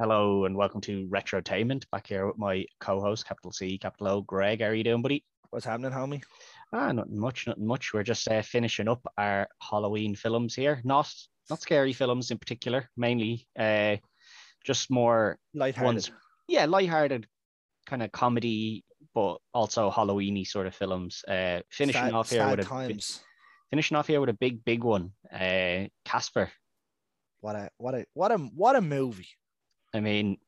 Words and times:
Hello 0.00 0.44
and 0.44 0.56
welcome 0.56 0.80
to 0.82 1.06
Retrotainment. 1.06 1.84
Back 1.92 2.08
here 2.08 2.26
with 2.26 2.36
my 2.36 2.64
co-host, 2.80 3.26
capital 3.28 3.52
C, 3.52 3.78
capital 3.78 4.08
O, 4.08 4.20
Greg. 4.22 4.60
How 4.60 4.66
are 4.68 4.74
you 4.74 4.82
doing, 4.82 5.02
buddy? 5.02 5.24
What's 5.50 5.64
happening, 5.66 5.92
homie? 5.92 6.22
Ah, 6.72 6.90
nothing 6.90 7.18
much, 7.18 7.46
nothing 7.46 7.66
much. 7.66 7.94
We're 7.94 8.02
just 8.02 8.26
uh, 8.26 8.42
finishing 8.42 8.88
up 8.88 9.06
our 9.16 9.46
Halloween 9.62 10.16
films 10.16 10.54
here. 10.54 10.80
Not 10.82 11.12
not 11.48 11.62
scary 11.62 11.92
films 11.92 12.32
in 12.32 12.38
particular, 12.38 12.88
mainly 12.96 13.46
uh, 13.56 13.96
just 14.64 14.90
more 14.90 15.38
Lighthearted. 15.54 15.86
ones. 15.86 16.10
Yeah, 16.48 16.64
lighthearted 16.64 17.28
kind 17.86 18.02
of 18.02 18.10
comedy, 18.10 18.84
but 19.14 19.36
also 19.52 19.90
Halloweeny 19.92 20.44
sort 20.44 20.66
of 20.66 20.74
films. 20.74 21.22
Uh, 21.28 21.60
finishing 21.70 22.02
Sad- 22.02 22.14
off 22.14 22.30
here 22.30 22.48
with 22.50 22.68
a 22.68 23.20
finishing 23.70 23.96
off 23.96 24.08
here 24.08 24.20
with 24.20 24.30
a 24.30 24.34
big, 24.34 24.64
big 24.64 24.82
one. 24.82 25.12
Uh, 25.32 25.84
Casper. 26.04 26.50
What 27.42 27.54
a 27.54 27.70
what 27.76 27.94
a 27.94 28.06
what 28.14 28.32
a 28.32 28.38
what 28.38 28.74
a 28.74 28.80
movie. 28.80 29.28
I 29.94 30.00
mean, 30.00 30.38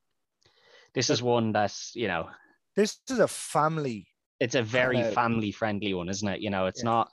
this 0.94 1.08
is 1.10 1.22
one 1.22 1.52
that's 1.52 1.94
you 1.94 2.08
know 2.08 2.28
This 2.74 2.98
is 3.08 3.18
a 3.20 3.28
family. 3.28 4.08
it's 4.40 4.54
a 4.54 4.62
very 4.62 4.96
Kinda- 4.96 5.12
family 5.12 5.52
friendly 5.52 5.94
one, 5.94 6.08
isn't 6.08 6.28
it? 6.28 6.40
You 6.40 6.50
know, 6.50 6.66
it's 6.66 6.80
Yeah. 6.82 6.90
not. 6.90 7.12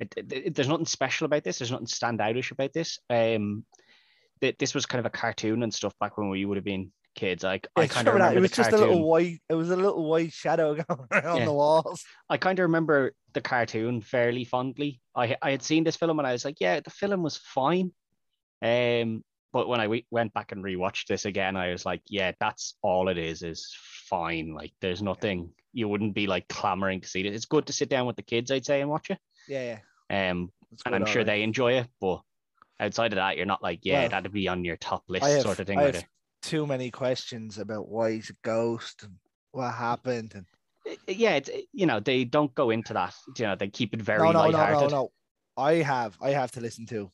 It, 0.00 0.14
it- 0.32 0.54
there's 0.54 0.68
nothing 0.68 0.86
special 0.86 1.26
about 1.26 1.44
this. 1.44 1.58
There's 1.58 1.70
nothing 1.70 1.86
standoutish 1.86 2.50
about 2.52 2.72
this. 2.72 2.98
Um, 3.08 3.64
th- 4.40 4.56
this 4.58 4.74
was 4.74 4.86
kind 4.86 5.00
of 5.00 5.06
a 5.06 5.10
cartoon 5.10 5.62
and 5.62 5.72
stuff 5.72 5.94
back 6.00 6.16
when 6.18 6.28
we 6.30 6.44
would 6.44 6.56
have 6.56 6.64
been 6.64 6.92
kids. 7.14 7.42
Like 7.44 7.66
I 7.76 7.82
Yeah, 7.82 7.86
kind 7.88 8.08
of 8.08 8.14
remember 8.14 8.14
remember 8.14 8.32
that? 8.34 8.38
It 8.38 8.40
was 8.40 8.50
just 8.52 8.70
cartoon. 8.70 8.88
a 8.88 8.92
little 8.92 9.08
white. 9.08 9.38
It 9.48 9.54
was 9.54 9.70
a 9.70 9.76
little 9.76 10.08
white 10.08 10.32
shadow 10.32 10.74
going 10.88 11.06
around 11.12 11.38
Yeah. 11.38 11.44
the 11.44 11.52
walls. 11.52 12.02
I 12.30 12.36
kind 12.38 12.58
of 12.58 12.62
remember 12.64 13.12
the 13.34 13.40
cartoon 13.42 14.00
fairly 14.00 14.44
fondly. 14.44 15.00
I 15.14 15.36
I 15.42 15.50
had 15.50 15.62
seen 15.62 15.84
this 15.84 15.96
film 15.96 16.18
and 16.18 16.26
I 16.26 16.32
was 16.32 16.44
like, 16.44 16.60
yeah, 16.60 16.80
the 16.80 16.90
film 16.90 17.22
was 17.22 17.36
fine. 17.36 17.92
Um, 18.62 19.22
but 19.52 19.68
when 19.68 19.80
I 19.80 20.02
went 20.10 20.32
back 20.32 20.52
and 20.52 20.64
rewatched 20.64 21.06
this 21.06 21.24
again, 21.24 21.56
I 21.56 21.70
was 21.70 21.84
like, 21.84 22.02
yeah, 22.06 22.32
that's 22.38 22.74
all 22.82 23.08
it 23.08 23.18
is. 23.18 23.42
Is 23.42 23.74
fine. 24.06 24.54
Like, 24.54 24.72
there's 24.80 25.02
nothing. 25.02 25.50
You 25.72 25.88
wouldn't 25.88 26.14
be 26.14 26.26
like 26.26 26.48
clamoring 26.48 27.00
to 27.00 27.08
see 27.08 27.20
it. 27.20 27.34
It's 27.34 27.46
good 27.46 27.66
to 27.66 27.72
sit 27.72 27.88
down 27.88 28.06
with 28.06 28.16
the 28.16 28.22
kids, 28.22 28.50
I'd 28.50 28.64
say, 28.66 28.80
and 28.80 28.90
watch 28.90 29.10
it. 29.10 29.18
Yeah, 29.48 29.78
yeah. 30.10 30.30
Um, 30.30 30.52
It's 30.72 30.82
and 30.86 30.94
I'm 30.94 31.06
sure 31.06 31.22
alright. 31.22 31.26
they 31.26 31.42
enjoy 31.42 31.74
it. 31.74 31.88
But 32.00 32.20
outside 32.78 33.12
of 33.12 33.16
that, 33.16 33.36
you're 33.36 33.46
not 33.46 33.62
like, 33.62 33.80
yeah, 33.82 34.02
Well, 34.02 34.08
that'd 34.10 34.32
be 34.32 34.48
on 34.48 34.64
your 34.64 34.76
top 34.76 35.04
list 35.08 35.26
have, 35.26 35.42
sort 35.42 35.60
of 35.60 35.66
thing. 35.66 35.78
I 35.78 35.82
have 35.84 36.04
too 36.42 36.66
many 36.66 36.90
questions 36.90 37.58
about 37.58 37.88
why 37.88 38.12
he's 38.12 38.30
a 38.30 38.36
ghost 38.42 39.02
and 39.02 39.16
what 39.52 39.72
happened. 39.72 40.34
And 40.34 40.46
Yeah, 41.06 41.36
it's 41.36 41.50
you 41.72 41.86
know 41.86 42.00
they 42.00 42.24
don't 42.24 42.54
go 42.54 42.70
into 42.70 42.94
that. 42.94 43.14
You 43.36 43.46
know 43.46 43.56
they 43.56 43.68
keep 43.68 43.94
it 43.94 44.02
very 44.02 44.20
no, 44.20 44.32
no, 44.32 44.50
no, 44.50 44.80
no, 44.80 44.86
no. 44.88 45.12
I 45.56 45.74
have 45.74 46.16
I 46.20 46.30
have 46.30 46.52
to 46.52 46.60
listen 46.60 46.86
to. 46.86 47.10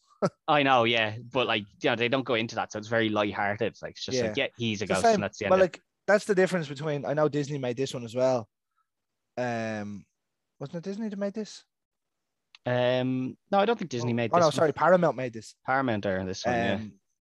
I 0.49 0.63
know, 0.63 0.85
yeah, 0.85 1.17
but 1.33 1.47
like 1.47 1.65
you 1.83 1.91
know 1.91 1.97
they 1.97 2.09
don't 2.09 2.25
go 2.25 2.35
into 2.35 2.55
that, 2.57 2.73
so 2.73 2.79
it's 2.79 2.89
very 2.89 3.09
lighthearted. 3.09 3.69
It's 3.69 3.83
like 3.83 3.93
it's 3.93 4.05
just 4.05 4.21
like 4.23 4.37
yeah, 4.37 4.47
he's 4.57 4.83
a 4.83 4.87
ghost, 4.87 5.05
and 5.05 5.23
that's 5.23 5.39
the 5.39 5.47
end. 5.47 5.51
Well, 5.51 5.61
like 5.61 5.81
that's 6.07 6.25
the 6.25 6.35
difference 6.35 6.69
between. 6.69 7.05
I 7.05 7.15
know 7.15 7.29
Disney 7.29 7.59
made 7.59 7.77
this 7.77 7.93
one 7.95 8.05
as 8.05 8.15
well. 8.15 8.49
Um, 9.37 10.05
wasn't 10.59 10.79
it 10.79 10.85
Disney 10.89 11.09
that 11.09 11.19
made 11.19 11.35
this? 11.35 11.65
Um, 12.65 13.37
no, 13.53 13.59
I 13.59 13.65
don't 13.65 13.79
think 13.79 13.91
Disney 13.91 14.13
made 14.13 14.31
Oh 14.33 14.37
this. 14.37 14.41
no, 14.41 14.47
one. 14.47 14.53
sorry, 14.53 14.73
Paramount 14.73 15.17
made 15.17 15.33
this. 15.33 15.55
Paramount 15.65 16.05
are 16.07 16.25
this 16.25 16.45
one. 16.45 16.55
yeah. 16.55 16.75
Um, 16.75 16.93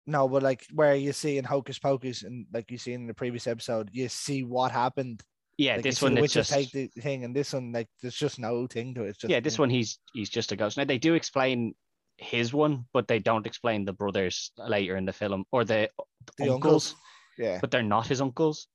no, 0.05 0.27
but 0.27 0.41
like 0.41 0.63
where 0.73 0.95
you 0.95 1.11
see 1.11 1.37
in 1.37 1.43
Hocus 1.43 1.79
Pocus 1.79 2.23
and 2.23 2.45
like 2.53 2.71
you 2.71 2.77
see 2.77 2.93
in 2.93 3.07
the 3.07 3.13
previous 3.13 3.45
episode, 3.45 3.89
you 3.91 4.07
see 4.07 4.43
what 4.43 4.71
happened. 4.71 5.21
Yeah, 5.57 5.73
Like, 5.75 5.83
this 5.83 6.01
one 6.01 6.13
witches 6.15 6.33
just 6.49 6.53
take 6.53 6.71
the 6.71 6.87
thing, 7.01 7.23
and 7.25 7.35
this 7.35 7.51
one 7.51 7.71
like 7.73 7.89
there's 8.01 8.15
just 8.15 8.39
no 8.39 8.67
thing 8.67 8.93
to 8.93 9.03
it. 9.03 9.09
It's 9.09 9.17
just 9.17 9.31
yeah, 9.31 9.39
this 9.41 9.57
one 9.59 9.69
he's 9.69 9.99
he's 10.13 10.29
just 10.29 10.51
a 10.51 10.55
ghost. 10.55 10.77
Now 10.77 10.85
they 10.85 10.99
do 10.99 11.15
explain 11.15 11.73
his 12.17 12.53
one, 12.53 12.85
but 12.93 13.07
they 13.07 13.19
don't 13.19 13.45
explain 13.45 13.85
the 13.85 13.93
brothers 13.93 14.51
later 14.57 14.97
in 14.97 15.05
the 15.05 15.13
film 15.13 15.45
or 15.51 15.63
the, 15.63 15.89
the 16.37 16.51
uncles, 16.51 16.53
uncles. 16.53 16.95
Yeah, 17.37 17.59
but 17.61 17.71
they're 17.71 17.83
not 17.83 18.07
his 18.07 18.21
uncles. 18.21 18.67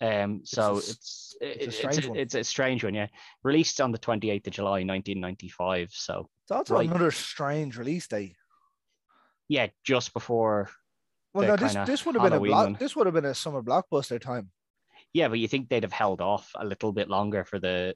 Um, 0.00 0.40
so 0.44 0.74
a 0.74 0.78
it's 0.78 1.36
it's 1.40 1.42
a 1.42 1.46
it's, 1.50 1.66
it's, 1.66 1.76
strange 1.76 2.04
a, 2.04 2.08
one. 2.08 2.18
it's 2.18 2.34
a 2.34 2.44
strange 2.44 2.84
one. 2.84 2.94
Yeah, 2.94 3.06
released 3.44 3.80
on 3.80 3.92
the 3.92 3.98
twenty 3.98 4.30
eighth 4.30 4.46
of 4.46 4.52
July, 4.52 4.82
nineteen 4.82 5.20
ninety 5.20 5.48
five. 5.48 5.90
So 5.92 6.28
that's 6.48 6.70
right. 6.70 6.88
another 6.88 7.10
strange 7.10 7.76
release 7.76 8.06
date. 8.08 8.36
yeah, 9.48 9.68
just 9.84 10.12
before. 10.12 10.70
Well, 11.34 11.46
no, 11.48 11.56
this 11.56 11.74
this 11.86 12.04
would 12.04 12.14
have 12.14 12.22
been 12.22 12.32
a 12.32 12.36
Halloween 12.36 12.50
block. 12.50 12.64
one. 12.64 12.76
This 12.78 12.96
would 12.96 13.06
have 13.06 13.14
been 13.14 13.24
a 13.24 13.34
summer 13.34 13.62
blockbuster 13.62 14.20
time. 14.20 14.50
Yeah, 15.12 15.28
but 15.28 15.38
you 15.38 15.48
think 15.48 15.68
they'd 15.68 15.82
have 15.82 15.92
held 15.92 16.20
off 16.20 16.50
a 16.56 16.64
little 16.64 16.92
bit 16.92 17.08
longer 17.08 17.44
for 17.44 17.58
the 17.58 17.94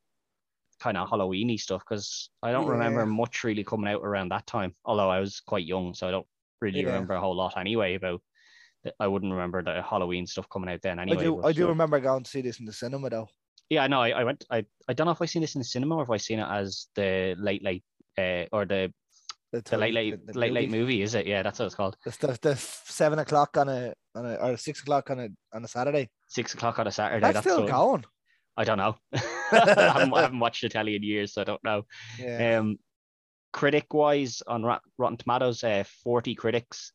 kind 0.81 0.97
of 0.97 1.09
Halloweeny 1.09 1.59
stuff 1.59 1.83
because 1.89 2.31
I 2.43 2.53
don't 2.53 2.67
remember 2.69 3.07
much 3.07 3.45
really 3.45 3.65
coming 3.65 3.91
out 3.93 4.03
around 4.03 4.31
that 4.31 4.47
time. 4.47 4.75
Although 4.85 5.11
I 5.11 5.21
was 5.21 5.41
quite 5.41 5.65
young, 5.67 5.95
so 5.95 6.09
I 6.09 6.11
don't 6.11 6.27
really 6.61 6.81
Yeah. 6.81 6.87
remember 6.87 7.15
a 7.15 7.21
whole 7.21 7.37
lot 7.37 7.57
anyway 7.57 7.95
about. 7.95 8.21
I 9.01 9.09
wouldn't 9.09 9.33
remember 9.33 9.63
the 9.63 9.83
Halloween 9.83 10.27
stuff 10.29 10.49
coming 10.49 10.71
out 10.71 10.81
then 10.83 11.01
anyway. 11.01 11.19
I 11.19 11.25
do. 11.25 11.43
I 11.45 11.53
do 11.53 11.63
so- 11.63 11.69
remember 11.69 11.99
going 11.99 12.23
to 12.23 12.31
see 12.31 12.41
this 12.41 12.61
in 12.61 12.67
the 12.67 12.73
cinema 12.73 13.11
though. 13.11 13.29
Yeah, 13.69 13.83
I 13.83 13.89
know. 13.89 14.01
I, 14.01 14.11
I 14.11 14.25
went. 14.25 14.45
I, 14.49 14.65
I 14.89 14.93
don't 14.93 15.07
know 15.07 15.11
if 15.11 15.21
I 15.21 15.27
seen 15.27 15.43
this 15.43 15.57
in 15.57 15.59
the 15.61 15.65
cinema 15.65 15.97
or 15.97 16.03
if 16.05 16.11
I 16.11 16.19
seen 16.19 16.39
it 16.39 16.47
as 16.49 16.87
the 16.95 17.35
late 17.37 17.65
late 17.65 17.83
uh, 18.17 18.45
or 18.53 18.65
the 18.65 18.93
the 19.53 19.61
tel- 19.63 19.81
late 19.81 19.93
late 19.95 20.25
the 20.25 20.39
late 20.39 20.53
late 20.53 20.71
movie. 20.71 20.81
movie. 20.83 21.03
Is 21.03 21.15
it? 21.17 21.27
Yeah, 21.27 21.43
that's 21.43 21.59
what 21.59 21.67
it's 21.67 21.75
called. 21.75 21.97
The, 22.05 22.11
the, 22.21 22.39
the 22.43 22.57
seven 22.57 23.19
o'clock 23.19 23.57
on 23.57 23.69
a 23.69 23.93
on 24.15 24.25
a 24.27 24.35
or 24.37 24.57
six 24.57 24.83
o'clock 24.83 25.11
on 25.11 25.19
a 25.19 25.29
on 25.53 25.65
a 25.65 25.69
Saturday. 25.69 26.09
Six 26.29 26.55
o'clock 26.55 26.79
on 26.79 26.87
a 26.87 26.93
Saturday. 26.93 27.21
That's, 27.23 27.35
That's, 27.35 27.47
still 27.47 27.67
the- 27.67 27.73
going. 27.73 28.05
I 28.57 28.65
don't 28.65 28.79
know. 28.79 28.97
I, 29.13 29.93
haven't, 29.93 30.15
I 30.15 30.23
haven't 30.23 30.39
watched 30.39 30.65
Italian 30.65 31.03
years, 31.03 31.35
so 31.35 31.43
I 31.43 31.45
don't 31.45 31.65
know. 31.65 31.83
Yeah. 32.19 32.59
Um, 32.59 32.79
critic 33.53 33.93
wise 33.95 34.43
on 34.47 34.63
Rot- 34.65 34.83
Rotten 34.99 35.17
Tomatoes, 35.17 35.63
uh, 35.65 35.85
40 36.05 36.35
critics 36.35 36.93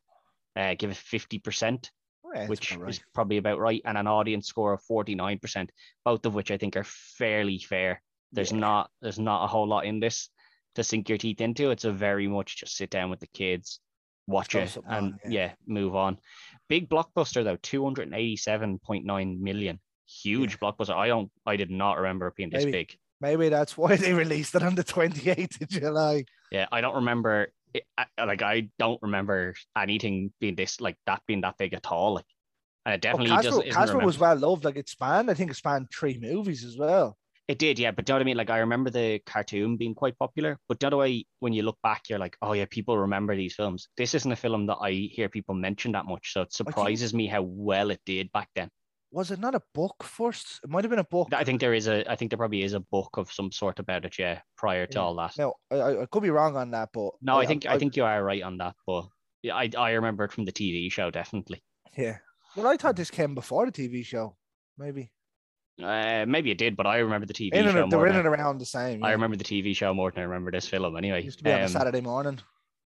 uh, 0.56 0.76
give 0.78 0.92
it 0.92 0.98
50%, 0.98 1.90
Yeah, 2.36 2.48
which 2.48 2.76
about 2.76 2.90
is 2.90 3.00
probably 3.14 3.38
about 3.38 3.60
right, 3.60 3.82
and 3.86 3.98
an 3.98 4.08
audience 4.08 4.48
score 4.48 4.74
of 4.74 4.82
49%, 4.90 5.70
both 6.06 6.26
of 6.26 6.36
which 6.36 6.52
I 6.52 6.58
think 6.58 6.76
are 6.76 6.84
fairly 6.84 7.58
fair. 7.60 8.02
There's 8.32 8.52
Yeah. 8.52 8.60
not 8.60 8.92
there's 9.02 9.20
not 9.20 9.44
a 9.44 9.48
whole 9.48 9.68
lot 9.68 9.86
in 9.86 10.00
this 10.00 10.30
to 10.76 10.84
sink 10.84 11.10
your 11.10 11.18
teeth 11.18 11.42
into. 11.42 11.72
It's 11.72 11.86
a 11.86 11.92
very 11.92 12.28
much 12.28 12.58
just 12.58 12.76
sit 12.78 12.90
down 12.90 13.10
with 13.10 13.20
the 13.20 13.28
kids, 13.28 13.80
watch 14.28 14.56
it, 14.56 14.78
and 14.88 15.14
on, 15.14 15.20
yeah. 15.26 15.30
yeah. 15.32 15.52
move 15.68 15.96
on. 15.96 16.18
Big 16.70 16.90
blockbuster 16.90 17.44
though, 17.44 17.58
287.9 17.58 19.40
million. 19.40 19.80
Huge 20.24 20.60
blockbuster. 20.60 20.96
I 20.96 21.08
don't 21.08 21.32
I 21.46 21.56
did 21.56 21.72
not 21.72 21.98
remember 21.98 22.28
it 22.28 22.36
being 22.36 22.50
this 22.50 22.66
Maybe. 22.66 22.72
big. 22.72 22.98
Maybe 23.22 23.50
that's 23.50 23.78
why 23.78 23.96
they 23.96 24.14
released 24.14 24.56
it 24.56 24.64
on 24.64 24.76
the 24.76 24.84
twenty 24.84 25.30
eighth 25.30 25.62
of 25.62 25.70
July. 25.70 26.26
Yeah, 26.52 26.68
I 26.72 26.82
don't 26.82 26.96
remember. 26.96 27.48
It, 27.74 27.84
like 28.18 28.42
I 28.42 28.70
don't 28.80 29.02
remember 29.02 29.54
anything 29.78 30.34
being 30.42 30.56
this 30.56 30.82
like 30.82 30.98
that 31.06 31.22
being 31.28 31.42
that 31.42 31.58
big 31.58 31.74
at 31.74 31.86
all. 31.88 32.16
Like, 32.16 32.26
and 32.86 32.94
it 32.94 32.98
Oh, 32.98 33.00
definitely 33.00 33.30
Casper, 33.30 33.50
does. 33.50 33.60
isn't 33.60 33.72
Casper 33.72 34.00
was 34.00 34.20
well 34.20 34.36
loved. 34.36 34.66
Like 34.66 34.76
it 34.76 34.90
spanned. 34.90 35.30
I 35.32 35.34
think 35.34 35.52
it 35.52 35.56
spanned 35.56 35.88
three 35.98 36.20
movies 36.22 36.66
as 36.66 36.78
well. 36.78 37.18
It 37.48 37.58
did, 37.60 37.80
yeah. 37.80 37.92
But 37.92 38.06
do 38.06 38.12
you 38.12 38.14
know 38.14 38.18
what 38.20 38.24
I 38.24 38.26
mean? 38.26 38.38
Like 38.38 38.50
I 38.50 38.60
remember 38.60 38.90
the 38.90 39.20
cartoon 39.26 39.76
being 39.78 39.94
quite 39.96 40.18
popular. 40.18 40.58
But 40.68 40.80
the 40.80 40.88
other 40.88 40.98
way, 40.98 41.26
when 41.40 41.54
you 41.54 41.64
look 41.64 41.78
back, 41.84 42.04
you're 42.10 42.20
like, 42.20 42.38
oh 42.42 42.54
yeah, 42.54 42.66
people 42.70 42.98
remember 42.98 43.36
these 43.36 43.56
films. 43.56 43.88
This 43.98 44.14
isn't 44.16 44.32
a 44.32 44.36
film 44.36 44.68
that 44.68 44.78
I 44.82 44.92
hear 44.92 45.30
people 45.30 45.56
mention 45.56 45.92
that 45.94 46.06
much, 46.06 46.34
so 46.34 46.42
it 46.42 46.54
surprises 46.54 47.14
me 47.14 47.28
how 47.28 47.42
well 47.42 47.90
it 47.92 48.02
did 48.06 48.32
back 48.32 48.50
then. 48.56 48.70
Was 49.12 49.30
it 49.32 49.40
not 49.40 49.56
a 49.56 49.62
book 49.74 50.04
first? 50.04 50.62
It 50.64 50.70
might 50.70 50.84
have 50.86 50.90
been 50.90 51.00
a 51.00 51.04
book. 51.04 51.30
I 51.34 51.44
think 51.44 51.60
there 51.60 51.74
is 51.74 51.88
a, 51.88 52.10
I 52.10 52.16
think 52.16 52.32
there 52.32 52.38
probably 52.38 52.64
is 52.64 52.74
a 52.74 52.80
book 52.80 53.18
of 53.18 53.32
some 53.32 53.52
sort 53.52 53.80
about 53.80 54.06
it, 54.06 54.18
yeah, 54.18 54.42
prior 54.58 54.86
to 54.88 54.98
Yeah. 54.98 55.04
all 55.04 55.16
that. 55.16 55.38
No, 55.38 55.54
I, 55.70 55.76
I 55.76 56.02
I 56.04 56.06
could 56.06 56.24
be 56.24 56.30
wrong 56.30 56.56
on 56.56 56.72
that, 56.72 56.90
but 56.94 57.12
No, 57.22 57.38
I 57.38 57.46
think 57.46 57.66
I 57.66 57.78
think 57.78 57.96
you 57.98 58.06
are 58.06 58.24
right 58.24 58.42
on 58.42 58.58
that, 58.60 58.76
but 58.88 59.08
yeah, 59.44 59.56
I 59.56 59.70
I 59.78 59.92
remember 59.92 60.24
it 60.24 60.32
from 60.32 60.46
the 60.46 60.52
TV 60.54 60.90
show 60.92 61.12
definitely. 61.12 61.62
yeah. 61.98 62.20
Well, 62.56 62.68
I 62.68 62.78
thought 62.78 62.96
this 62.96 63.12
came 63.12 63.36
before 63.36 63.66
the 63.66 63.72
TV 63.72 64.04
show. 64.06 64.38
Maybe 64.78 65.12
Uh, 65.82 66.26
maybe 66.28 66.52
it 66.52 66.58
did, 66.58 66.76
but 66.78 66.86
I 66.88 66.98
remember 67.00 67.26
the 67.26 67.34
TV 67.34 67.54
in 67.54 67.64
show 67.66 67.84
and, 67.84 67.92
they 67.92 67.96
more. 67.98 68.06
were 68.06 68.08
in 68.12 68.16
and 68.16 68.28
around 68.28 68.60
the 68.60 68.66
same. 68.66 69.04
I 69.04 69.12
remember 69.12 69.36
the 69.38 69.44
TV 69.44 69.74
show 69.76 69.94
more 69.94 70.12
than 70.12 70.22
I 70.22 70.26
remember 70.26 70.52
this 70.52 70.68
film. 70.68 70.96
Anyway, 70.96 71.20
It 71.20 71.26
used 71.26 71.40
to 71.40 71.44
be 71.44 71.52
on 71.52 71.62
a 71.62 71.66
Um, 71.66 71.70
Saturday 71.70 72.02
morning. 72.02 72.40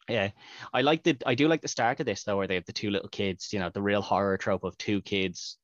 yeah, 0.10 0.32
I 0.74 0.82
like 0.82 1.04
the 1.04 1.18
I 1.26 1.36
do 1.36 1.48
like 1.48 1.62
the 1.62 1.68
start 1.68 2.00
of 2.00 2.06
this 2.06 2.24
though, 2.24 2.38
where 2.38 2.48
they 2.48 2.56
have 2.56 2.66
the 2.66 2.74
two 2.74 2.92
little 2.92 3.10
kids. 3.10 3.52
You 3.52 3.60
know, 3.60 3.70
the 3.70 3.82
real 3.82 4.02
horror 4.02 4.38
trope 4.38 4.64
of 4.64 4.78
two 4.78 5.02
kids, 5.02 5.58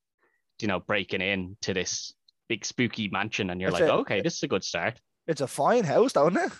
you 0.62 0.68
know, 0.68 0.80
breaking 0.80 1.20
in 1.20 1.56
to 1.62 1.74
this 1.74 2.12
big 2.48 2.64
spooky 2.64 3.08
mansion, 3.08 3.50
and 3.50 3.60
you're 3.60 3.70
That's 3.70 3.82
like, 3.82 3.90
it. 3.90 4.00
okay, 4.00 4.20
this 4.20 4.36
is 4.36 4.42
a 4.42 4.48
good 4.48 4.64
start. 4.64 5.00
It's 5.26 5.40
a 5.40 5.46
fine 5.46 5.84
house, 5.84 6.12
don't 6.12 6.36
it? 6.36 6.52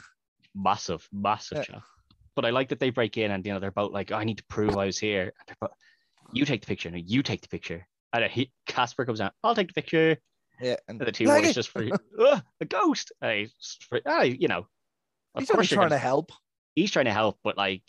Massive, 0.54 1.08
massive 1.12 1.66
Yeah. 1.68 1.80
But 2.36 2.44
I 2.44 2.50
like 2.50 2.68
that 2.68 2.78
they 2.80 2.90
break 2.90 3.16
in, 3.18 3.30
and 3.30 3.44
you 3.44 3.52
know, 3.52 3.60
they're 3.60 3.70
both 3.70 3.92
like, 3.92 4.12
I 4.12 4.24
need 4.24 4.38
to 4.38 4.44
prove 4.44 4.76
I 4.76 4.86
was 4.86 4.98
here. 4.98 5.32
Both, 5.60 5.70
you 6.32 6.44
take 6.44 6.60
the 6.60 6.66
picture, 6.66 6.90
no, 6.90 6.98
you 6.98 7.22
take 7.22 7.42
the 7.42 7.48
picture. 7.48 7.86
And 8.12 8.24
he, 8.30 8.50
Casper 8.66 9.04
comes 9.04 9.20
out, 9.20 9.32
I'll 9.44 9.54
take 9.54 9.68
the 9.68 9.74
picture. 9.74 10.16
Yeah, 10.60 10.76
and 10.88 11.00
And 11.00 11.06
the 11.08 11.12
two 11.12 11.24
Like 11.24 11.52
just 11.54 11.70
for 11.70 11.82
"Ugh, 12.20 12.42
a 12.60 12.64
ghost. 12.66 13.12
And 13.22 13.38
he's 13.40 13.52
just 13.54 13.84
for, 13.84 14.00
ah, 14.06 14.22
you 14.22 14.46
know, 14.48 14.66
he's 15.38 15.50
only 15.50 15.66
trying 15.66 15.78
gonna- 15.88 15.90
to 15.90 15.98
help. 15.98 16.32
he's 16.74 16.90
trying 16.90 17.06
to 17.06 17.12
help, 17.12 17.38
but 17.42 17.56
like 17.56 17.82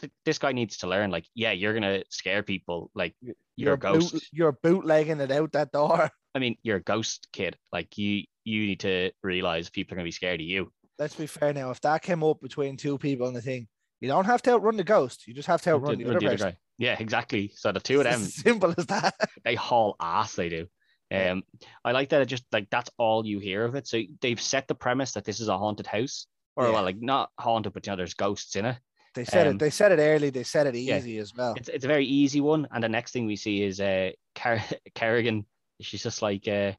th- 0.00 0.12
this 0.24 0.38
guy 0.38 0.52
needs 0.52 0.78
to 0.78 0.86
learn. 0.86 1.10
Like, 1.10 1.26
yeah, 1.34 1.52
you're 1.52 1.74
gonna 1.74 2.02
scare 2.10 2.42
people. 2.42 2.90
Like, 2.94 3.14
you're, 3.56 3.74
a 3.74 3.78
ghost. 3.78 4.12
Boot, 4.12 4.24
you're 4.32 4.58
bootlegging 4.62 5.20
it 5.20 5.30
out 5.30 5.52
that 5.52 5.72
door. 5.72 6.10
I 6.34 6.38
mean, 6.38 6.56
you're 6.62 6.76
a 6.76 6.82
ghost 6.82 7.28
kid. 7.32 7.56
Like, 7.72 7.96
you 7.98 8.24
you 8.44 8.66
need 8.66 8.80
to 8.80 9.10
realize 9.22 9.70
people 9.70 9.94
are 9.94 9.96
gonna 9.96 10.04
be 10.04 10.12
scared 10.12 10.40
of 10.40 10.46
you. 10.46 10.72
Let's 10.98 11.14
be 11.14 11.26
fair 11.26 11.52
now. 11.52 11.70
If 11.70 11.80
that 11.82 12.02
came 12.02 12.24
up 12.24 12.40
between 12.40 12.76
two 12.76 12.98
people 12.98 13.28
in 13.28 13.34
the 13.34 13.42
thing, 13.42 13.68
you 14.00 14.08
don't 14.08 14.24
have 14.24 14.42
to 14.42 14.52
outrun 14.52 14.76
the 14.76 14.84
ghost. 14.84 15.26
You 15.26 15.34
just 15.34 15.48
have 15.48 15.62
to 15.62 15.70
outrun 15.70 15.98
the, 15.98 16.04
Run 16.04 16.16
other 16.16 16.20
the 16.20 16.34
other 16.34 16.44
guy. 16.52 16.56
Yeah, 16.78 16.96
exactly. 16.98 17.52
So 17.56 17.72
the 17.72 17.80
two 17.80 17.98
of 18.00 18.04
them, 18.04 18.20
simple 18.20 18.74
as 18.76 18.86
that. 18.86 19.14
they 19.44 19.54
haul 19.54 19.96
ass. 20.00 20.34
They 20.34 20.48
do. 20.48 20.66
Um, 21.10 21.42
I 21.84 21.92
like 21.92 22.10
that. 22.10 22.20
It 22.20 22.26
just 22.26 22.44
like 22.52 22.68
that's 22.70 22.90
all 22.98 23.24
you 23.24 23.38
hear 23.38 23.64
of 23.64 23.74
it. 23.74 23.86
So 23.86 24.00
they've 24.20 24.40
set 24.40 24.68
the 24.68 24.74
premise 24.74 25.12
that 25.12 25.24
this 25.24 25.40
is 25.40 25.48
a 25.48 25.58
haunted 25.58 25.86
house, 25.86 26.26
or 26.54 26.66
Yeah. 26.66 26.72
well, 26.72 26.82
like 26.82 27.00
not 27.00 27.30
haunted, 27.38 27.72
but 27.72 27.86
you 27.86 27.92
know, 27.92 27.96
there's 27.96 28.14
ghosts 28.14 28.56
in 28.56 28.66
it. 28.66 28.76
They 29.18 29.24
said 29.24 29.48
Um, 29.48 29.56
it. 29.56 29.58
They 29.58 29.70
said 29.70 29.90
it 29.90 29.98
early. 30.00 30.30
They 30.30 30.44
said 30.44 30.68
it 30.68 30.76
yeah. 30.76 30.98
easy 30.98 31.18
as 31.18 31.34
well. 31.34 31.54
It's 31.56 31.68
it's 31.68 31.84
a 31.84 31.88
very 31.88 32.06
easy 32.06 32.40
one. 32.40 32.68
And 32.70 32.84
the 32.84 32.88
next 32.88 33.10
thing 33.10 33.26
we 33.26 33.34
see 33.34 33.62
is 33.64 33.80
uh 33.80 34.10
Car- 34.36 34.62
Carrigan. 34.94 35.44
She's 35.80 36.02
just 36.04 36.22
like, 36.22 36.46
uh, 36.46 36.72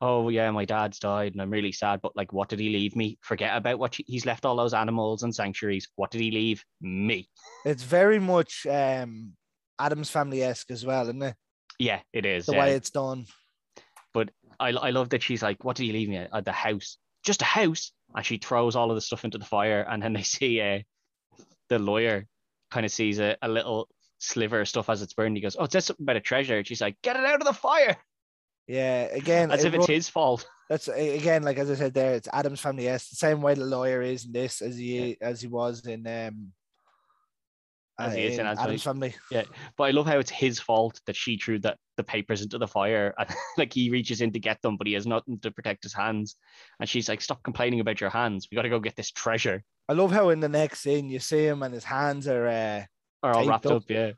oh 0.00 0.28
yeah, 0.28 0.48
my 0.52 0.64
dad's 0.64 1.00
died, 1.00 1.32
and 1.32 1.42
I'm 1.42 1.50
really 1.50 1.72
sad. 1.72 2.00
But 2.00 2.16
like, 2.16 2.32
what 2.32 2.48
did 2.48 2.60
he 2.60 2.68
leave 2.70 2.94
me? 2.94 3.18
Forget 3.20 3.56
about 3.56 3.80
what 3.80 3.94
she- 3.94 4.04
he's 4.06 4.24
left 4.26 4.44
all 4.44 4.54
those 4.54 4.74
animals 4.74 5.24
and 5.24 5.34
sanctuaries. 5.34 5.88
What 5.96 6.12
did 6.12 6.20
he 6.20 6.30
leave 6.30 6.64
me? 6.80 7.28
It's 7.64 7.82
very 7.82 8.20
much 8.20 8.64
um 8.66 9.32
Addams 9.80 10.10
family 10.10 10.44
esque 10.44 10.70
as 10.70 10.86
well, 10.86 11.02
isn't 11.02 11.22
it? 11.22 11.34
Yeah, 11.80 12.00
it 12.12 12.24
is. 12.24 12.46
The 12.46 12.52
yeah. 12.52 12.60
way 12.60 12.72
it's 12.74 12.90
done. 12.90 13.26
But 14.14 14.30
I, 14.60 14.68
I 14.68 14.90
love 14.90 15.08
that 15.10 15.22
she's 15.24 15.42
like, 15.42 15.64
what 15.64 15.74
did 15.76 15.84
he 15.86 15.92
leave 15.92 16.08
me 16.08 16.18
at, 16.18 16.30
at 16.32 16.44
the 16.44 16.52
house? 16.52 16.98
Just 17.24 17.42
a 17.42 17.46
house. 17.46 17.90
And 18.14 18.24
she 18.24 18.36
throws 18.38 18.76
all 18.76 18.90
of 18.90 18.94
the 18.94 19.00
stuff 19.00 19.24
into 19.24 19.38
the 19.38 19.44
fire. 19.46 19.80
And 19.90 20.00
then 20.02 20.12
they 20.12 20.22
see 20.36 20.60
uh, 20.60 20.80
the 21.72 21.78
lawyer 21.78 22.26
kind 22.70 22.86
of 22.86 22.92
sees 22.92 23.18
a, 23.18 23.36
a 23.42 23.48
little 23.48 23.88
sliver 24.18 24.60
of 24.60 24.68
stuff 24.68 24.90
as 24.90 25.02
it's 25.02 25.14
burned. 25.14 25.36
He 25.36 25.42
goes, 25.42 25.56
oh, 25.58 25.64
it 25.64 25.72
says 25.72 25.86
something 25.86 26.04
about 26.04 26.16
a 26.16 26.20
treasure. 26.20 26.58
And 26.58 26.66
she's 26.66 26.80
like, 26.80 26.96
get 27.02 27.16
it 27.16 27.24
out 27.24 27.40
of 27.40 27.46
the 27.46 27.52
fire. 27.52 27.96
Yeah. 28.66 29.08
Again, 29.12 29.50
As 29.50 29.64
it 29.64 29.68
if 29.68 29.74
it's 29.74 29.86
his 29.86 30.08
fault. 30.08 30.46
that's 30.70 30.88
again 30.88 31.42
like 31.42 31.58
as 31.58 31.70
I 31.70 31.74
said 31.74 31.94
there. 31.94 32.14
It's 32.14 32.28
Addams 32.32 32.60
family 32.60 32.88
esque. 32.88 33.10
The 33.10 33.16
same 33.16 33.42
way 33.42 33.54
the 33.54 33.64
lawyer 33.64 34.00
is 34.02 34.24
in 34.24 34.32
this 34.32 34.62
as 34.62 34.76
he 34.76 35.16
as 35.20 35.40
he 35.40 35.48
was 35.48 35.86
in 35.86 36.06
um. 36.06 36.52
As 38.02 38.14
he 38.14 38.24
is 38.24 38.38
in 38.38 38.46
Addams 38.46 38.82
family. 38.82 39.14
But 39.30 39.84
I 39.84 39.90
love 39.90 40.06
how 40.06 40.18
it's 40.18 40.30
his 40.30 40.58
fault 40.60 41.00
that 41.06 41.16
she 41.16 41.36
threw 41.36 41.58
the, 41.58 41.76
the 41.96 42.04
papers 42.04 42.42
into 42.42 42.58
the 42.58 42.66
fire. 42.68 43.14
And 43.18 43.28
like 43.58 43.72
he 43.72 43.90
reaches 43.90 44.20
in 44.20 44.32
to 44.32 44.38
get 44.38 44.60
them, 44.62 44.76
but 44.76 44.86
he 44.86 44.92
has 44.94 45.06
nothing 45.06 45.38
to 45.40 45.50
protect 45.50 45.82
his 45.82 45.94
hands. 45.94 46.36
And 46.80 46.88
she's 46.88 47.08
like, 47.08 47.20
stop 47.20 47.42
complaining 47.42 47.80
about 47.80 48.00
your 48.00 48.10
hands. 48.10 48.48
We 48.50 48.56
got 48.56 48.62
to 48.62 48.68
go 48.68 48.80
get 48.80 48.96
this 48.96 49.10
treasure. 49.10 49.62
I 49.88 49.94
love 49.94 50.12
how 50.12 50.30
in 50.30 50.40
the 50.40 50.48
next 50.48 50.80
scene 50.80 51.08
you 51.08 51.18
see 51.18 51.44
him 51.44 51.62
and 51.62 51.74
his 51.74 51.84
hands 51.84 52.28
are 52.28 52.46
uh 52.46 52.84
Or 53.22 53.34
all 53.34 53.46
wrapped 53.46 53.66
up. 53.66 53.72
up, 53.82 53.90
yeah. 53.90 54.12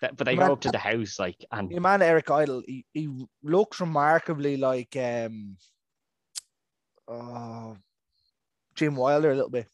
That- 0.00 0.16
but 0.16 0.26
they 0.26 0.36
Man, 0.36 0.46
go 0.46 0.52
up 0.52 0.60
to 0.60 0.70
the 0.70 0.78
house, 0.78 1.18
like, 1.18 1.44
and 1.50 1.70
your 1.70 1.80
man 1.80 2.02
Eric 2.02 2.30
Idle, 2.30 2.62
he, 2.66 2.84
he 2.94 3.26
looks 3.42 3.80
remarkably 3.80 4.56
like 4.56 4.96
um 4.96 5.56
oh 7.08 7.76
Jim 8.74 8.94
Wilder 8.94 9.32
a 9.32 9.34
little 9.34 9.50
bit. 9.50 9.66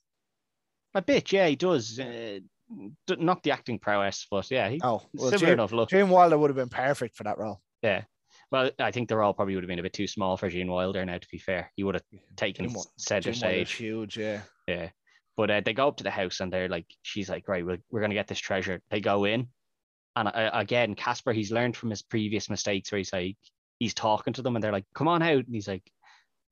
A 0.94 1.02
bit, 1.02 1.30
yeah, 1.32 1.46
he 1.48 1.56
does. 1.56 1.98
Uh, 1.98 2.38
not 3.08 3.42
the 3.42 3.50
acting 3.52 3.78
prowess, 3.78 4.26
but 4.30 4.50
yeah, 4.50 4.68
he, 4.68 4.80
Oh, 4.82 5.02
well, 5.14 5.30
similar 5.30 5.38
Jim, 5.38 5.52
enough 5.54 5.72
look. 5.72 5.90
Jim 5.90 6.08
Wilder 6.08 6.38
would 6.38 6.50
have 6.50 6.56
been 6.56 6.68
perfect 6.68 7.16
for 7.16 7.24
that 7.24 7.38
role. 7.38 7.60
Yeah. 7.82 8.04
Well, 8.50 8.70
I 8.78 8.90
think 8.90 9.08
the 9.08 9.16
role 9.16 9.32
probably 9.32 9.54
would 9.54 9.64
have 9.64 9.68
been 9.68 9.78
a 9.78 9.82
bit 9.82 9.92
too 9.92 10.06
small 10.06 10.36
for 10.36 10.48
Gene 10.48 10.70
Wilder. 10.70 11.04
Now, 11.04 11.18
to 11.18 11.28
be 11.30 11.38
fair, 11.38 11.72
he 11.76 11.82
would 11.84 11.94
have 11.96 12.04
taken 12.36 12.72
Wil- 12.72 12.86
center 12.98 13.28
Wilder's 13.30 13.38
stage. 13.38 13.72
huge, 13.72 14.16
yeah. 14.16 14.40
Yeah, 14.68 14.90
but 15.36 15.50
uh, 15.50 15.60
they 15.64 15.72
go 15.72 15.88
up 15.88 15.96
to 15.98 16.04
the 16.04 16.10
house 16.10 16.40
and 16.40 16.52
they're 16.52 16.68
like, 16.68 16.86
she's 17.02 17.28
like, 17.28 17.48
right, 17.48 17.64
we're, 17.66 17.78
we're 17.90 18.00
gonna 18.00 18.14
get 18.14 18.28
this 18.28 18.38
treasure. 18.38 18.80
They 18.90 19.00
go 19.00 19.24
in, 19.24 19.48
and 20.16 20.28
uh, 20.28 20.50
again, 20.52 20.94
Casper, 20.94 21.32
he's 21.32 21.50
learned 21.52 21.76
from 21.76 21.90
his 21.90 22.02
previous 22.02 22.48
mistakes 22.48 22.92
where 22.92 22.98
he's 22.98 23.12
like, 23.12 23.36
he's 23.78 23.94
talking 23.94 24.32
to 24.34 24.42
them 24.42 24.54
and 24.56 24.62
they're 24.62 24.72
like, 24.72 24.86
come 24.94 25.08
on 25.08 25.22
out, 25.22 25.44
and 25.46 25.54
he's 25.54 25.68
like, 25.68 25.82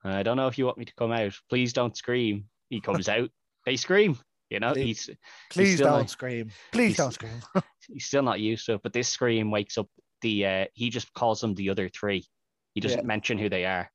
I 0.05 0.23
don't 0.25 0.37
know 0.37 0.49
if 0.49 0.59
you 0.59 0.67
want 0.67 0.79
me 0.79 0.85
to 0.85 0.95
come 0.99 1.13
out. 1.13 1.33
Please 1.49 1.73
don't 1.73 1.97
scream. 1.97 2.47
He 2.71 2.81
comes 2.81 3.09
out. 3.09 3.31
They 3.65 3.77
scream. 3.77 4.19
You 4.53 4.61
know, 4.61 4.73
Please- 4.75 5.07
he's 5.07 5.17
Please 5.51 5.75
still 5.77 5.89
don't 5.89 5.99
like- 6.01 6.09
scream. 6.09 6.51
Please 6.73 6.97
don't 6.97 7.13
scream. 7.13 7.43
he's 7.89 8.05
still 8.07 8.23
not 8.23 8.39
used 8.41 8.67
to 8.67 8.75
it. 8.75 8.83
But 8.83 8.93
this 8.93 9.09
scream 9.09 9.51
wakes 9.51 9.79
up 9.79 9.89
the 10.21 10.47
uh 10.47 10.65
he 10.75 10.91
just 10.91 11.13
calls 11.15 11.41
them 11.41 11.55
the 11.55 11.71
other 11.71 11.89
three. 11.89 12.25
He 12.75 12.81
doesn't 12.81 13.01
Yeah. 13.01 13.07
mention 13.07 13.39
who 13.39 13.49
they 13.49 13.65
are. 13.65 13.91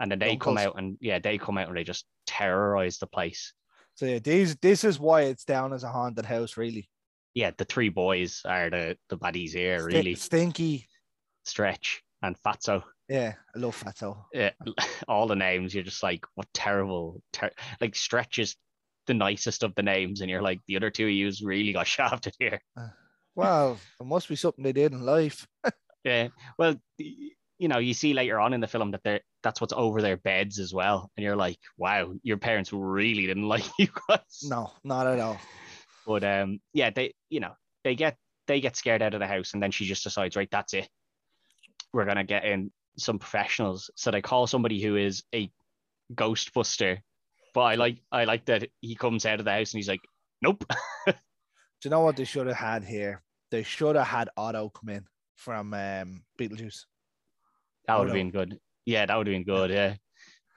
And 0.00 0.10
then 0.10 0.18
they 0.18 0.36
come 0.36 0.58
out 0.58 0.74
and 0.78 0.96
yeah, 1.00 1.18
they 1.20 1.38
come 1.38 1.56
out 1.58 1.68
and 1.68 1.76
they 1.76 1.84
just 1.84 2.04
terrorize 2.26 2.98
the 2.98 3.06
place. 3.06 3.52
So 3.94 4.06
yeah, 4.06 4.18
these 4.18 4.56
this 4.56 4.84
is 4.84 4.98
why 4.98 5.22
it's 5.22 5.44
down 5.44 5.72
as 5.72 5.84
a 5.84 5.88
haunted 5.88 6.24
house, 6.24 6.56
really. 6.56 6.88
Yeah, 7.34 7.52
the 7.56 7.64
three 7.64 7.88
boys 7.90 8.40
are 8.44 8.68
the 8.70 8.96
the 9.08 9.16
baddies 9.16 9.52
here, 9.52 9.78
Sti- 9.78 9.86
really. 9.96 10.14
stinky. 10.16 10.88
Stretch 11.44 12.02
and 12.22 12.36
Fatso. 12.44 12.82
Yeah, 13.08 13.34
I 13.54 13.58
love 13.58 13.80
Fatso. 13.82 14.24
Yeah, 14.32 14.50
all 15.08 15.26
the 15.26 15.34
names, 15.36 15.74
you're 15.74 15.84
just 15.84 16.02
like, 16.02 16.24
what 16.34 16.46
terrible 16.54 17.22
ter- 17.32 17.50
like 17.80 17.94
Stretch 17.96 18.38
is 18.38 18.56
the 19.06 19.14
nicest 19.14 19.62
of 19.62 19.74
the 19.74 19.82
names, 19.82 20.20
and 20.20 20.30
you're 20.30 20.42
like, 20.42 20.60
the 20.66 20.76
other 20.76 20.90
two 20.90 21.06
of 21.06 21.10
yous 21.10 21.42
really 21.42 21.72
got 21.72 21.86
shafted 21.88 22.34
here. 22.38 22.60
Well, 23.34 23.78
it 24.00 24.06
must 24.06 24.28
be 24.28 24.36
something 24.36 24.62
they 24.62 24.72
did 24.72 24.92
in 24.92 25.02
life. 25.02 25.46
Yeah. 26.04 26.28
Well, 26.58 26.74
you 26.98 27.68
know, 27.68 27.78
you 27.78 27.94
see 27.94 28.12
later 28.12 28.40
on 28.40 28.54
in 28.54 28.60
the 28.60 28.66
film 28.66 28.90
that 28.90 29.02
they're 29.04 29.20
that's 29.44 29.60
what's 29.60 29.72
over 29.72 30.02
their 30.02 30.16
beds 30.16 30.58
as 30.58 30.74
well. 30.74 31.12
And 31.16 31.22
you're 31.22 31.36
like, 31.36 31.58
wow, 31.76 32.12
your 32.24 32.36
parents 32.38 32.72
really 32.72 33.26
didn't 33.26 33.48
like 33.48 33.64
you 33.78 33.88
guys. 34.08 34.40
No, 34.42 34.72
not 34.82 35.06
at 35.06 35.20
all. 35.20 35.38
But 36.04 36.24
um, 36.24 36.60
yeah, 36.72 36.90
they 36.90 37.14
you 37.30 37.38
know, 37.38 37.52
they 37.84 37.94
get 37.94 38.16
they 38.48 38.60
get 38.60 38.76
scared 38.76 39.02
out 39.02 39.14
of 39.14 39.20
the 39.20 39.28
house 39.28 39.54
and 39.54 39.62
then 39.62 39.70
she 39.70 39.84
just 39.84 40.02
decides, 40.02 40.34
right, 40.34 40.48
that's 40.50 40.74
it. 40.74 40.88
We're 41.92 42.04
gonna 42.04 42.24
get 42.24 42.44
in 42.44 42.72
some 42.96 43.20
professionals. 43.20 43.90
So 43.94 44.10
they 44.10 44.22
call 44.22 44.48
somebody 44.48 44.82
who 44.82 44.96
is 44.96 45.22
a 45.32 45.48
ghostbuster. 46.12 46.98
But 47.54 47.60
I 47.62 47.74
like 47.74 47.98
I 48.10 48.24
like 48.24 48.46
that 48.46 48.68
he 48.80 48.94
comes 48.94 49.26
out 49.26 49.38
of 49.38 49.44
the 49.44 49.52
house 49.52 49.72
and 49.72 49.78
he's 49.78 49.88
like, 49.88 50.00
Nope. 50.40 50.64
Do 51.06 51.14
you 51.84 51.90
know 51.90 52.00
what 52.00 52.16
they 52.16 52.24
should 52.24 52.46
have 52.46 52.56
had 52.56 52.84
here? 52.84 53.22
They 53.50 53.62
should 53.62 53.96
have 53.96 54.06
had 54.06 54.30
Otto 54.36 54.70
come 54.70 54.88
in 54.88 55.04
from 55.36 55.74
um, 55.74 56.22
Beetlejuice. 56.38 56.84
That 57.86 57.98
would 57.98 58.08
have 58.08 58.14
been 58.14 58.30
good. 58.30 58.58
Yeah, 58.86 59.04
that 59.06 59.16
would 59.16 59.26
have 59.26 59.34
been 59.34 59.44
good. 59.44 59.70
Yeah. 59.70 59.94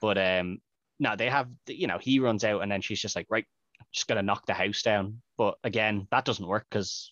But 0.01 0.17
um 0.17 0.59
no, 0.99 1.15
they 1.15 1.29
have 1.29 1.49
you 1.67 1.87
know, 1.87 1.97
he 1.97 2.19
runs 2.19 2.43
out 2.43 2.61
and 2.61 2.71
then 2.71 2.81
she's 2.81 3.01
just 3.01 3.15
like, 3.15 3.27
right, 3.29 3.45
I'm 3.79 3.87
just 3.91 4.07
gonna 4.07 4.21
knock 4.23 4.45
the 4.45 4.53
house 4.53 4.81
down. 4.81 5.21
But 5.37 5.55
again, 5.63 6.07
that 6.11 6.25
doesn't 6.25 6.47
work 6.47 6.65
because 6.69 7.11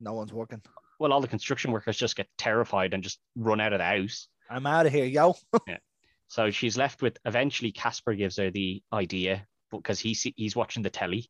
No 0.00 0.12
one's 0.12 0.32
working. 0.32 0.62
well, 1.00 1.12
all 1.12 1.20
the 1.20 1.26
construction 1.28 1.72
workers 1.72 1.96
just 1.96 2.16
get 2.16 2.28
terrified 2.38 2.94
and 2.94 3.02
just 3.02 3.18
run 3.34 3.60
out 3.60 3.72
of 3.72 3.78
the 3.78 3.84
house. 3.84 4.28
I'm 4.50 4.66
out 4.66 4.86
of 4.86 4.92
here, 4.92 5.06
yo. 5.06 5.34
So 6.32 6.50
she's 6.50 6.78
left 6.78 7.02
with 7.02 7.18
eventually 7.26 7.72
Casper 7.72 8.14
gives 8.14 8.38
her 8.38 8.50
the 8.50 8.82
idea 8.90 9.46
because 9.70 10.00
he 10.00 10.14
see, 10.14 10.32
he's 10.34 10.56
watching 10.56 10.82
the 10.82 10.88
telly 10.88 11.28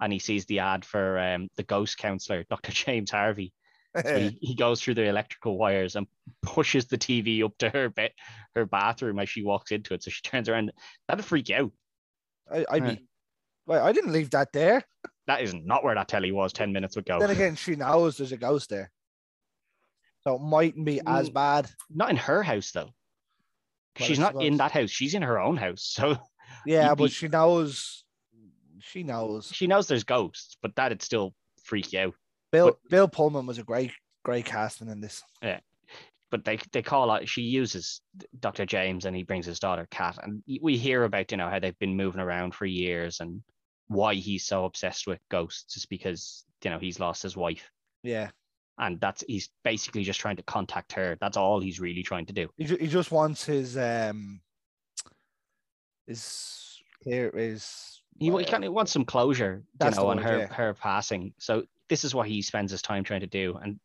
and 0.00 0.12
he 0.12 0.18
sees 0.18 0.44
the 0.44 0.58
ad 0.58 0.84
for 0.84 1.18
um, 1.18 1.48
the 1.56 1.62
ghost 1.62 1.96
counselor, 1.96 2.44
Dr. 2.50 2.70
James 2.70 3.10
Harvey. 3.10 3.54
So 3.96 4.18
he, 4.18 4.36
he 4.42 4.54
goes 4.54 4.82
through 4.82 4.96
the 4.96 5.04
electrical 5.08 5.56
wires 5.56 5.96
and 5.96 6.06
pushes 6.42 6.84
the 6.84 6.98
TV 6.98 7.42
up 7.42 7.56
to 7.60 7.70
her 7.70 7.88
bed, 7.88 8.10
her 8.54 8.66
bathroom 8.66 9.18
as 9.18 9.30
she 9.30 9.42
walks 9.42 9.72
into 9.72 9.94
it. 9.94 10.02
So 10.02 10.10
she 10.10 10.20
turns 10.20 10.50
around. 10.50 10.72
That'd 11.08 11.24
freak 11.24 11.48
you 11.48 11.56
out. 11.56 11.72
I, 12.52 12.66
I'd 12.68 12.84
Yeah. 12.84 12.96
Wait, 13.66 13.78
I 13.78 13.92
didn't 13.92 14.12
leave 14.12 14.28
that 14.32 14.52
there. 14.52 14.84
That 15.26 15.40
is 15.40 15.54
not 15.54 15.84
where 15.84 15.94
that 15.94 16.08
telly 16.08 16.32
was 16.32 16.52
10 16.52 16.70
minutes 16.70 16.98
ago. 16.98 17.18
Then 17.18 17.30
again, 17.30 17.56
she 17.56 17.76
knows 17.76 18.18
there's 18.18 18.32
a 18.32 18.36
ghost 18.36 18.68
there. 18.68 18.90
So 20.20 20.34
it 20.34 20.42
mightn't 20.42 20.84
be 20.84 21.00
as 21.06 21.30
Mm. 21.30 21.32
bad. 21.32 21.70
Not 21.88 22.10
in 22.10 22.18
her 22.18 22.42
house, 22.42 22.70
though. 22.72 22.90
She's 23.98 24.18
not 24.18 24.42
in 24.42 24.56
that 24.58 24.72
house. 24.72 24.90
She's 24.90 25.14
in 25.14 25.22
her 25.22 25.38
own 25.38 25.56
house. 25.56 25.82
So 26.00 26.16
Yeah, 26.66 26.90
You'd 26.90 26.96
but 26.98 27.04
be- 27.04 27.10
she 27.10 27.28
knows. 27.28 28.04
She 28.80 29.02
knows. 29.02 29.50
she 29.52 29.66
knows 29.66 29.86
there's 29.86 30.04
ghosts, 30.04 30.56
but 30.62 30.74
that'd 30.76 31.00
still 31.02 31.34
freak 31.62 31.92
you 31.92 32.00
out. 32.00 32.14
Bill 32.52 32.66
but- 32.66 32.78
Bill 32.90 33.08
Pullman 33.08 33.46
was 33.46 33.58
a 33.58 33.62
great, 33.64 33.92
great 34.24 34.44
casting 34.44 34.88
in 34.88 35.00
this. 35.00 35.22
Yeah, 35.42 35.60
but 36.30 36.44
they, 36.44 36.58
they 36.72 36.82
call 36.82 37.10
out, 37.10 37.28
she 37.28 37.42
uses 37.42 38.00
Dr. 38.38 38.66
James 38.66 39.04
and 39.06 39.16
he 39.16 39.22
brings 39.22 39.46
his 39.46 39.58
daughter, 39.58 39.86
Kat. 39.90 40.18
And 40.22 40.42
we 40.60 40.76
hear 40.76 41.04
about, 41.04 41.30
you 41.30 41.36
know, 41.38 41.48
how 41.48 41.58
they've 41.58 41.78
been 41.78 41.96
moving 41.96 42.20
around 42.20 42.54
for 42.54 42.66
years 42.66 43.20
and 43.20 43.42
why 43.88 44.14
he's 44.14 44.44
so 44.46 44.64
obsessed 44.64 45.06
with 45.06 45.18
ghosts 45.30 45.76
is 45.76 45.86
because, 45.86 46.44
you 46.62 46.70
know, 46.70 46.78
he's 46.78 47.00
lost 47.00 47.22
his 47.22 47.36
wife. 47.36 47.70
Yeah, 48.02 48.30
And 48.78 49.00
that's, 49.00 49.22
he's 49.28 49.50
basically 49.62 50.02
just 50.02 50.18
trying 50.20 50.36
to 50.36 50.42
contact 50.42 50.92
her. 50.92 51.16
That's 51.20 51.36
all 51.36 51.60
he's 51.60 51.80
really 51.80 52.02
trying 52.02 52.26
to 52.26 52.32
do. 52.32 52.48
he, 52.56 52.64
ju- 52.64 52.78
he 52.80 52.88
just 52.88 53.12
wants 53.12 53.44
his 53.44 53.76
um 53.76 54.40
his 56.06 56.82
here 57.00 57.30
is 57.34 58.02
he, 58.18 58.30
he 58.30 58.44
kind 58.44 58.64
of 58.64 58.72
wants 58.72 58.92
some 58.92 59.04
closure, 59.04 59.62
you 59.82 59.90
know, 59.90 60.08
on 60.08 60.16
word, 60.18 60.26
her 60.26 60.38
yeah. 60.38 60.54
her 60.54 60.74
passing. 60.74 61.32
So 61.38 61.64
this 61.88 62.04
is 62.04 62.14
what 62.14 62.28
he 62.28 62.42
spends 62.42 62.70
his 62.70 62.82
time 62.82 63.04
trying 63.04 63.20
to 63.20 63.26
do, 63.26 63.58
and 63.62 63.78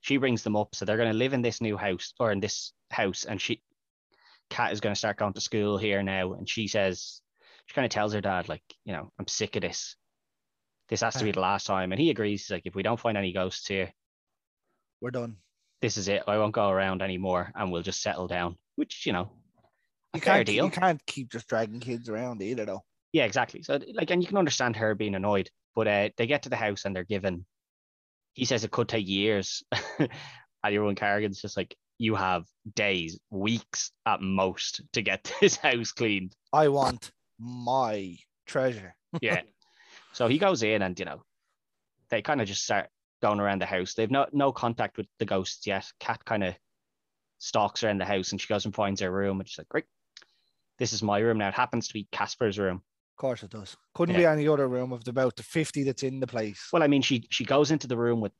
she 0.00 0.16
brings 0.16 0.42
them 0.42 0.56
up. 0.56 0.74
So 0.74 0.84
they're 0.84 0.96
going 0.96 1.12
to 1.12 1.16
live 1.16 1.32
in 1.32 1.42
this 1.42 1.60
new 1.60 1.76
house 1.76 2.12
or 2.18 2.32
in 2.32 2.40
this 2.40 2.72
house, 2.90 3.24
and 3.24 3.40
she, 3.40 3.62
Kat 4.48 4.72
is 4.72 4.80
going 4.80 4.94
to 4.94 4.98
start 4.98 5.18
going 5.18 5.32
to 5.32 5.40
school 5.40 5.78
here 5.78 6.02
now, 6.02 6.34
and 6.34 6.48
she 6.48 6.68
says 6.68 7.20
she 7.66 7.74
kind 7.74 7.86
of 7.86 7.90
tells 7.90 8.12
her 8.12 8.20
dad 8.20 8.48
like, 8.48 8.62
you 8.84 8.92
know, 8.92 9.12
I'm 9.18 9.28
sick 9.28 9.56
of 9.56 9.62
this. 9.62 9.96
This 10.88 11.02
has 11.02 11.14
to 11.14 11.24
be 11.24 11.30
the 11.30 11.40
last 11.40 11.66
time, 11.66 11.92
and 11.92 12.00
he 12.00 12.10
agrees. 12.10 12.42
He's 12.42 12.50
like, 12.50 12.66
if 12.66 12.74
we 12.74 12.82
don't 12.82 12.98
find 12.98 13.16
any 13.16 13.32
ghosts 13.32 13.68
here, 13.68 13.92
we're 15.00 15.10
done. 15.10 15.36
this 15.80 15.96
is 15.96 16.08
it. 16.08 16.22
I 16.26 16.38
won't 16.38 16.54
go 16.54 16.68
around 16.68 17.02
anymore, 17.02 17.52
and 17.54 17.70
we'll 17.70 17.82
just 17.82 18.02
settle 18.02 18.26
down. 18.26 18.56
Which 18.76 19.06
you 19.06 19.12
know, 19.12 19.30
a 20.14 20.18
You 20.18 20.20
fair 20.22 20.34
can't 20.36 20.46
deal. 20.46 20.64
you 20.66 20.70
can't 20.70 21.06
keep 21.06 21.30
just 21.30 21.48
dragging 21.48 21.80
kids 21.80 22.08
around 22.08 22.42
either 22.42 22.64
though. 22.64 22.82
Yeah, 23.12 23.24
exactly. 23.24 23.62
So 23.62 23.78
like, 23.94 24.10
and 24.10 24.22
you 24.22 24.28
can 24.28 24.36
understand 24.36 24.76
her 24.76 24.94
being 24.94 25.14
annoyed, 25.14 25.50
but 25.74 25.88
uh, 25.88 26.08
they 26.16 26.26
get 26.26 26.44
to 26.44 26.48
the 26.48 26.56
house 26.56 26.84
and 26.84 26.94
they're 26.94 27.04
given 27.04 27.44
he 28.34 28.44
says 28.44 28.64
it 28.64 28.70
could 28.70 28.88
take 28.88 29.08
years. 29.08 29.62
and 29.98 30.08
everyone 30.64 30.94
Carrigan's 30.94 31.40
just 31.40 31.56
like, 31.56 31.76
you 31.98 32.14
have 32.14 32.44
days, 32.74 33.18
weeks 33.30 33.90
at 34.06 34.20
most 34.20 34.82
to 34.92 35.02
get 35.02 35.32
this 35.40 35.56
house 35.56 35.92
cleaned. 35.92 36.34
I 36.52 36.68
want 36.68 37.10
my 37.38 38.16
treasure. 38.46 38.94
Yeah. 39.20 39.42
so 40.12 40.28
he 40.28 40.38
goes 40.38 40.62
in 40.62 40.82
and, 40.82 40.98
you 40.98 41.04
know, 41.04 41.22
they 42.10 42.22
kind 42.22 42.40
of 42.40 42.48
just 42.48 42.64
start 42.64 42.88
going 43.20 43.40
around 43.40 43.60
the 43.60 43.66
house. 43.66 43.94
They've 43.94 44.10
no 44.10 44.26
no 44.32 44.52
contact 44.52 44.96
with 44.96 45.06
the 45.18 45.24
ghosts 45.26 45.66
yet. 45.66 45.86
Kat 46.00 46.24
kind 46.24 46.44
of 46.44 46.54
stalks 47.38 47.82
around 47.82 47.98
the 47.98 48.04
house 48.04 48.32
and 48.32 48.40
she 48.40 48.48
goes 48.48 48.64
and 48.64 48.74
finds 48.74 49.00
her 49.00 49.10
room 49.10 49.40
and 49.40 49.48
she's 49.48 49.58
like, 49.58 49.68
Great, 49.68 49.84
this 50.78 50.92
is 50.92 51.02
my 51.02 51.18
room 51.18 51.38
now. 51.38 51.48
It 51.48 51.54
happens 51.54 51.88
to 51.88 51.94
be 51.94 52.08
Casper's 52.12 52.58
room. 52.58 52.76
Of 52.76 53.20
course 53.20 53.42
it 53.42 53.50
does. 53.50 53.76
Couldn't 53.94 54.16
be 54.16 54.24
any 54.26 54.48
other 54.48 54.66
room 54.68 54.92
of 54.92 55.06
about 55.06 55.36
the 55.36 55.42
50 55.42 55.82
that's 55.84 56.02
in 56.02 56.20
the 56.20 56.26
place. 56.26 56.68
Well, 56.72 56.82
I 56.82 56.86
mean, 56.86 57.02
she 57.02 57.26
she 57.30 57.44
goes 57.44 57.70
into 57.70 57.86
the 57.86 57.96
room 57.96 58.20
with 58.20 58.32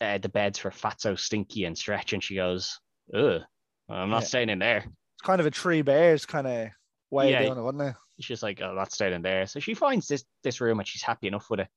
uh, 0.00 0.18
the 0.18 0.28
beds 0.28 0.58
for 0.58 0.70
Fatso, 0.70 1.18
Stinky, 1.18 1.64
and 1.64 1.76
Stretch, 1.76 2.12
and 2.12 2.22
she 2.22 2.36
goes, 2.36 2.78
Ugh, 3.14 3.40
I'm 3.88 4.10
not 4.10 4.22
Yeah. 4.22 4.28
staying 4.28 4.48
in 4.50 4.58
there. 4.58 4.78
It's 4.78 5.22
kind 5.24 5.40
of 5.40 5.46
a 5.46 5.50
three 5.50 5.82
bears 5.82 6.24
kind 6.26 6.46
of 6.46 6.68
way 7.10 7.30
Yeah. 7.30 7.40
of 7.40 7.46
doing 7.46 7.58
it, 7.58 7.62
wasn't 7.62 7.82
it? 7.82 7.96
She's 8.20 8.42
like, 8.42 8.60
Oh, 8.60 8.74
not 8.74 8.92
staying 8.92 9.14
in 9.14 9.22
there. 9.22 9.46
So 9.46 9.58
she 9.60 9.74
finds 9.74 10.06
this 10.08 10.24
this 10.44 10.60
room 10.60 10.78
and 10.78 10.86
she's 10.86 11.02
happy 11.02 11.26
enough 11.28 11.50
with 11.50 11.60
it. 11.60 11.68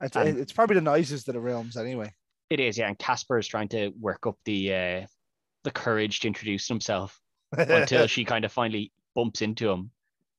It's, 0.00 0.16
And- 0.16 0.38
it's 0.38 0.52
probably 0.52 0.74
the 0.74 0.82
nicest 0.82 1.28
of 1.28 1.34
the 1.34 1.40
rooms 1.40 1.76
anyway. 1.76 2.12
It 2.50 2.60
is, 2.60 2.76
yeah. 2.76 2.88
And 2.88 2.98
Casper 2.98 3.38
is 3.38 3.46
trying 3.46 3.68
to 3.68 3.90
work 3.98 4.26
up 4.26 4.36
the 4.44 4.74
uh, 4.74 5.06
the 5.64 5.70
courage 5.70 6.20
to 6.20 6.28
introduce 6.28 6.68
himself 6.68 7.18
until 7.56 8.06
she 8.06 8.24
kind 8.24 8.44
of 8.44 8.52
finally 8.52 8.92
bumps 9.14 9.40
into 9.42 9.70
him. 9.70 9.90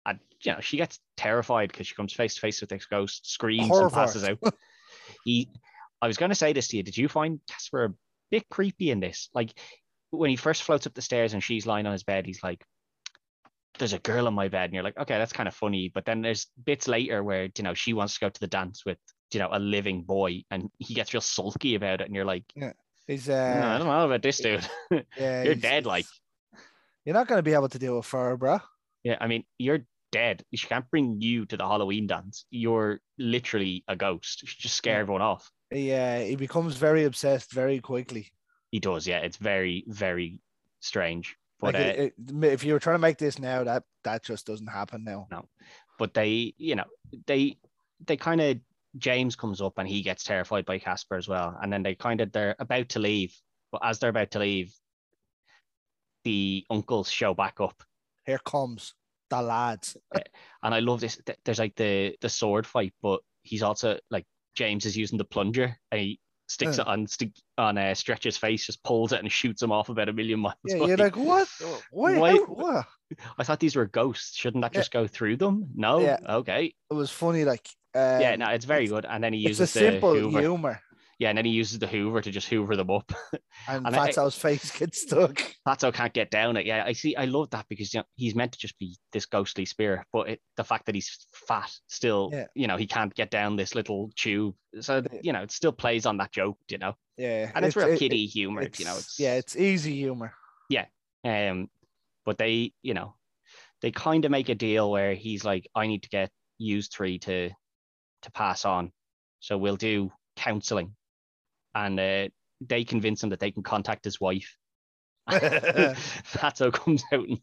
And 0.05 0.19
you 0.43 0.53
know, 0.53 0.59
she 0.61 0.77
gets 0.77 0.99
terrified 1.17 1.71
because 1.71 1.87
she 1.87 1.95
comes 1.95 2.13
face 2.13 2.35
to 2.35 2.41
face 2.41 2.61
with 2.61 2.69
this 2.69 2.85
ghost, 2.85 3.29
screams 3.29 3.75
and 3.75 3.91
passes 3.91 4.23
out. 4.23 4.37
he 5.25 5.49
I 6.01 6.07
was 6.07 6.17
gonna 6.17 6.35
say 6.35 6.53
this 6.53 6.67
to 6.69 6.77
you. 6.77 6.83
Did 6.83 6.97
you 6.97 7.09
find 7.09 7.39
Casper 7.49 7.85
a 7.85 7.93
bit 8.29 8.47
creepy 8.49 8.91
in 8.91 8.99
this? 8.99 9.29
Like 9.33 9.51
when 10.11 10.29
he 10.29 10.35
first 10.35 10.63
floats 10.63 10.85
up 10.85 10.93
the 10.93 11.01
stairs 11.01 11.33
and 11.33 11.43
she's 11.43 11.65
lying 11.65 11.85
on 11.85 11.91
his 11.91 12.03
bed, 12.03 12.25
he's 12.27 12.43
like, 12.43 12.63
There's 13.79 13.93
a 13.93 13.99
girl 13.99 14.27
on 14.27 14.33
my 14.35 14.47
bed, 14.47 14.65
and 14.65 14.73
you're 14.73 14.83
like, 14.83 14.97
okay, 14.97 15.17
that's 15.17 15.33
kind 15.33 15.47
of 15.47 15.55
funny. 15.55 15.91
But 15.93 16.05
then 16.05 16.21
there's 16.21 16.47
bits 16.63 16.87
later 16.87 17.23
where 17.23 17.45
you 17.45 17.63
know 17.63 17.73
she 17.73 17.93
wants 17.93 18.13
to 18.13 18.19
go 18.19 18.29
to 18.29 18.39
the 18.39 18.47
dance 18.47 18.85
with 18.85 18.99
you 19.31 19.39
know 19.39 19.49
a 19.51 19.59
living 19.59 20.03
boy, 20.03 20.43
and 20.51 20.69
he 20.79 20.93
gets 20.93 21.13
real 21.13 21.21
sulky 21.21 21.75
about 21.75 22.01
it, 22.01 22.07
and 22.07 22.15
you're 22.15 22.25
like, 22.25 22.43
yeah 22.55 22.73
He's 23.07 23.27
"No, 23.27 23.35
I 23.35 23.75
uh, 23.75 23.77
don't 23.77 23.87
know 23.87 24.05
about 24.05 24.21
this 24.23 24.39
dude. 24.39 24.67
yeah, 25.17 25.43
You're 25.43 25.55
dead, 25.55 25.85
like. 25.85 26.05
You're 27.05 27.13
not 27.13 27.27
going 27.27 27.37
to 27.37 27.43
be 27.43 27.53
able 27.53 27.69
to 27.69 27.77
deal 27.77 27.97
with 27.97 28.09
her, 28.09 28.35
bro. 28.35 28.59
Yeah, 29.03 29.17
I 29.21 29.27
mean, 29.27 29.43
you're 29.59 29.85
dead. 30.11 30.43
She 30.55 30.65
can't 30.65 30.89
bring 30.89 31.21
you 31.21 31.45
to 31.45 31.57
the 31.57 31.63
Halloween 31.67 32.07
dance. 32.07 32.45
You're 32.49 32.99
literally 33.19 33.83
a 33.87 33.95
ghost. 33.95 34.41
You 34.41 34.49
just 34.57 34.75
scare 34.75 34.95
Yeah. 34.95 34.99
everyone 35.01 35.21
off. 35.21 35.51
Yeah, 35.71 36.23
he 36.23 36.35
becomes 36.35 36.77
very 36.77 37.03
obsessed 37.03 37.51
very 37.51 37.79
quickly. 37.79 38.31
He 38.71 38.79
does, 38.79 39.05
yeah. 39.05 39.19
It's 39.19 39.37
very, 39.37 39.83
very 39.87 40.39
strange. 40.79 41.37
But 41.59 41.75
Like 41.75 41.83
uh, 41.99 42.01
it- 42.01 42.13
if 42.43 42.63
you 42.63 42.73
were 42.73 42.79
trying 42.79 42.95
to 42.95 42.99
make 42.99 43.19
this 43.19 43.37
now, 43.37 43.63
that 43.63 43.83
that 44.03 44.23
just 44.23 44.47
doesn't 44.47 44.67
happen 44.67 45.03
now. 45.03 45.27
No. 45.29 45.47
But 45.99 46.15
they, 46.15 46.55
you 46.57 46.75
know, 46.75 46.85
they 47.27 47.57
they 48.03 48.17
kind 48.17 48.41
of 48.41 48.57
James 48.97 49.35
comes 49.35 49.61
up 49.61 49.73
and 49.77 49.87
he 49.87 50.01
gets 50.01 50.23
terrified 50.23 50.65
by 50.65 50.79
Casper 50.79 51.15
as 51.15 51.27
well. 51.27 51.57
And 51.61 51.71
then 51.71 51.83
they 51.83 51.95
kind 51.95 52.21
of 52.21 52.31
they're 52.31 52.55
about 52.59 52.89
to 52.89 52.99
leave, 52.99 53.35
but 53.71 53.81
as 53.83 53.99
they're 53.99 54.09
about 54.09 54.31
to 54.31 54.39
leave, 54.39 54.73
the 56.23 56.65
uncles 56.69 57.09
show 57.09 57.33
back 57.33 57.59
up. 57.59 57.83
Here 58.25 58.39
comes 58.39 58.93
the 59.29 59.41
lads. 59.41 59.97
And 60.63 60.73
I 60.73 60.79
love 60.79 60.99
this. 61.01 61.19
There's 61.43 61.59
like 61.59 61.75
the 61.75 62.15
the 62.21 62.29
sword 62.29 62.65
fight, 62.65 62.93
but 63.01 63.19
he's 63.43 63.63
also 63.63 63.99
like 64.09 64.25
James 64.55 64.85
is 64.85 64.97
using 64.97 65.17
the 65.17 65.25
plunger 65.25 65.77
and 65.91 66.01
he 66.01 66.19
sticks 66.47 66.77
it 66.77 66.87
on 66.87 67.07
stick 67.07 67.31
on 67.57 67.77
uh, 67.77 67.93
Stretch's 67.93 68.37
face, 68.37 68.65
just 68.65 68.83
pulls 68.83 69.11
it 69.11 69.19
and 69.19 69.31
shoots 69.31 69.61
him 69.61 69.71
off 69.71 69.89
about 69.89 70.09
a 70.09 70.13
million 70.13 70.39
miles. 70.39 70.55
Yeah, 70.65 70.77
away. 70.77 70.87
you're 70.89 70.97
like, 70.97 71.15
what? 71.17 71.47
Why? 71.91 72.17
Why- 72.17 72.33
what? 72.47 72.85
I 73.37 73.43
thought 73.43 73.59
these 73.59 73.75
were 73.75 73.85
ghosts. 73.85 74.35
Shouldn't 74.35 74.61
that 74.63 74.73
Yeah. 74.73 74.79
just 74.79 74.91
go 74.91 75.05
through 75.07 75.37
them? 75.37 75.67
No. 75.75 75.99
Yeah. 75.99 76.17
Okay. 76.27 76.73
It 76.89 76.93
was 76.93 77.11
funny, 77.11 77.45
like. 77.45 77.67
Um, 77.95 78.21
yeah. 78.21 78.35
No, 78.35 78.49
it's 78.49 78.65
very 78.65 78.83
it's- 78.85 78.91
good. 79.01 79.05
And 79.09 79.23
then 79.23 79.33
he 79.33 79.39
It's 79.39 79.59
a 79.59 79.63
uses 79.63 79.73
the 79.73 79.79
simple 79.79 80.13
Hoover. 80.15 80.39
humor, 80.39 80.81
Yeah, 81.17 81.29
and 81.29 81.37
then 81.37 81.45
he 81.45 81.51
uses 81.51 81.79
the 81.79 81.87
Hoover 81.87 82.21
to 82.21 82.29
just 82.29 82.49
Hoover 82.49 82.75
them 82.75 82.89
up. 82.91 83.09
and, 83.69 83.87
And 83.87 83.95
I- 83.95 84.09
Fatso's 84.09 84.35
face 84.37 84.69
gets 84.77 85.01
stuck. 85.03 85.41
Fatso 85.65 85.93
can't 85.93 86.11
get 86.13 86.29
down 86.29 86.57
it. 86.57 86.65
Yeah, 86.65 86.83
I 86.85 86.91
see. 86.91 87.15
I 87.15 87.23
love 87.25 87.49
that 87.51 87.65
because 87.69 87.93
you 87.93 88.01
know, 88.01 88.05
he's 88.15 88.35
meant 88.35 88.51
to 88.51 88.59
just 88.59 88.77
be 88.79 88.97
this 89.13 89.25
ghostly 89.25 89.63
spirit, 89.65 90.05
but 90.11 90.27
it, 90.29 90.41
the 90.57 90.63
fact 90.65 90.85
that 90.87 90.95
he's 90.95 91.25
fat 91.47 91.71
still, 91.87 92.31
Yeah. 92.33 92.47
you 92.53 92.67
know, 92.67 92.75
he 92.75 92.85
can't 92.85 93.13
get 93.15 93.31
down 93.31 93.55
this 93.55 93.75
little 93.75 94.11
tube. 94.17 94.55
So 94.81 95.01
you 95.23 95.31
know, 95.31 95.41
it 95.43 95.51
still 95.51 95.71
plays 95.71 96.05
on 96.05 96.17
that 96.17 96.33
joke, 96.33 96.57
you 96.69 96.77
know, 96.79 96.95
Yeah, 97.17 97.49
and 97.55 97.63
it's, 97.65 97.77
real 97.77 97.87
it- 97.93 97.99
kiddie 97.99 98.25
humor. 98.25 98.61
it's, 98.63 98.77
you 98.79 98.85
know, 98.85 98.97
it's 98.97 99.17
yeah, 99.17 99.35
it's 99.35 99.55
easy 99.55 99.95
humor. 99.95 100.33
Yeah, 100.69 100.85
um, 101.23 101.69
but 102.25 102.37
they, 102.37 102.73
you 102.81 102.93
know, 102.93 103.15
they 103.81 103.91
kind 103.91 104.25
of 104.25 104.31
make 104.31 104.49
a 104.49 104.55
deal 104.55 104.91
where 104.91 105.13
he's 105.13 105.45
like, 105.45 105.67
I 105.75 105.87
need 105.87 106.03
to 106.03 106.09
get 106.09 106.29
used 106.57 106.91
three 106.93 107.19
to 107.19 107.51
to 108.25 108.31
pass 108.31 108.65
on, 108.65 108.91
so 109.39 109.57
we'll 109.57 109.77
do 109.77 110.11
counseling, 110.35 110.95
and 111.73 111.99
uh, 111.99 112.27
they 112.61 112.83
convince 112.83 113.23
him 113.23 113.29
that 113.29 113.39
they 113.39 113.51
can 113.51 113.63
contact 113.63 114.05
his 114.05 114.19
wife. 114.19 114.57
Fatso 115.29 116.71
comes 116.71 117.03
out 117.11 117.25
in, 117.27 117.39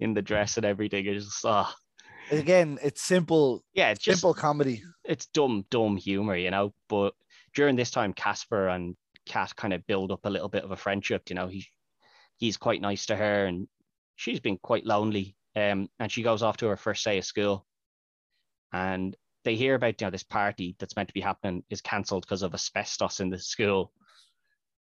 in 0.00 0.14
the 0.14 0.22
dress 0.22 0.56
and 0.56 0.66
everything. 0.66 1.06
It's 1.06 1.26
just, 1.26 1.44
ah, 1.44 1.74
Again, 2.30 2.78
it's 2.82 3.02
simple, 3.02 3.64
yeah, 3.74 3.90
it's 3.90 4.00
just 4.00 4.20
simple 4.20 4.34
comedy. 4.34 4.82
it's 5.04 5.26
dumb, 5.26 5.64
dumb 5.70 5.96
humor, 5.96 6.36
you 6.36 6.50
know. 6.50 6.72
But 6.88 7.14
during 7.54 7.76
this 7.76 7.90
time, 7.90 8.12
Casper 8.12 8.68
and 8.68 8.96
Kat 9.26 9.54
kind 9.56 9.74
of 9.74 9.86
build 9.86 10.12
up 10.12 10.24
a 10.24 10.30
little 10.30 10.48
bit 10.48 10.64
of 10.64 10.70
a 10.70 10.76
friendship. 10.76 11.24
You 11.28 11.34
know, 11.34 11.48
he 11.48 11.66
he's 12.36 12.56
quite 12.56 12.80
nice 12.80 13.06
to 13.06 13.16
her, 13.16 13.46
and 13.46 13.66
she's 14.16 14.40
been 14.40 14.58
quite 14.58 14.86
lonely. 14.86 15.36
Um, 15.56 15.88
and 15.98 16.10
she 16.10 16.22
goes 16.22 16.42
off 16.42 16.58
to 16.58 16.68
her 16.68 16.76
first 16.76 17.04
day 17.04 17.18
of 17.18 17.24
school, 17.24 17.66
and 18.72 19.16
they 19.44 19.56
hear 19.56 19.74
about 19.74 20.00
you 20.00 20.06
know 20.06 20.10
this 20.10 20.22
party 20.22 20.76
that's 20.78 20.96
meant 20.96 21.08
to 21.08 21.14
be 21.14 21.20
happening 21.20 21.62
is 21.70 21.80
cancelled 21.80 22.22
because 22.26 22.42
of 22.42 22.54
asbestos 22.54 23.20
in 23.20 23.30
the 23.30 23.38
school. 23.38 23.92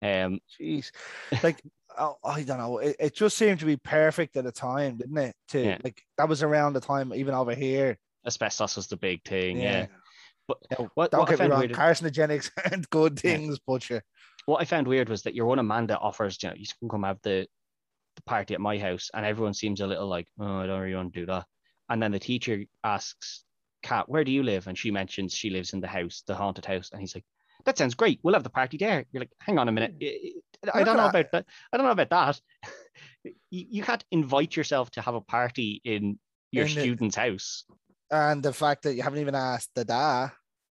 Um, 0.01 0.39
Jeez, 0.59 0.91
like 1.43 1.61
oh, 1.97 2.17
I 2.23 2.43
don't 2.43 2.57
know. 2.57 2.77
It, 2.79 2.95
it 2.99 3.15
just 3.15 3.37
seemed 3.37 3.59
to 3.59 3.65
be 3.65 3.77
perfect 3.77 4.35
at 4.37 4.43
the 4.43 4.51
time, 4.51 4.97
didn't 4.97 5.17
it? 5.17 5.35
To 5.49 5.63
Yeah. 5.63 5.77
like 5.83 6.01
that 6.17 6.29
was 6.29 6.43
around 6.43 6.73
the 6.73 6.81
time, 6.81 7.13
even 7.13 7.33
over 7.33 7.55
here. 7.55 7.97
asbestos 8.25 8.75
was 8.75 8.87
the 8.87 8.97
big 8.97 9.23
thing. 9.23 9.59
Yeah. 9.61 9.87
But 10.47 10.57
No, 10.77 10.89
what, 10.93 11.09
don't 11.11 11.21
what 11.21 11.29
get 11.29 11.39
me 11.39 11.47
wrong. 11.47 11.59
weird- 11.61 11.71
Carcinogenics 11.73 12.51
aren't 12.71 12.89
good 12.91 13.17
things, 13.19 13.57
but 13.65 13.89
you 13.89 14.01
what 14.45 14.61
I 14.61 14.65
found 14.65 14.87
weird 14.87 15.09
was 15.09 15.23
that 15.23 15.33
your 15.33 15.47
one 15.47 15.57
Amanda 15.57 15.97
offers, 15.97 16.37
you 16.43 16.49
know, 16.49 16.55
you 16.55 16.65
can 16.79 16.89
come 16.89 17.03
have 17.03 17.19
the 17.23 17.47
the 18.15 18.21
party 18.23 18.53
at 18.53 18.61
my 18.61 18.77
house, 18.77 19.09
and 19.13 19.25
everyone 19.25 19.53
seems 19.55 19.81
a 19.81 19.87
little 19.87 20.07
like, 20.07 20.27
oh, 20.39 20.59
I 20.59 20.67
don't 20.67 20.79
really 20.81 20.95
want 20.95 21.13
to 21.13 21.19
do 21.21 21.25
that. 21.25 21.45
And 21.89 22.01
then 22.01 22.11
the 22.11 22.19
teacher 22.19 22.63
asks 22.83 23.43
Kat, 23.85 24.09
where 24.09 24.23
do 24.23 24.31
you 24.31 24.41
live? 24.41 24.65
And 24.65 24.75
she 24.75 24.89
mentions 24.89 25.31
she 25.33 25.51
lives 25.51 25.73
in 25.73 25.79
the 25.79 25.87
house, 25.87 26.23
the 26.25 26.33
haunted 26.33 26.65
house, 26.65 26.89
and 26.91 26.99
he's 26.99 27.13
like, 27.13 27.23
that 27.65 27.77
sounds 27.77 27.93
great. 27.93 28.19
We'll 28.23 28.33
have 28.33 28.43
the 28.43 28.49
party 28.49 28.77
there. 28.77 29.05
You're 29.11 29.21
like, 29.21 29.31
hang 29.39 29.59
on 29.59 29.69
a 29.69 29.71
minute. 29.71 29.93
I 30.73 30.83
don't 30.83 30.97
know 30.97 31.05
about 31.07 31.31
that. 31.31 31.45
I 31.71 31.77
don't 31.77 31.85
know 31.85 31.91
about 31.91 32.09
that. 32.09 32.41
you, 33.23 33.33
you 33.69 33.83
can't 33.83 34.03
invite 34.11 34.55
yourself 34.55 34.89
to 34.91 35.01
have 35.01 35.13
a 35.13 35.21
party 35.21 35.81
in 35.85 36.17
your 36.51 36.65
In 36.65 36.73
the- 36.73 36.81
student's 36.81 37.15
house. 37.15 37.63
and 38.09 38.41
the 38.41 38.53
fact 38.53 38.83
that 38.83 38.95
you 38.95 39.03
haven't 39.03 39.19
even 39.19 39.35
asked 39.35 39.69
the 39.75 39.85
da. 39.85 40.29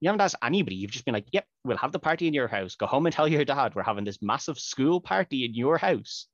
You 0.02 0.10
haven't 0.10 0.22
asked 0.22 0.36
anybody. 0.44 0.76
You've 0.76 0.92
just 0.92 1.06
been 1.06 1.14
like, 1.16 1.28
yep, 1.32 1.46
we'll 1.64 1.78
have 1.78 1.94
the 1.94 2.00
party 2.00 2.28
in 2.28 2.34
your 2.34 2.48
house. 2.50 2.76
Go 2.76 2.86
home 2.88 3.06
and 3.06 3.16
tell 3.16 3.28
your 3.28 3.46
dad 3.46 3.74
we're 3.74 3.84
having 3.84 4.04
this 4.04 4.20
massive 4.22 4.60
school 4.60 5.00
party 5.02 5.46
in 5.46 5.56
your 5.56 5.78
house. 5.78 6.28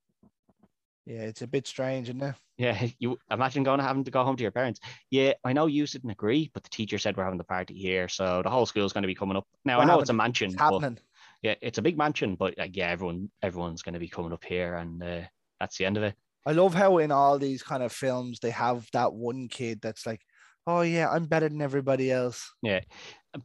Yeah, 1.05 1.21
it's 1.23 1.41
a 1.41 1.47
bit 1.47 1.67
strange, 1.67 2.09
isn't 2.09 2.23
it? 2.23 2.35
Yeah, 2.57 2.87
you 2.99 3.17
imagine 3.29 3.63
going 3.63 3.79
to 3.79 3.83
having 3.85 4.03
to 4.05 4.11
go 4.11 4.23
home 4.23 4.35
to 4.37 4.41
your 4.41 4.51
parents. 4.51 4.79
Yeah, 5.11 5.33
I 5.43 5.53
know 5.53 5.65
you 5.65 5.85
didn't 5.85 6.09
agree, 6.11 6.49
but 6.53 6.63
the 6.63 6.69
teacher 6.69 6.97
said 6.97 7.17
we're 7.17 7.23
having 7.25 7.37
the 7.37 7.43
party 7.43 7.73
here, 7.75 8.07
so 8.07 8.41
the 8.43 8.49
whole 8.49 8.65
school's 8.65 8.93
going 8.93 9.01
to 9.03 9.07
be 9.07 9.15
coming 9.15 9.37
up. 9.37 9.45
Now 9.65 9.79
I 9.79 9.85
know 9.85 9.99
it's 9.99 10.09
a 10.09 10.13
mansion, 10.13 10.51
It's 10.51 10.59
happening. 10.59 10.99
yeah, 11.41 11.55
it's 11.61 11.77
a 11.77 11.81
big 11.81 11.97
mansion, 11.97 12.35
but 12.35 12.57
like, 12.57 12.75
yeah, 12.75 12.89
everyone 12.89 13.29
everyone's 13.41 13.81
going 13.81 13.93
to 13.93 13.99
be 13.99 14.07
coming 14.07 14.33
up 14.33 14.43
here, 14.43 14.75
and 14.75 15.03
uh, 15.03 15.21
that's 15.59 15.77
the 15.77 15.85
end 15.85 15.97
of 15.97 16.03
it. 16.03 16.15
I 16.45 16.51
love 16.51 16.73
how 16.73 16.97
in 16.97 17.11
all 17.11 17.39
these 17.39 17.63
kind 17.63 17.83
of 17.83 17.91
films 17.91 18.39
they 18.39 18.49
have 18.51 18.87
that 18.93 19.13
one 19.13 19.47
kid 19.47 19.79
that's 19.81 20.05
like, 20.05 20.21
"Oh 20.67 20.81
yeah, 20.81 21.09
I'm 21.09 21.25
better 21.25 21.49
than 21.49 21.61
everybody 21.61 22.11
else." 22.11 22.51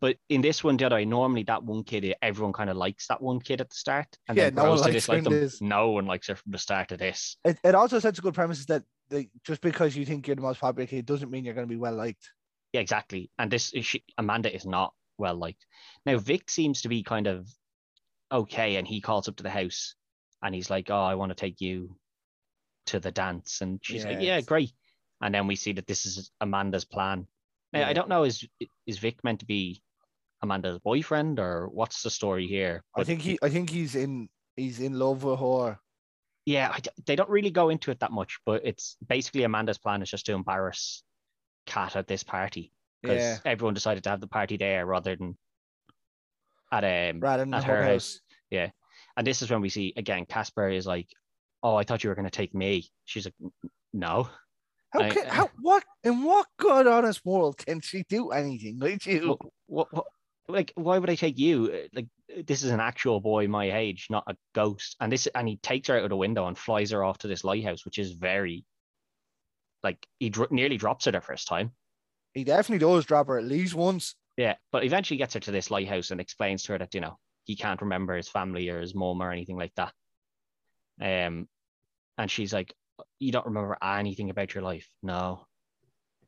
But 0.01 0.17
in 0.29 0.43
this 0.43 0.63
one, 0.63 0.77
Jedi, 0.77 1.07
normally 1.07 1.45
that 1.45 1.63
one 1.63 1.83
kid, 1.83 2.15
everyone 2.21 2.53
kind 2.53 2.69
of 2.69 2.77
likes 2.77 3.07
that 3.09 3.23
one 3.23 3.41
kid 3.41 3.61
at 3.61 3.71
the 3.71 3.77
start, 3.77 4.19
and 4.29 4.37
Yeah, 4.37 4.45
then 4.45 4.55
no 4.57 4.71
one 4.71 4.81
likes 4.81 5.09
in 5.09 5.25
them. 5.25 5.51
No 5.61 5.91
one 5.91 6.07
likes 6.07 6.29
her 6.29 6.35
from 6.35 6.53
the 6.53 6.59
start 6.59 6.93
of 6.93 6.99
this. 6.99 7.37
It, 7.45 7.59
it 7.65 7.75
also 7.75 7.99
sets 7.99 8.19
a 8.19 8.23
good 8.23 8.35
premise 8.35 8.67
that 8.67 8.85
they, 9.09 9.31
just 9.45 9.63
because 9.63 9.97
you 9.97 10.05
think 10.05 10.27
you're 10.27 10.37
the 10.37 10.43
most 10.43 10.61
popular 10.61 10.87
kid 10.87 11.07
doesn't 11.07 11.31
mean 11.31 11.45
you're 11.45 11.55
going 11.55 11.67
to 11.67 11.73
be 11.73 11.79
well 11.79 11.95
liked. 11.95 12.31
Yeah, 12.73 12.81
exactly. 12.83 13.31
And 13.39 13.51
this 13.51 13.73
is 13.73 13.87
she, 13.87 14.05
Amanda 14.19 14.55
is 14.55 14.67
not 14.67 14.93
well 15.17 15.37
liked. 15.37 15.65
Now 16.05 16.19
Vic 16.19 16.51
seems 16.51 16.83
to 16.83 16.89
be 16.89 17.03
kind 17.03 17.27
of 17.27 17.49
okay, 18.31 18.77
and 18.77 18.87
he 18.87 19.01
calls 19.01 19.29
up 19.29 19.37
to 19.37 19.43
the 19.43 19.51
house, 19.51 19.95
and 20.43 20.55
he's 20.55 20.69
like, 20.69 20.91
"Oh, 20.91 21.03
I 21.03 21.15
want 21.15 21.31
to 21.31 21.35
take 21.35 21.63
you 21.63 21.97
to 22.87 23.01
the 23.01 23.11
dance," 23.11 23.63
and 23.63 23.81
she's 23.83 24.05
like, 24.05 24.21
Yeah. 24.21 24.37
"Yeah, 24.37 24.41
great." 24.43 24.73
And 25.23 25.35
then 25.35 25.47
we 25.47 25.57
see 25.57 25.73
that 25.73 25.87
this 25.87 26.05
is 26.05 26.31
Amanda's 26.41 26.85
plan. 26.85 27.27
Now 27.73 27.87
I 27.89 27.93
don't 27.93 28.09
know 28.09 28.25
is 28.25 28.47
is 28.87 28.99
Vic 28.99 29.23
meant 29.25 29.41
to 29.41 29.47
be 29.47 29.83
Amanda's 30.43 30.79
boyfriend, 30.79 31.39
or 31.39 31.69
what's 31.69 32.03
the 32.03 32.11
story 32.11 32.47
here? 32.47 32.83
I 32.97 33.05
think 33.05 33.23
he 33.23 33.39
I 33.43 33.49
think 33.51 33.71
he's 33.71 33.95
in 33.95 34.29
he's 34.57 34.81
in 34.81 34.99
love 34.99 35.25
with 35.25 35.39
her. 35.41 35.79
yeah, 36.47 36.71
I 36.73 36.81
they 37.07 37.17
don't 37.17 37.31
really 37.31 37.51
go 37.51 37.69
into 37.69 37.91
it 37.91 38.01
that 38.01 38.13
much, 38.13 38.39
but 38.47 38.65
it's 38.65 38.97
basically 39.07 39.45
Amanda's 39.45 39.79
plan 39.79 40.03
is 40.03 40.11
just 40.11 40.27
to 40.27 40.33
embarrass 40.33 41.03
Kat 41.67 41.97
at 41.97 42.07
this 42.07 42.23
party 42.25 42.73
because 43.03 43.23
Yeah. 43.23 43.39
everyone 43.45 43.75
decided 43.75 44.03
to 44.05 44.11
have 44.11 44.21
the 44.21 44.29
party 44.29 44.57
there 44.57 44.87
rather 44.87 45.15
than 45.17 45.37
at 46.73 46.85
um 46.85 47.21
Rather 47.21 47.45
than 47.45 47.55
at 47.55 47.65
her, 47.65 47.77
her 47.77 47.93
house. 47.93 48.21
Yeah, 48.51 48.71
And 49.17 49.27
this 49.27 49.43
is 49.43 49.51
when 49.51 49.61
we 49.61 49.69
see 49.69 49.93
again 49.97 50.25
Casper 50.25 50.69
is 50.71 50.87
like, 50.87 51.09
"Oh, 51.63 51.77
I 51.77 51.83
thought 51.85 52.03
you 52.03 52.09
were 52.11 52.17
going 52.17 52.31
to 52.31 52.31
take 52.31 52.55
me." 52.55 52.89
She's 53.05 53.27
like, 53.27 53.35
"No." 53.93 54.31
How 54.91 55.01
I- 55.01 55.11
can 55.11 55.27
how 55.27 55.51
what 55.61 55.85
in 56.03 56.23
what 56.23 56.47
good 56.59 56.87
honest 56.87 57.25
world 57.25 57.59
can 57.59 57.81
she 57.81 58.05
do 58.09 58.31
anything 58.31 58.79
with 58.79 59.07
you? 59.07 59.29
What, 59.29 59.39
what, 59.67 59.93
what, 59.93 60.07
like, 60.49 60.73
why 60.77 60.99
would 60.99 61.11
I 61.11 61.15
take 61.15 61.39
you? 61.39 61.71
Uh, 61.73 61.89
Like, 61.93 62.07
this 62.47 62.63
is 62.63 62.71
an 62.71 62.81
actual 62.81 63.21
boy 63.21 63.49
my 63.49 63.71
age, 63.77 64.07
not 64.09 64.25
a 64.27 64.37
ghost. 64.55 64.97
And 65.01 65.13
this, 65.13 65.27
and 65.35 65.47
he 65.47 65.59
takes 65.59 65.89
her 65.89 65.99
out 65.99 66.05
of 66.05 66.11
the 66.11 66.17
window 66.17 66.47
and 66.47 66.57
flies 66.57 66.91
her 66.93 67.05
off 67.05 67.19
to 67.19 67.29
this 67.29 67.45
lighthouse, 67.45 67.85
which 67.85 67.99
is 67.99 68.13
very, 68.13 68.65
like, 69.83 70.07
he 70.19 70.31
dr- 70.31 70.51
nearly 70.51 70.79
drops 70.79 71.05
her 71.05 71.13
the 71.13 71.21
first 71.21 71.49
time. 71.49 71.73
He 72.33 72.45
definitely 72.45 72.79
does 72.87 73.05
drop 73.05 73.27
her 73.27 73.39
at 73.39 73.45
least 73.45 73.75
once. 73.75 74.15
Yeah, 74.39 74.55
but 74.73 74.85
eventually 74.85 75.19
gets 75.19 75.35
her 75.35 75.41
to 75.41 75.51
this 75.51 75.71
lighthouse 75.71 76.11
and 76.13 76.21
explains 76.21 76.63
to 76.63 76.73
her 76.73 76.79
that 76.79 76.95
you 76.95 77.01
know 77.01 77.19
he 77.45 77.57
can't 77.57 77.81
remember 77.83 78.17
his 78.17 78.29
family 78.29 78.69
or 78.69 78.81
his 78.81 78.95
mom 78.95 79.21
or 79.21 79.33
anything 79.33 79.57
like 79.59 79.75
that. 79.77 79.93
Um, 81.01 81.49
and 82.17 82.31
she's 82.31 82.53
like, 82.53 82.73
"You 83.19 83.33
don't 83.33 83.47
remember 83.47 83.77
anything 83.83 84.31
about 84.31 84.55
your 84.55 84.63
life? 84.63 84.89
No, 85.03 85.47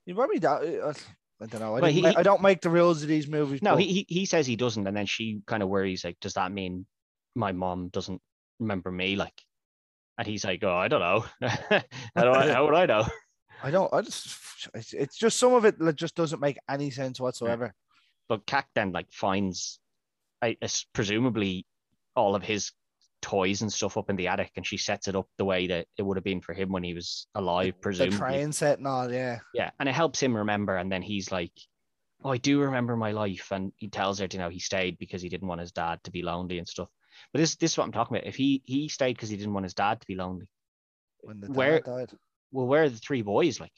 You 0.07 0.15
probably 0.15 0.39
don't. 0.39 0.81
uh, 0.81 0.95
I 1.43 1.47
don't 1.47 1.61
know. 1.61 1.77
I, 1.77 1.91
he- 1.91 2.07
I 2.07 2.23
don't 2.23 2.43
make 2.43 2.61
the 2.61 2.71
rules 2.71 3.03
of 3.03 3.09
these 3.09 3.27
movies. 3.29 3.63
no." 3.63 3.75
but 3.75 3.83
He 3.83 4.05
he, 4.09 4.27
says 4.27 4.47
he 4.47 4.57
doesn't, 4.57 4.87
and 4.87 4.97
then 4.97 5.07
she 5.07 5.41
kind 5.47 5.63
of 5.63 5.69
worries 5.69 6.05
like, 6.05 6.19
"Does 6.21 6.35
that 6.35 6.53
mean 6.53 6.87
my 7.35 7.53
mom 7.53 7.89
doesn't 7.89 8.21
remember 8.59 8.91
me?" 8.91 9.17
Like, 9.17 9.41
and 10.19 10.27
he's 10.27 10.45
like, 10.45 10.63
"Oh, 10.65 10.75
I 10.77 10.89
don't 10.89 11.01
know. 11.01 11.25
how, 11.49 12.25
do 12.25 12.31
I, 12.33 12.53
how 12.53 12.65
would 12.67 12.75
I 12.75 12.87
know?" 12.87 13.07
I 13.63 13.71
don't. 13.71 13.93
I 13.93 14.03
just. 14.03 14.37
It's, 14.75 14.93
it's 14.93 15.17
just 15.17 15.39
some 15.39 15.55
of 15.55 15.65
it 15.65 15.79
that 15.79 15.97
just 15.97 16.15
doesn't 16.15 16.41
make 16.41 16.59
any 16.69 16.91
sense 16.91 17.19
whatsoever. 17.19 17.73
But 18.29 18.47
Kat 18.47 18.67
then 18.75 18.93
like 18.93 19.11
finds, 19.11 19.81
I 20.43 20.57
presumably 20.93 21.67
all 22.15 22.35
of 22.35 22.43
his 22.43 22.73
toys 23.23 23.63
and 23.63 23.73
stuff 23.73 23.97
up 23.97 24.11
in 24.11 24.17
the 24.17 24.29
attic, 24.29 24.53
and 24.57 24.67
she 24.67 24.77
sets 24.77 25.09
it 25.09 25.17
up 25.17 25.29
the 25.39 25.45
way 25.45 25.67
that 25.69 25.87
it 25.97 26.03
would 26.03 26.17
have 26.17 26.25
been 26.25 26.41
for 26.41 26.53
him 26.55 26.71
when 26.71 26.83
he 26.85 26.95
was 26.95 27.27
alive, 27.35 27.75
The 27.75 27.81
presumably. 27.81 28.19
train 28.19 28.53
set 28.53 28.79
and 28.79 28.87
all. 28.89 29.11
Yeah. 29.13 29.41
Yeah, 29.55 29.71
and 29.79 29.89
it 29.89 29.95
helps 29.95 30.21
him 30.23 30.37
remember. 30.37 30.77
And 30.77 30.91
then 30.91 31.03
he's 31.03 31.31
like, 31.33 31.53
"Oh, 32.25 32.31
I 32.33 32.37
do 32.39 32.61
remember 32.61 32.97
my 32.97 33.13
life," 33.13 33.51
and 33.53 33.73
he 33.77 33.89
tells 33.89 34.19
her, 34.19 34.29
you 34.31 34.39
know, 34.39 34.49
he 34.49 34.59
stayed 34.59 34.99
because 34.99 35.23
he 35.23 35.29
didn't 35.29 35.49
want 35.49 35.61
his 35.61 35.73
dad 35.73 36.03
to 36.05 36.11
be 36.11 36.23
lonely 36.23 36.59
and 36.59 36.69
stuff. 36.69 36.89
But 37.33 37.41
this 37.41 37.57
this 37.57 37.73
is 37.73 37.79
what 37.79 37.85
I'm 37.85 37.93
talking 37.93 38.17
about. 38.17 38.27
If 38.27 38.37
he 38.37 38.63
he 38.65 38.89
stayed 38.89 39.15
because 39.17 39.29
he 39.29 39.37
didn't 39.37 39.53
want 39.55 39.65
his 39.65 39.75
dad 39.75 40.01
to 40.01 40.07
be 40.07 40.15
lonely, 40.15 40.47
When 41.23 41.41
the 41.41 41.49
Where- 41.53 41.81
dad 41.81 41.85
died. 42.11 42.13
well, 42.53 42.67
where 42.67 42.85
are 42.85 42.89
the 42.89 42.97
three 42.97 43.23
boys? 43.23 43.61
Like, 43.61 43.75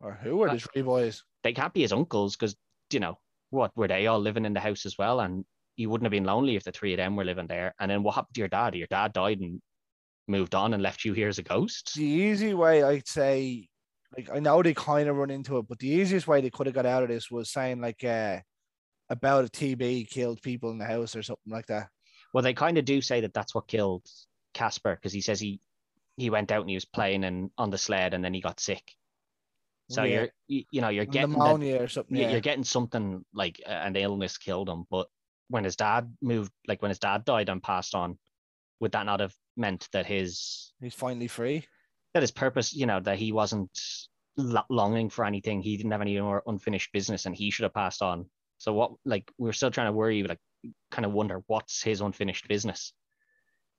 Or 0.00 0.14
who 0.14 0.36
were 0.38 0.48
Uh, 0.48 0.54
the 0.54 0.60
three 0.60 0.82
boys? 0.82 1.22
they 1.42 1.52
can't 1.52 1.72
be 1.74 1.82
his 1.82 1.92
uncles 1.92 2.36
because 2.36 2.56
you 2.90 3.00
know 3.00 3.18
what 3.50 3.76
were 3.76 3.86
they 3.88 4.06
all 4.06 4.18
living 4.20 4.44
in 4.44 4.52
the 4.52 4.60
house 4.60 4.84
as 4.86 4.96
well 4.98 5.20
and 5.20 5.44
he 5.80 5.86
wouldn't 5.86 6.04
have 6.04 6.10
been 6.18 6.24
lonely 6.32 6.56
if 6.56 6.64
the 6.64 6.72
three 6.72 6.92
of 6.92 6.98
them 6.98 7.16
were 7.16 7.24
living 7.24 7.46
there 7.46 7.74
and 7.80 7.90
then 7.90 8.02
what 8.02 8.14
happened 8.16 8.34
to 8.34 8.40
your 8.40 8.48
dad 8.48 8.74
your 8.74 8.86
dad 8.88 9.12
died 9.14 9.40
and 9.40 9.62
moved 10.28 10.54
on 10.54 10.74
and 10.74 10.82
left 10.82 11.04
you 11.06 11.12
here 11.14 11.28
as 11.28 11.38
a 11.38 11.42
ghost 11.42 11.92
The 11.96 12.04
easy 12.04 12.52
way 12.54 12.82
I'd 12.82 13.08
say, 13.08 13.68
like 14.16 14.28
I 14.36 14.38
know 14.40 14.62
they 14.62 14.74
kind 14.74 15.08
of 15.08 15.16
run 15.16 15.30
into 15.30 15.56
it, 15.58 15.66
but 15.68 15.78
the 15.78 15.88
easiest 15.88 16.28
way 16.28 16.40
they 16.42 16.50
could 16.50 16.66
have 16.66 16.74
got 16.74 16.84
out 16.86 17.02
of 17.02 17.08
this 17.08 17.30
was 17.30 17.50
saying 17.50 17.80
like 17.80 18.04
uh 18.04 18.38
about 19.08 19.44
a 19.46 19.48
TB 19.48 20.08
killed 20.10 20.40
people 20.42 20.70
in 20.70 20.78
the 20.78 20.84
house 20.84 21.16
or 21.16 21.22
something 21.22 21.52
like 21.52 21.66
that. 21.66 21.88
well 22.34 22.44
they 22.44 22.52
kind 22.54 22.76
of 22.78 22.84
do 22.84 23.00
say 23.00 23.22
that 23.22 23.32
that's 23.34 23.54
what 23.54 23.66
killed 23.74 24.04
casper 24.52 24.94
because 24.96 25.12
he 25.14 25.22
says 25.22 25.40
he 25.40 25.60
he 26.18 26.28
went 26.30 26.52
out 26.52 26.60
and 26.60 26.70
he 26.70 26.76
was 26.76 26.84
playing 26.84 27.24
and 27.24 27.50
on 27.56 27.70
the 27.70 27.78
sled 27.86 28.12
and 28.14 28.22
then 28.24 28.34
he 28.34 28.40
got 28.42 28.60
sick 28.60 28.84
so 29.88 30.02
Yeah. 30.04 30.14
you're 30.14 30.28
you, 30.46 30.64
you 30.74 30.80
know 30.82 30.90
you're 30.90 31.06
getting 31.06 31.30
that, 31.30 31.38
pneumonia 31.38 31.82
or 31.82 31.88
something. 31.88 32.16
you- 32.16 32.22
Yeah. 32.24 32.30
you're 32.32 32.40
getting 32.50 32.62
something 32.64 33.24
like 33.34 33.60
an 33.66 33.96
illness 33.96 34.36
killed 34.38 34.68
him 34.68 34.84
but 34.90 35.08
when 35.50 35.64
his 35.64 35.76
dad 35.76 36.10
moved 36.22 36.50
like 36.66 36.80
when 36.80 36.88
his 36.90 36.98
dad 36.98 37.24
died 37.24 37.48
and 37.48 37.62
passed 37.62 37.94
on 37.94 38.18
would 38.80 38.92
that 38.92 39.04
not 39.04 39.20
have 39.20 39.34
meant 39.56 39.88
that 39.92 40.06
his 40.06 40.72
He's 40.80 40.94
finally 40.94 41.28
free. 41.28 41.66
that 42.14 42.22
his 42.22 42.30
purpose, 42.30 42.72
you 42.72 42.86
know, 42.86 43.00
that 43.00 43.18
he 43.18 43.30
wasn't 43.32 43.70
longing 44.70 45.10
for 45.10 45.24
anything. 45.24 45.60
He 45.60 45.76
didn't 45.76 45.92
have 45.92 46.00
any 46.00 46.18
more 46.18 46.42
unfinished 46.46 46.90
business, 46.92 47.26
and 47.26 47.36
he 47.36 47.50
should 47.50 47.64
have 47.64 47.74
passed 47.74 48.00
on. 48.00 48.26
So 48.58 48.72
what, 48.72 48.92
like, 49.04 49.30
we're 49.38 49.52
still 49.52 49.70
trying 49.70 49.88
to 49.88 49.92
worry, 49.92 50.22
like, 50.22 50.38
kind 50.90 51.04
of 51.04 51.12
wonder 51.12 51.42
what's 51.46 51.82
his 51.82 52.00
unfinished 52.00 52.48
business. 52.48 52.92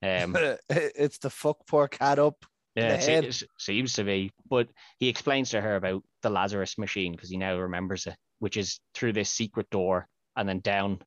Um, 0.04 0.36
it's 0.70 1.18
the 1.18 1.30
fuck 1.30 1.66
poor 1.68 1.88
Kat 1.88 2.20
up. 2.20 2.46
yeah, 2.76 2.94
it, 2.94 3.26
it 3.26 3.44
seems 3.58 3.94
to 3.94 4.04
be. 4.04 4.32
But 4.50 4.68
he 5.00 5.10
explains 5.10 5.50
to 5.52 5.62
her 5.62 5.76
about 5.76 6.04
the 6.22 6.30
Lazarus 6.30 6.78
machine 6.78 7.14
because 7.14 7.30
he 7.30 7.38
now 7.38 7.58
remembers 7.58 8.06
it, 8.06 8.16
which 8.40 8.58
is 8.58 8.80
through 8.94 9.14
this 9.14 9.30
secret 9.32 9.70
door 9.72 10.08
and 10.36 10.48
then 10.48 10.60
down 10.60 11.00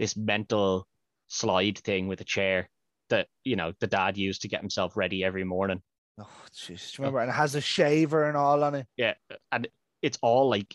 this 0.00 0.16
mental 0.16 0.88
slide 1.28 1.78
thing 1.78 2.08
with 2.08 2.20
a 2.20 2.24
chair 2.24 2.68
that 3.10 3.28
you 3.44 3.54
know 3.54 3.72
the 3.80 3.86
dad 3.86 4.16
used 4.16 4.42
to 4.42 4.48
get 4.48 4.60
himself 4.60 4.96
ready 4.96 5.22
every 5.22 5.44
morning. 5.44 5.80
Oh, 6.18 6.28
jeez. 6.52 6.98
Remember, 6.98 7.20
and 7.20 7.30
it 7.30 7.34
has 7.34 7.54
a 7.54 7.60
shaver 7.60 8.26
and 8.26 8.36
all 8.36 8.64
on 8.64 8.74
it. 8.74 8.86
yeah 8.96 9.14
and 9.52 9.68
it's 10.02 10.18
all 10.22 10.48
like 10.50 10.74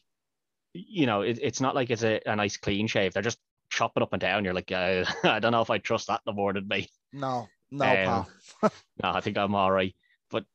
you 0.73 1.05
know 1.05 1.21
it, 1.21 1.39
it's 1.41 1.59
not 1.61 1.75
like 1.75 1.89
it's 1.89 2.03
a, 2.03 2.21
a 2.25 2.35
nice 2.35 2.57
clean 2.57 2.87
shave 2.87 3.13
they're 3.13 3.23
just 3.23 3.39
chopping 3.69 4.03
up 4.03 4.13
and 4.13 4.21
down 4.21 4.43
you're 4.45 4.53
like 4.53 4.71
uh, 4.71 5.03
i 5.23 5.39
don't 5.39 5.51
know 5.51 5.61
if 5.61 5.69
i 5.69 5.77
trust 5.77 6.07
that 6.07 6.21
no 6.27 6.33
more 6.33 6.53
than 6.53 6.67
me 6.67 6.87
No, 7.13 7.47
no, 7.71 7.85
Um, 7.85 7.95
pal. 7.95 8.29
no 9.03 9.09
i 9.11 9.21
think 9.21 9.37
i'm 9.37 9.55
all 9.55 9.71
right 9.71 9.95
but 10.29 10.45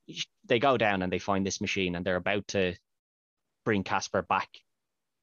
they 0.47 0.59
go 0.59 0.77
down 0.77 1.03
and 1.03 1.13
they 1.13 1.19
find 1.19 1.45
this 1.47 1.61
machine 1.61 1.95
and 1.97 2.05
they're 2.05 2.17
about 2.17 2.47
to 2.49 2.75
bring 3.65 3.83
casper 3.85 4.23
back 4.23 4.49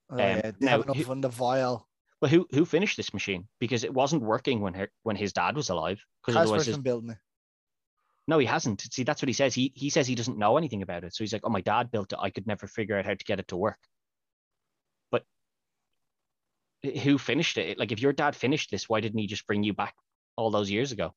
Oh, 0.09 0.15
um, 0.15 0.19
yeah, 0.21 0.51
they 0.59 0.65
now, 0.65 0.71
have 0.71 0.81
enough 0.83 0.97
who- 0.97 1.11
on 1.11 1.21
the 1.21 1.29
vial. 1.29 1.87
But 2.19 2.29
who 2.29 2.47
who 2.51 2.65
finished 2.65 2.97
this 2.97 3.13
machine? 3.13 3.47
Because 3.59 3.83
it 3.83 3.93
wasn't 3.93 4.23
working 4.23 4.61
when 4.61 4.73
her 4.73 4.89
when 5.03 5.15
his 5.15 5.33
dad 5.33 5.55
was 5.55 5.69
alive 5.69 6.03
because 6.21 6.35
otherwise 6.35 6.65
his, 6.65 6.77
building 6.77 7.11
it. 7.11 7.17
no 8.27 8.39
he 8.39 8.45
hasn't. 8.45 8.81
See 8.91 9.03
that's 9.03 9.21
what 9.21 9.29
he 9.29 9.33
says. 9.33 9.53
He 9.53 9.71
he 9.75 9.89
says 9.89 10.07
he 10.07 10.15
doesn't 10.15 10.37
know 10.37 10.57
anything 10.57 10.81
about 10.81 11.03
it. 11.03 11.13
So 11.15 11.23
he's 11.23 11.33
like 11.33 11.43
oh 11.45 11.49
my 11.49 11.61
dad 11.61 11.91
built 11.91 12.13
it. 12.13 12.19
I 12.21 12.29
could 12.29 12.47
never 12.47 12.67
figure 12.67 12.97
out 12.97 13.05
how 13.05 13.13
to 13.13 13.25
get 13.25 13.39
it 13.39 13.47
to 13.49 13.57
work. 13.57 13.79
But 15.11 15.23
who 17.03 17.17
finished 17.17 17.57
it? 17.57 17.77
Like 17.77 17.91
if 17.91 18.01
your 18.01 18.13
dad 18.13 18.35
finished 18.35 18.71
this 18.71 18.89
why 18.89 18.99
didn't 18.99 19.19
he 19.19 19.27
just 19.27 19.45
bring 19.45 19.63
you 19.63 19.73
back 19.73 19.93
all 20.35 20.49
those 20.49 20.71
years 20.71 20.91
ago? 20.91 21.13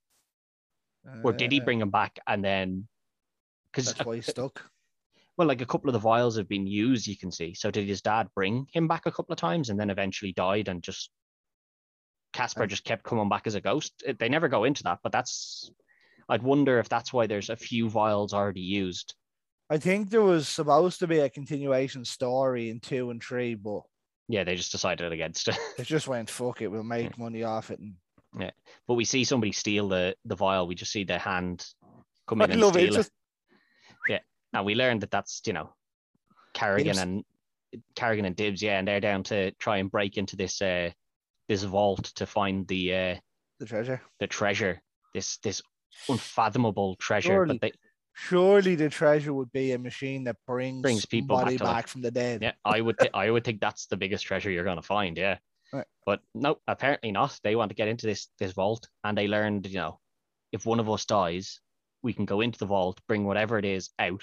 Or 1.25 1.33
did 1.33 1.51
he 1.51 1.61
Uh, 1.61 1.65
bring 1.65 1.81
him 1.81 1.91
back 1.91 2.19
and 2.27 2.45
then 2.45 2.87
because 3.73 3.87
That's 3.95 4.05
why 4.05 4.17
he's 4.17 4.27
stuck. 4.31 4.71
Well 5.41 5.49
like 5.49 5.63
a 5.63 5.67
couple 5.67 5.89
of 5.89 5.95
the 5.95 5.99
vials 5.99 6.37
have 6.37 6.47
been 6.51 6.67
used 6.67 7.07
you 7.07 7.17
can 7.17 7.33
see. 7.33 7.55
So 7.55 7.71
did 7.71 7.89
his 7.89 8.03
dad 8.03 8.29
bring 8.35 8.67
him 8.75 8.87
back 8.87 9.07
a 9.07 9.11
couple 9.11 9.33
of 9.33 9.39
times 9.39 9.71
and 9.71 9.81
then 9.81 9.89
eventually 9.89 10.33
died 10.33 10.69
and 10.69 10.83
just 10.83 11.09
casper 12.35 12.67
just 12.67 12.85
kept 12.85 13.05
coming 13.05 13.31
back 13.31 13.47
as 13.47 13.55
a 13.55 13.61
ghost? 13.63 13.95
It- 14.07 14.19
they 14.19 14.29
never 14.29 14.49
go 14.49 14.65
into 14.65 14.83
that 14.83 14.99
but 15.03 15.13
that's 15.13 15.71
i'd 16.29 16.43
wonder 16.43 16.79
if 16.79 16.91
that's 16.91 17.11
why 17.11 17.27
there's 17.27 17.49
a 17.49 17.57
few 17.57 17.89
vials 17.89 18.35
already 18.35 18.61
used. 18.61 19.15
I 19.71 19.79
think 19.79 20.11
there 20.11 20.21
was 20.21 20.47
supposed 20.47 20.99
to 20.99 21.07
be 21.07 21.21
a 21.21 21.31
continuation 21.31 22.05
story 22.05 22.69
in 22.69 22.81
two 22.81 23.09
and 23.11 23.23
three, 23.23 23.55
but 23.55 23.81
yeah 24.29 24.45
they 24.45 24.57
just 24.57 24.73
decided 24.73 25.11
against 25.11 25.49
it. 25.49 25.57
it 25.79 25.85
just 25.85 26.07
went 26.07 26.29
fuck 26.29 26.61
it. 26.61 26.69
We'll 26.69 26.83
make 26.85 27.17
money 27.17 27.45
off 27.45 27.71
it. 27.71 27.79
And 27.81 27.95
Yeah, 28.39 28.51
but 28.87 28.95
we 28.95 29.07
see 29.07 29.25
somebody 29.25 29.53
steal 29.53 29.89
the 29.89 30.15
the 30.27 30.37
vial. 30.37 30.67
We 30.67 30.75
just 30.75 30.93
see 30.93 31.05
their 31.05 31.19
hand 31.19 31.67
come 32.29 32.43
I 32.43 32.45
in 32.45 32.51
and 32.53 32.61
love 32.61 32.77
it. 32.77 32.81
steal 32.81 32.89
It's 32.89 32.97
it, 32.97 32.99
just 32.99 33.13
and 34.53 34.65
we 34.65 34.75
learned 34.75 35.01
that 35.03 35.11
that's 35.11 35.41
you 35.47 35.53
know 35.53 35.71
carrigan 36.55 36.87
Dibs. 36.87 36.99
and 36.99 37.25
carrigan 37.95 38.25
and 38.25 38.35
dibs 38.37 38.63
yeah 38.63 38.79
and 38.79 38.89
they're 38.89 39.01
down 39.01 39.23
to 39.25 39.53
try 39.53 39.77
and 39.79 39.91
break 39.91 40.17
into 40.19 40.37
this 40.37 40.61
uh 40.61 40.91
this 41.49 41.63
vault 41.63 42.05
to 42.17 42.27
find 42.27 42.67
the 42.69 42.95
uh 42.95 43.15
the 43.61 43.67
treasure. 43.67 44.01
the 44.19 44.27
treasure 44.27 44.81
this 45.15 45.39
this 45.39 45.63
unfathomable 46.09 46.97
treasure 46.97 47.29
Surely. 47.29 47.59
but 47.59 47.61
they 47.61 47.73
Surely 48.13 48.75
the 48.75 48.89
treasure 48.91 49.33
would 49.33 49.53
be 49.53 49.73
a 49.73 49.79
machine 49.79 50.25
that 50.25 50.37
brings, 50.47 50.83
Brings 50.83 51.07
people 51.07 51.39
back 51.39 51.47
back, 51.59 51.61
life. 51.63 51.87
from 51.89 52.03
the 52.03 52.11
dead. 52.11 52.43
yeah 52.43 52.53
i 52.65 52.81
would 52.81 52.99
th- 52.99 53.13
i 53.15 53.31
would 53.31 53.45
think 53.45 53.61
that's 53.61 53.87
the 53.87 53.97
biggest 53.97 54.25
treasure 54.25 54.51
you're 54.51 54.65
going 54.65 54.77
to 54.77 54.83
find 54.83 55.17
yeah 55.17 55.39
Right. 55.73 55.87
but 56.05 56.21
no 56.35 56.59
apparently 56.67 57.13
not 57.13 57.39
they 57.45 57.55
want 57.55 57.69
to 57.71 57.77
get 57.77 57.87
into 57.87 58.07
this 58.07 58.27
this 58.41 58.51
vault 58.53 58.89
and 59.05 59.17
they 59.17 59.29
learned 59.29 59.67
you 59.69 59.77
know 59.77 60.01
if 60.51 60.67
one 60.67 60.81
of 60.81 60.91
us 60.91 61.05
dies 61.05 61.61
we 62.03 62.13
can 62.13 62.25
go 62.25 62.41
into 62.41 62.59
the 62.59 62.67
vault 62.67 63.01
bring 63.07 63.25
whatever 63.25 63.57
it 63.57 63.65
is 63.65 63.91
out 64.01 64.23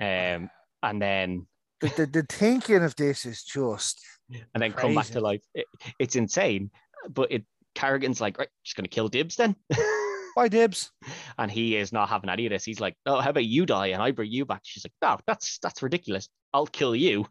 um 0.00 0.50
and 0.82 1.00
then 1.00 1.46
The, 1.80 1.88
the, 1.96 2.06
the 2.06 2.26
thinking 2.28 2.82
of 2.82 2.94
this 2.96 3.24
is 3.26 3.42
just 3.44 4.00
and 4.30 4.62
then 4.62 4.72
come 4.72 4.94
back 4.94 5.06
to 5.08 5.20
life. 5.20 5.42
It- 5.54 5.66
it's 5.98 6.16
insane 6.16 6.70
but 7.10 7.30
it 7.32 7.44
Carrigan's 7.74 8.20
like 8.20 8.38
right 8.38 8.48
just 8.64 8.76
gonna 8.76 8.88
kill 8.88 9.08
Dibs 9.08 9.36
then. 9.36 9.56
Why 10.34 10.48
dibs. 10.48 10.90
and 11.38 11.48
he 11.50 11.76
is 11.76 11.92
not 11.92 12.08
having 12.08 12.28
any 12.30 12.46
of 12.46 12.50
this. 12.50 12.64
He's 12.64 12.80
like 12.80 12.96
oh 13.06 13.20
how 13.20 13.30
about 13.30 13.44
you 13.44 13.66
die 13.66 13.88
and 13.88 14.02
I 14.02 14.10
bring 14.10 14.30
you 14.32 14.44
back? 14.44 14.60
She's 14.64 14.84
like 14.84 14.92
no 15.02 15.18
that's 15.26 15.58
that's 15.58 15.82
ridiculous. 15.82 16.28
I'll 16.52 16.66
kill 16.66 16.94
you. 16.96 17.26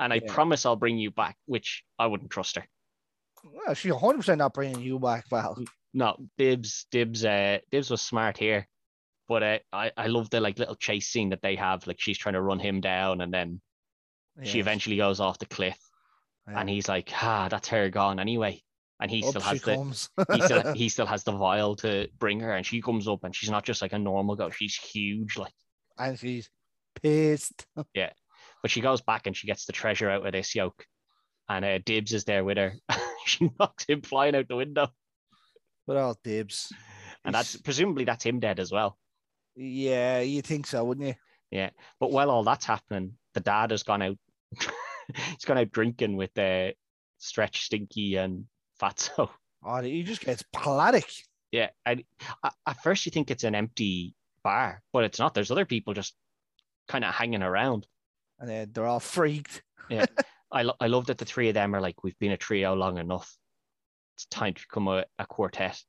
And 0.00 0.12
I 0.12 0.16
Yeah. 0.24 0.32
promise 0.32 0.64
I'll 0.66 0.76
bring 0.76 0.98
you 0.98 1.10
back, 1.10 1.36
which 1.46 1.82
I 1.98 2.06
wouldn't 2.06 2.30
trust 2.30 2.56
her. 2.56 2.64
Well, 3.44 3.74
she's 3.74 3.92
100 3.92 4.16
percent 4.18 4.38
not 4.38 4.54
bringing 4.54 4.80
you 4.80 4.98
back, 4.98 5.28
Val. 5.30 5.58
No, 5.94 6.16
Dibs, 6.36 6.86
Dibs, 6.90 7.24
uh, 7.24 7.58
Dibs 7.70 7.90
was 7.90 8.02
smart 8.02 8.36
here, 8.36 8.68
but 9.28 9.42
uh, 9.42 9.58
I, 9.72 9.92
I 9.96 10.06
love 10.06 10.30
the 10.30 10.40
like 10.40 10.58
little 10.58 10.74
chase 10.74 11.08
scene 11.08 11.28
that 11.30 11.42
they 11.42 11.56
have. 11.56 11.86
Like 11.86 12.00
she's 12.00 12.18
trying 12.18 12.34
to 12.34 12.40
run 12.42 12.58
him 12.58 12.80
down, 12.80 13.20
and 13.20 13.32
then 13.32 13.60
she 14.42 14.60
eventually 14.60 14.96
goes 14.96 15.20
off 15.20 15.38
the 15.38 15.46
cliff, 15.46 15.78
yeah. 16.48 16.60
and 16.60 16.68
he's 16.68 16.88
like, 16.88 17.10
"Ah, 17.22 17.48
that's 17.48 17.68
her 17.68 17.90
gone 17.90 18.18
anyway," 18.20 18.62
and 19.00 19.10
he 19.10 19.22
Up 19.22 19.30
still 19.30 19.40
has 19.42 19.60
the 19.62 20.34
he 20.34 20.40
still 20.40 20.72
he 20.74 20.88
still 20.88 21.06
has 21.06 21.24
the 21.24 21.32
vial 21.32 21.76
to 21.76 22.08
bring 22.18 22.40
her, 22.40 22.54
and 22.54 22.64
she 22.64 22.80
comes 22.80 23.06
up, 23.06 23.24
and 23.24 23.34
she's 23.34 23.50
not 23.50 23.64
just 23.64 23.82
like 23.82 23.92
a 23.92 23.98
normal 23.98 24.36
girl; 24.36 24.50
she's 24.50 24.74
huge, 24.76 25.36
like. 25.36 25.52
and 25.98 26.18
she's 26.18 26.48
pissed. 27.02 27.66
Yeah, 27.94 28.10
but 28.62 28.70
she 28.70 28.80
goes 28.80 29.00
back 29.02 29.26
and 29.26 29.36
she 29.36 29.46
gets 29.46 29.66
the 29.66 29.72
treasure 29.72 30.08
out 30.10 30.24
of 30.26 30.32
this 30.32 30.54
yoke, 30.54 30.86
and 31.48 31.64
uh, 31.64 31.78
Dibs 31.84 32.12
is 32.12 32.24
there 32.24 32.44
with 32.44 32.56
her. 32.56 32.74
she 33.26 33.50
knocks 33.58 33.84
him 33.86 34.02
flying 34.02 34.34
out 34.34 34.48
the 34.48 34.56
window, 34.56 34.88
But 35.86 35.96
all 35.96 36.16
dibs. 36.24 36.72
and 37.24 37.34
that's 37.34 37.56
presumably 37.56 38.04
that's 38.04 38.24
him 38.24 38.40
dead 38.40 38.58
as 38.60 38.72
well. 38.72 38.96
Yeah, 39.58 40.20
you 40.20 40.42
think 40.42 40.66
so, 40.66 40.84
wouldn't 40.84 41.06
you? 41.08 41.14
Yeah. 41.50 41.70
But 42.00 42.12
while 42.12 42.30
all 42.30 42.44
that's 42.44 42.64
happening, 42.66 43.14
the 43.34 43.40
dad 43.40 43.70
has 43.72 43.82
gone 43.82 44.02
out. 44.02 44.16
he's 45.14 45.44
gone 45.44 45.58
out 45.58 45.72
drinking 45.72 46.16
with 46.16 46.36
uh, 46.38 46.72
Stretch, 47.18 47.62
Stinky, 47.64 48.16
and 48.16 48.44
Fatso. 48.80 49.28
Oh, 49.64 49.82
he 49.82 50.02
just 50.02 50.24
gets 50.24 50.44
palatic. 50.54 51.10
Yeah, 51.50 51.70
and 51.86 52.04
at, 52.44 52.54
at 52.66 52.82
first 52.82 53.06
you 53.06 53.10
think 53.10 53.30
it's 53.30 53.44
an 53.44 53.54
empty 53.54 54.14
bar, 54.44 54.82
but 54.92 55.04
it's 55.04 55.18
not. 55.18 55.34
There's 55.34 55.50
other 55.50 55.64
people 55.64 55.94
just 55.94 56.14
kind 56.86 57.04
of 57.04 57.14
hanging 57.14 57.42
around. 57.42 57.86
And 58.38 58.48
then 58.48 58.70
they're 58.72 58.86
all 58.86 59.00
freaked. 59.00 59.62
Yeah. 59.88 60.06
I 60.52 60.62
lo- 60.62 60.76
I 60.80 60.86
love 60.86 61.06
that 61.06 61.18
the 61.18 61.24
three 61.24 61.48
of 61.48 61.54
them 61.54 61.74
are 61.74 61.80
like, 61.80 62.02
we've 62.04 62.18
been 62.18 62.32
a 62.32 62.36
trio 62.36 62.74
long 62.74 62.98
enough. 62.98 63.36
It's 64.16 64.26
time 64.26 64.54
to 64.54 64.62
become 64.62 64.88
a, 64.88 65.04
a 65.18 65.26
quartet. 65.26 65.82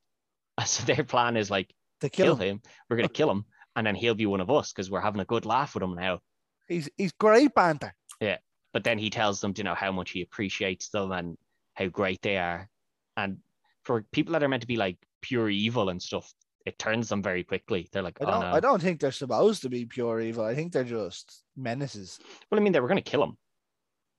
So 0.66 0.84
their 0.84 1.06
plan 1.06 1.38
is 1.38 1.50
like, 1.50 1.74
To 2.02 2.10
kill, 2.10 2.26
kill 2.26 2.36
him. 2.36 2.48
him. 2.56 2.62
We're 2.90 2.98
gonna 2.98 3.08
kill 3.08 3.32
him, 3.32 3.46
and 3.80 3.88
then 3.88 3.96
he'll 3.96 4.14
be 4.14 4.26
one 4.26 4.42
of 4.42 4.52
us 4.52 4.74
because 4.74 4.92
we're 4.92 5.00
having 5.00 5.22
a 5.22 5.26
good 5.26 5.46
laugh 5.46 5.74
with 5.74 5.84
him 5.84 5.96
now. 5.96 6.20
He's 6.68 6.90
he's 6.98 7.14
great 7.14 7.56
banter. 7.56 7.96
Yeah, 8.20 8.38
but 8.74 8.84
then 8.84 8.98
he 9.00 9.10
tells 9.10 9.40
them, 9.40 9.54
you 9.56 9.64
know, 9.64 9.74
how 9.74 9.94
much 9.94 10.12
he 10.12 10.22
appreciates 10.22 10.90
them 10.90 11.14
and 11.14 11.38
how 11.76 11.88
great 11.88 12.22
they 12.22 12.36
are. 12.36 12.70
And 13.16 13.38
for 13.86 14.06
people 14.12 14.34
that 14.34 14.44
are 14.44 14.50
meant 14.50 14.64
to 14.64 14.68
be 14.68 14.76
like 14.76 14.98
pure 15.22 15.50
evil 15.50 15.88
and 15.88 16.02
stuff, 16.02 16.30
it 16.66 16.78
turns 16.78 17.08
them 17.08 17.24
very 17.24 17.46
quickly. 17.46 17.88
They're 17.94 18.04
like, 18.04 18.20
I 18.20 18.26
oh 18.26 18.32
don't 18.32 18.42
no. 18.42 18.52
I 18.52 18.60
don't 18.60 18.82
think 18.82 19.00
they're 19.00 19.14
supposed 19.14 19.62
to 19.62 19.70
be 19.70 19.86
pure 19.86 20.20
evil. 20.20 20.44
I 20.44 20.56
think 20.56 20.74
they're 20.74 20.84
just 20.84 21.44
menaces. 21.56 22.20
Well, 22.52 22.60
I 22.60 22.64
mean, 22.64 22.74
they 22.74 22.82
were 22.82 22.90
gonna 22.90 23.02
kill 23.02 23.24
him. 23.24 23.38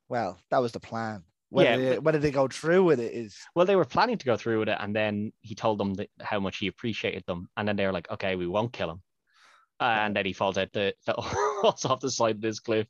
Well, 0.08 0.40
that 0.50 0.62
was 0.62 0.72
the 0.72 0.80
plan. 0.80 1.22
Whether, 1.50 1.70
Yeah, 1.70 1.76
they, 1.76 1.98
whether 1.98 2.18
they 2.18 2.30
go 2.30 2.48
through 2.48 2.84
with 2.84 2.98
it 2.98 3.12
is 3.12 3.36
Well, 3.54 3.66
they 3.66 3.76
were 3.76 3.84
planning 3.84 4.16
to 4.16 4.24
go 4.24 4.38
through 4.38 4.60
with 4.60 4.70
it, 4.70 4.78
and 4.80 4.96
then 4.96 5.32
he 5.42 5.54
told 5.54 5.78
them 5.78 5.92
that 5.94 6.08
how 6.22 6.40
much 6.40 6.56
he 6.56 6.68
appreciated 6.68 7.24
them, 7.26 7.50
and 7.58 7.68
then 7.68 7.76
they 7.76 7.84
were 7.84 7.92
like, 7.92 8.10
"Okay, 8.10 8.36
we 8.36 8.46
won't 8.46 8.72
kill 8.72 8.90
him," 8.90 9.02
and 9.80 10.14
then 10.14 10.26
he 10.26 10.32
falls 10.32 10.58
out 10.58 10.72
the 10.72 10.94
falls 11.62 11.84
off 11.84 12.00
the 12.00 12.10
side 12.10 12.36
of 12.36 12.40
this 12.40 12.60
cliff. 12.60 12.88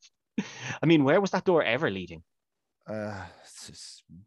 I 0.83 0.87
mean, 0.87 1.05
where 1.05 1.21
was 1.21 1.31
that 1.33 1.45
door 1.45 1.63
ever 1.63 1.91
leading? 1.91 2.23
uh 2.91 3.25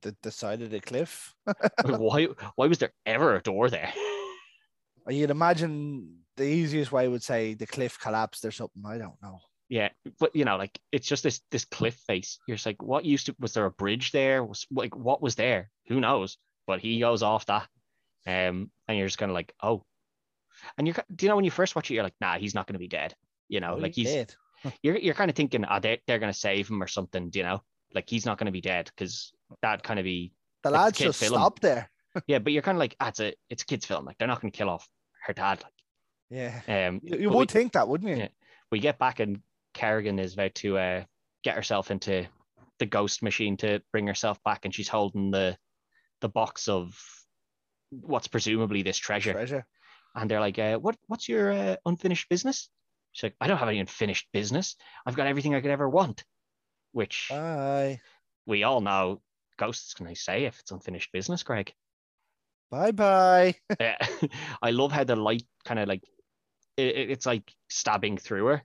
the, 0.01 0.15
the 0.21 0.31
side 0.31 0.61
of 0.61 0.69
the 0.69 0.79
cliff. 0.79 1.33
why 1.85 2.25
why 2.55 2.67
was 2.67 2.77
there 2.77 2.93
ever 3.05 3.35
a 3.35 3.41
door 3.41 3.69
there? 3.69 3.91
You'd 5.07 5.31
imagine 5.31 6.19
the 6.37 6.45
easiest 6.45 6.91
way 6.91 7.07
would 7.07 7.23
say 7.23 7.53
the 7.53 7.67
cliff 7.67 7.99
collapsed 7.99 8.45
or 8.45 8.51
something. 8.51 8.83
I 8.85 8.97
don't 8.97 9.21
know. 9.21 9.39
Yeah, 9.69 9.89
but 10.19 10.35
you 10.35 10.45
know, 10.45 10.57
like 10.57 10.79
it's 10.91 11.07
just 11.07 11.23
this 11.23 11.41
this 11.51 11.65
cliff 11.65 11.95
face. 12.07 12.39
You're 12.47 12.57
just 12.57 12.65
like, 12.65 12.81
what 12.81 13.05
used 13.05 13.25
to 13.25 13.35
was 13.39 13.53
there 13.53 13.65
a 13.65 13.71
bridge 13.71 14.11
there? 14.11 14.43
Was 14.43 14.65
like 14.71 14.95
what 14.95 15.21
was 15.21 15.35
there? 15.35 15.69
Who 15.87 15.99
knows? 15.99 16.37
But 16.67 16.79
he 16.79 16.99
goes 16.99 17.23
off 17.23 17.45
that, 17.47 17.67
um, 18.25 18.71
and 18.87 18.97
you're 18.97 19.07
just 19.07 19.17
kind 19.17 19.31
of 19.31 19.35
like, 19.35 19.53
oh, 19.61 19.83
and 20.77 20.87
you're 20.87 20.95
do 21.15 21.25
you 21.25 21.29
know 21.29 21.35
when 21.35 21.45
you 21.45 21.51
first 21.51 21.75
watch 21.75 21.89
it, 21.89 21.93
you're 21.95 22.03
like, 22.03 22.15
nah, 22.21 22.37
he's 22.37 22.55
not 22.55 22.67
going 22.67 22.73
to 22.75 22.79
be 22.79 22.87
dead. 22.87 23.13
You 23.49 23.59
know, 23.59 23.73
Oh, 23.75 23.77
like 23.77 23.93
he's 23.95 24.11
dead. 24.11 24.33
you're 24.81 24.97
you're 24.97 25.13
kind 25.13 25.29
of 25.29 25.35
thinking, 25.35 25.65
oh, 25.69 25.79
they 25.79 26.01
they're 26.07 26.19
going 26.19 26.31
to 26.31 26.37
save 26.37 26.69
him 26.69 26.81
or 26.81 26.87
something. 26.87 27.29
Do 27.29 27.39
you 27.39 27.45
know, 27.45 27.61
like 27.93 28.09
he's 28.09 28.25
not 28.25 28.37
going 28.37 28.45
to 28.45 28.51
be 28.51 28.61
dead 28.61 28.89
because 28.95 29.33
that'd 29.61 29.83
kind 29.83 29.99
of 29.99 30.03
be 30.03 30.33
The 30.63 30.71
like 30.71 30.81
lads 30.81 30.97
just 30.99 31.19
film. 31.19 31.33
stopped 31.33 31.61
there. 31.61 31.89
yeah. 32.27 32.39
But 32.39 32.53
you're 32.53 32.61
kind 32.61 32.77
of 32.77 32.79
like, 32.79 32.95
ah, 32.99 33.09
it's 33.09 33.19
a 33.19 33.33
it's 33.49 33.63
a 33.63 33.65
kids 33.65 33.85
film. 33.85 34.05
Like 34.05 34.17
they're 34.17 34.27
not 34.27 34.41
going 34.41 34.51
to 34.51 34.57
kill 34.57 34.69
off 34.69 34.87
her 35.25 35.33
dad. 35.33 35.61
Like, 35.63 35.73
Yeah. 36.29 36.87
Um, 36.87 36.99
You, 37.03 37.17
you 37.17 37.27
but 37.29 37.33
we- 37.33 37.37
would 37.39 37.51
think 37.51 37.73
that, 37.73 37.87
wouldn't 37.87 38.09
you? 38.09 38.15
Yeah. 38.23 38.27
we 38.71 38.79
get 38.79 38.97
back 38.99 39.19
and 39.19 39.41
Carrigan 39.73 40.19
is 40.19 40.33
about 40.33 40.53
to 40.55 40.77
uh, 40.77 41.03
get 41.43 41.55
herself 41.55 41.89
into 41.91 42.25
the 42.79 42.85
ghost 42.85 43.21
machine 43.23 43.57
to 43.57 43.81
bring 43.91 44.07
herself 44.07 44.41
back, 44.43 44.65
and 44.65 44.73
she's 44.73 44.87
holding 44.87 45.31
the 45.31 45.57
the 46.21 46.29
box 46.29 46.67
of 46.67 46.97
what's 47.89 48.27
presumably 48.27 48.81
this 48.81 48.97
treasure. 48.97 49.33
Treasure. 49.33 49.65
And 50.15 50.29
they're 50.29 50.39
like, 50.39 50.59
uh, 50.59 50.77
"What 50.77 50.97
what's 51.07 51.27
your 51.27 51.51
uh, 51.51 51.75
unfinished 51.85 52.29
business?" 52.29 52.69
She's 53.13 53.23
like, 53.23 53.35
"I 53.41 53.47
don't 53.47 53.57
have 53.57 53.69
any 53.69 53.79
unfinished 53.79 54.27
business. 54.31 54.75
I've 55.05 55.15
got 55.15 55.27
everything 55.27 55.55
I 55.55 55.61
could 55.61 55.71
ever 55.71 55.89
want." 55.89 56.23
Which 56.91 57.27
Bye. 57.29 57.99
we 58.45 58.63
all 58.63 58.81
know 58.81 59.21
ghosts 59.57 59.93
can 59.95 60.05
they 60.05 60.13
say 60.13 60.45
if 60.45 60.59
it's 60.59 60.71
unfinished 60.71 61.11
business, 61.11 61.41
Greg? 61.43 61.73
Bye 62.69 62.91
bye. 62.91 63.55
Yeah. 63.79 63.97
I 64.61 64.71
love 64.71 64.91
how 64.91 65.03
the 65.03 65.15
light 65.15 65.43
kind 65.65 65.79
of 65.79 65.87
like 65.87 66.03
it- 66.77 67.09
it's 67.11 67.25
like 67.25 67.51
stabbing 67.69 68.17
through 68.17 68.45
her. 68.45 68.63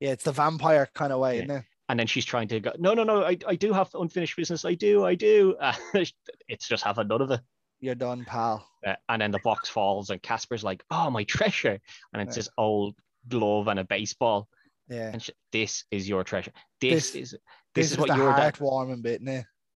Yeah, 0.00 0.10
it's 0.10 0.24
the 0.24 0.32
vampire 0.32 0.88
kind 0.94 1.12
of 1.12 1.20
way, 1.20 1.36
Yeah. 1.38 1.42
isn't 1.44 1.56
it? 1.58 1.64
and 1.90 2.00
then 2.00 2.06
she's 2.06 2.24
trying 2.24 2.48
to 2.48 2.60
go 2.60 2.72
no 2.78 2.94
no 2.94 3.04
no 3.04 3.22
i, 3.24 3.36
I 3.46 3.56
do 3.56 3.70
have 3.74 3.94
unfinished 3.94 4.38
business 4.38 4.64
i 4.64 4.72
do 4.72 5.04
i 5.04 5.14
do 5.14 5.54
uh, 5.60 5.74
it's 6.48 6.66
just 6.66 6.82
having 6.82 7.08
none 7.08 7.20
of 7.20 7.30
it 7.30 7.40
You're 7.84 7.94
done, 7.94 8.24
pal. 8.24 8.66
Uh, 8.86 8.94
and 9.08 9.20
then 9.20 9.30
the 9.30 9.38
box 9.40 9.68
falls 9.68 10.08
and 10.10 10.22
casper's 10.22 10.64
like 10.64 10.82
oh 10.90 11.10
my 11.10 11.24
treasure. 11.24 11.78
And 12.12 12.22
it's 12.22 12.36
Yeah. 12.36 12.40
this 12.40 12.48
old 12.56 12.94
glove 13.28 13.68
and 13.68 13.78
a 13.78 13.84
baseball. 13.84 14.48
Yeah. 14.88 15.10
and 15.12 15.22
she, 15.22 15.32
this 15.50 15.84
is 15.90 16.06
your 16.08 16.24
treasure. 16.24 16.52
This, 16.80 17.12
This- 17.12 17.14
is 17.14 17.30
this, 17.32 17.40
This, 17.74 17.86
is, 17.86 17.92
is, 17.92 17.98
what 17.98 18.08
the 18.08 18.16
your 18.16 18.32
dad 18.36 18.54
heartwarming 18.54 19.02
bit, 19.02 19.22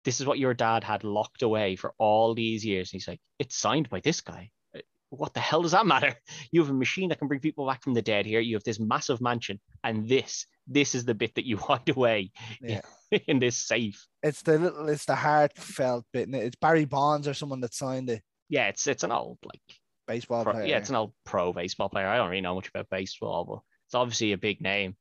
this 0.04 0.20
is 0.20 0.26
what 0.26 0.38
your 0.38 0.54
dad 0.54 0.82
had 0.84 1.04
locked 1.04 1.42
away 1.42 1.76
for 1.76 1.94
all 1.98 2.34
these 2.34 2.64
years. 2.64 2.90
And 2.92 3.00
he's 3.00 3.08
like 3.08 3.20
it's 3.38 3.56
signed 3.56 3.88
by 3.88 4.00
this 4.00 4.20
guy. 4.20 4.50
Uh, 4.76 4.80
what 5.10 5.32
the 5.32 5.40
hell 5.40 5.62
does 5.62 5.72
that 5.72 5.86
matter? 5.86 6.14
You 6.52 6.60
have 6.62 6.70
a 6.70 6.74
machine 6.74 7.08
that 7.08 7.18
can 7.18 7.28
bring 7.28 7.40
people 7.40 7.66
back 7.66 7.82
from 7.82 7.94
the 7.94 8.02
dead 8.02 8.26
here. 8.26 8.40
You 8.40 8.56
have 8.56 8.64
this 8.64 8.80
massive 8.80 9.20
mansion 9.22 9.60
and 9.82 10.06
this 10.08 10.46
this 10.66 10.94
is 10.94 11.04
the 11.04 11.14
bit 11.14 11.34
that 11.34 11.46
you 11.46 11.56
hide 11.68 11.88
away 11.88 12.32
Yeah. 12.60 12.80
in 13.28 13.38
this 13.38 13.56
safe 13.56 14.06
It's 14.22 14.42
the 14.42 14.58
little, 14.58 14.88
it's 14.88 15.04
the 15.04 15.14
heartfelt 15.14 16.04
bit. 16.12 16.28
Innit? 16.30 16.42
It's 16.42 16.56
Barry 16.56 16.84
Bonds 16.84 17.28
or 17.28 17.34
someone 17.34 17.60
that 17.60 17.74
signed 17.74 18.10
it. 18.10 18.22
yeah, 18.48 18.68
it's 18.68 18.86
it's 18.86 19.04
an 19.04 19.12
old 19.12 19.38
like 19.44 19.60
baseball 20.06 20.44
pro, 20.44 20.52
player. 20.54 20.66
yeah, 20.66 20.78
it's 20.78 20.90
an 20.90 20.96
old 20.96 21.12
pro 21.24 21.52
baseball 21.52 21.88
player. 21.88 22.06
I 22.06 22.16
don't 22.16 22.28
really 22.30 22.40
know 22.42 22.54
much 22.54 22.68
about 22.68 22.90
baseball, 22.90 23.44
but 23.44 23.60
it's 23.86 23.94
obviously 23.94 24.32
a 24.32 24.38
big 24.38 24.60
name. 24.60 24.96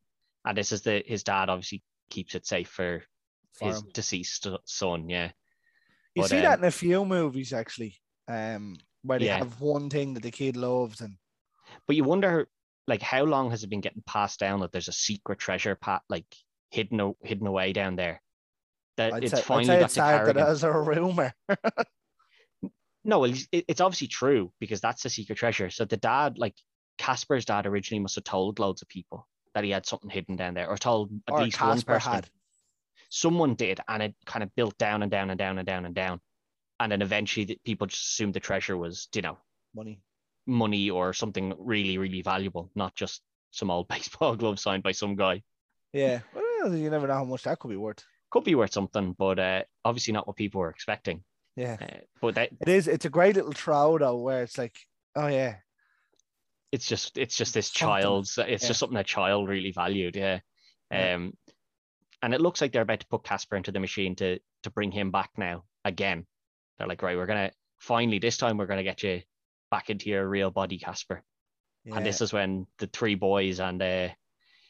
And 0.45 0.57
this 0.57 0.71
is 0.71 0.81
the 0.81 1.03
his 1.05 1.23
dad 1.23 1.49
obviously 1.49 1.81
keeps 2.09 2.35
it 2.35 2.45
safe 2.45 2.67
for 2.69 3.01
for 3.53 3.67
his 3.69 3.81
him. 3.81 3.89
deceased 3.93 4.47
son. 4.65 5.09
Yeah, 5.09 5.31
You 6.15 6.23
but, 6.23 6.29
see 6.29 6.37
um, 6.37 6.43
that 6.43 6.59
in 6.59 6.65
a 6.65 6.71
few 6.71 7.05
movies 7.05 7.53
actually, 7.53 7.95
um, 8.27 8.75
where 9.03 9.19
they 9.19 9.25
Yeah. 9.25 9.37
have 9.39 9.59
one 9.61 9.89
thing 9.89 10.13
that 10.15 10.23
the 10.23 10.31
kid 10.31 10.55
loves 10.57 10.99
and 11.01 11.15
but 11.87 11.95
you 11.95 12.03
wonder 12.03 12.47
like 12.87 13.01
how 13.01 13.23
long 13.23 13.51
has 13.51 13.63
it 13.63 13.69
been 13.69 13.81
getting 13.81 14.03
passed 14.05 14.39
down 14.39 14.59
that 14.59 14.71
there's 14.71 14.87
a 14.89 14.93
secret 14.93 15.39
treasure 15.39 15.75
pat 15.75 16.01
like 16.09 16.25
hidden 16.69 16.99
a- 16.99 17.13
hidden 17.23 17.47
away 17.47 17.71
down 17.73 17.95
there 17.95 18.21
that 18.97 19.13
I'd 19.13 19.23
it's 19.23 19.33
say, 19.33 19.39
I'd 19.39 19.43
finally 19.45 19.65
say 19.67 19.79
got 19.79 19.85
it's 19.85 19.93
to 19.95 19.99
that 20.01 20.37
as 20.37 20.63
a 20.63 20.71
rumor. 20.71 21.33
No, 23.05 23.25
it's- 23.25 23.47
it, 23.51 23.65
it's 23.67 23.81
obviously 23.81 24.07
true 24.07 24.51
because 24.59 24.79
that's 24.79 25.03
the 25.03 25.09
secret 25.09 25.35
treasure. 25.37 25.69
So 25.69 25.83
the 25.85 25.97
dad, 25.97 26.37
like 26.37 26.55
Casper's 26.97 27.43
dad, 27.45 27.65
originally 27.65 28.01
must 28.01 28.15
have 28.15 28.23
told 28.23 28.59
loads 28.59 28.81
of 28.81 28.87
people 28.87 29.27
that 29.53 29.63
he 29.65 29.71
had 29.71 29.85
something 29.85 30.09
hidden 30.09 30.35
down 30.37 30.53
there, 30.53 30.69
or 30.69 30.77
told 30.77 31.11
at 31.27 31.33
Or 31.33 31.43
least 31.43 31.59
one 31.61 31.81
person. 31.81 32.11
had. 32.13 32.29
Someone 33.09 33.55
did, 33.55 33.79
and 33.87 34.01
it 34.01 34.15
kind 34.25 34.41
of 34.41 34.55
built 34.55 34.77
down 34.77 35.03
and 35.03 35.11
down 35.11 35.29
and 35.29 35.37
down 35.37 35.57
and 35.57 35.67
down 35.67 35.85
and 35.85 35.93
down, 35.93 36.21
and 36.79 36.91
then 36.91 37.01
eventually 37.01 37.43
the, 37.45 37.59
people 37.65 37.87
just 37.87 38.01
assumed 38.13 38.33
the 38.33 38.39
treasure 38.39 38.77
was, 38.77 39.07
you 39.13 39.21
know, 39.21 39.37
Money. 39.75 39.99
Money 40.45 40.89
or 40.89 41.13
something 41.13 41.53
really, 41.57 41.97
really 41.97 42.21
valuable, 42.21 42.69
not 42.75 42.95
just 42.95 43.21
some 43.51 43.71
old 43.71 43.87
baseball 43.89 44.35
glove 44.35 44.59
signed 44.59 44.83
by 44.83 44.91
some 44.91 45.15
guy. 45.15 45.43
Yeah. 45.91 46.19
Well, 46.33 46.75
you 46.75 46.89
never 46.89 47.07
know 47.07 47.13
how 47.13 47.25
much 47.25 47.43
that 47.43 47.59
could 47.59 47.69
be 47.69 47.77
worth. 47.77 48.03
Could 48.31 48.43
be 48.43 48.55
worth 48.55 48.73
something, 48.73 49.15
but 49.17 49.37
uh, 49.37 49.63
obviously 49.85 50.13
not 50.13 50.27
what 50.27 50.35
people 50.35 50.61
were 50.61 50.69
expecting. 50.69 51.23
Yeah. 51.55 51.77
Uh, 51.79 51.97
but 52.19 52.35
that 52.35 52.49
It 52.61 52.69
is. 52.69 52.87
It's 52.87 53.05
a 53.05 53.09
great 53.09 53.35
little 53.35 53.51
throw 53.51 53.97
though, 53.99 54.17
where 54.17 54.41
it's 54.41 54.57
like, 54.57 54.75
oh 55.15 55.27
yeah, 55.27 55.57
it's 56.73 56.87
just 56.87 57.19
it's 57.19 57.37
just 57.37 57.53
this 57.53 57.67
Something, 57.67 58.01
child's 58.01 58.37
it's 58.39 58.63
yeah. 58.63 58.67
just 58.67 58.79
something 58.79 58.97
a 58.97 59.03
child 59.03 59.47
really 59.47 59.71
valued 59.71 60.15
yeah. 60.15 60.39
Yeah. 60.91 61.13
um 61.13 61.33
and 62.23 62.33
it 62.33 62.41
looks 62.41 62.61
like 62.61 62.71
they're 62.71 62.81
about 62.81 63.01
to 63.01 63.07
put 63.07 63.23
casper 63.23 63.55
into 63.55 63.71
the 63.71 63.79
machine 63.79 64.15
to 64.15 64.39
to 64.63 64.69
bring 64.71 64.91
him 64.91 65.11
back 65.11 65.29
now 65.37 65.65
again 65.85 66.25
they're 66.77 66.87
like 66.87 67.03
right 67.03 67.15
we're 67.15 67.27
gonna 67.27 67.51
finally 67.77 68.17
this 68.17 68.37
time 68.37 68.57
we're 68.57 68.65
gonna 68.65 68.83
get 68.83 69.03
you 69.03 69.21
back 69.73 69.89
into 69.89 70.09
your 70.09 70.27
real 70.27 70.51
body 70.51 70.77
casper 70.77 71.23
yeah. 71.85 71.95
and 71.95 72.05
this 72.05 72.21
is 72.21 72.31
when 72.31 72.67
the 72.79 72.87
three 72.87 73.15
boys 73.15 73.59
and 73.59 73.81
uh 73.81 74.07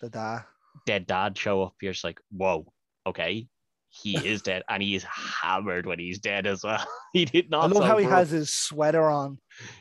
the 0.02 0.10
da. 0.10 0.40
dead 0.86 1.06
dad 1.06 1.38
show 1.38 1.62
up 1.64 1.76
you're 1.82 1.94
just 1.94 2.04
like 2.10 2.20
whoa 2.32 2.66
okay, 3.06 3.48
he 3.90 4.18
is 4.28 4.42
dead, 4.42 4.64
and 4.70 4.82
he 4.82 4.96
is 4.96 5.04
hammered 5.04 5.86
when 5.86 6.00
he's 6.00 6.20
dead 6.20 6.48
as 6.48 6.64
well. 6.64 6.86
he 7.14 7.26
did 7.26 7.50
not. 7.50 7.64
I 7.64 7.68
love 7.68 7.86
how 7.86 7.98
he 7.98 8.06
up. 8.06 8.12
has 8.12 8.30
his 8.30 8.52
sweater 8.52 9.10
on. 9.10 9.38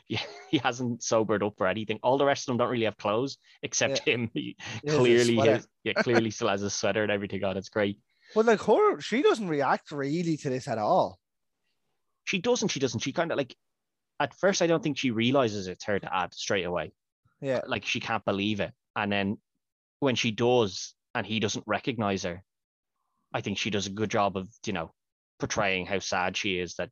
Yeah, 0.08 0.22
he 0.50 0.58
hasn't 0.58 1.02
sobered 1.02 1.42
up 1.42 1.60
or 1.60 1.66
anything. 1.66 1.98
All 2.02 2.18
the 2.18 2.24
rest 2.24 2.42
of 2.42 2.46
them 2.52 2.58
don't 2.58 2.70
really 2.70 2.84
have 2.84 2.98
clothes 2.98 3.38
except 3.62 4.00
him. 4.00 4.30
He 4.34 4.56
He 4.82 4.90
his 4.90 4.96
clearly, 4.96 5.36
has, 5.48 5.66
yeah, 5.84 5.94
clearly 5.94 6.30
still 6.30 6.48
has 6.48 6.62
a 6.62 6.70
sweater 6.70 7.02
and 7.02 7.12
everything 7.12 7.44
on. 7.44 7.56
It's 7.56 7.68
great. 7.68 7.98
But 8.34 8.46
like 8.46 8.62
her, 8.62 9.00
she 9.00 9.22
doesn't 9.22 9.48
react 9.48 9.90
really 9.90 10.36
to 10.38 10.50
this 10.50 10.68
at 10.68 10.78
all. 10.78 11.18
She 12.24 12.38
doesn't. 12.38 12.68
She 12.68 12.80
doesn't. 12.80 13.00
She 13.00 13.12
kind 13.12 13.32
of 13.32 13.38
like. 13.38 13.54
At 14.20 14.34
first, 14.34 14.62
I 14.62 14.66
don't 14.66 14.82
think 14.82 14.98
she 14.98 15.10
realizes 15.10 15.66
it's 15.68 15.84
her 15.84 15.98
dad 15.98 16.32
straight 16.34 16.64
away. 16.66 16.92
Yeah. 17.40 17.60
Like 17.66 17.84
she 17.84 18.00
can't 18.00 18.24
believe 18.24 18.60
it, 18.60 18.72
and 18.94 19.10
then 19.10 19.38
when 20.00 20.14
she 20.14 20.30
does, 20.30 20.94
and 21.14 21.26
he 21.26 21.40
doesn't 21.40 21.64
recognize 21.66 22.22
her, 22.22 22.42
I 23.34 23.40
think 23.40 23.58
she 23.58 23.70
does 23.70 23.86
a 23.86 23.90
good 23.90 24.10
job 24.10 24.36
of 24.36 24.48
you 24.66 24.72
know 24.72 24.92
portraying 25.40 25.86
how 25.86 25.98
sad 25.98 26.36
she 26.36 26.58
is 26.58 26.74
that. 26.76 26.90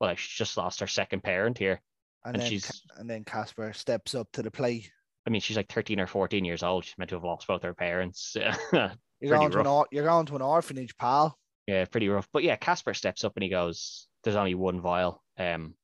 Well, 0.00 0.14
she's 0.16 0.36
just 0.36 0.56
lost 0.56 0.80
her 0.80 0.86
second 0.88 1.22
parent 1.22 1.56
here, 1.56 1.80
And, 2.24 2.34
and 2.34 2.42
then 2.42 2.50
she's. 2.50 2.82
And 2.96 3.08
then 3.08 3.24
Casper 3.24 3.72
steps 3.72 4.14
up 4.14 4.28
to 4.32 4.42
the 4.42 4.50
plate. 4.50 4.90
I 5.26 5.30
mean, 5.30 5.40
she's 5.40 5.56
like 5.56 5.72
13 5.72 6.00
or 6.00 6.06
14 6.06 6.44
years 6.44 6.62
old. 6.62 6.84
She's 6.84 6.98
meant 6.98 7.10
to 7.10 7.16
have 7.16 7.24
lost 7.24 7.46
both 7.46 7.62
her 7.62 7.72
parents. 7.74 8.36
You're 9.20 9.38
going 9.38 9.50
to 9.52 9.60
an 9.60 9.66
or- 9.66 9.86
you're 9.92 10.04
going 10.04 10.26
to 10.26 10.36
an 10.36 10.42
orphanage, 10.42 10.96
pal. 10.98 11.38
yeah, 11.66 11.84
pretty 11.86 12.08
rough. 12.08 12.28
But 12.32 12.42
yeah, 12.42 12.56
Casper 12.56 12.92
steps 12.92 13.24
up 13.24 13.32
and 13.36 13.42
he 13.44 13.48
goes, 13.48 14.08
"There's 14.22 14.36
only 14.36 14.54
one 14.54 14.80
vial. 14.82 15.22
Um, 15.38 15.74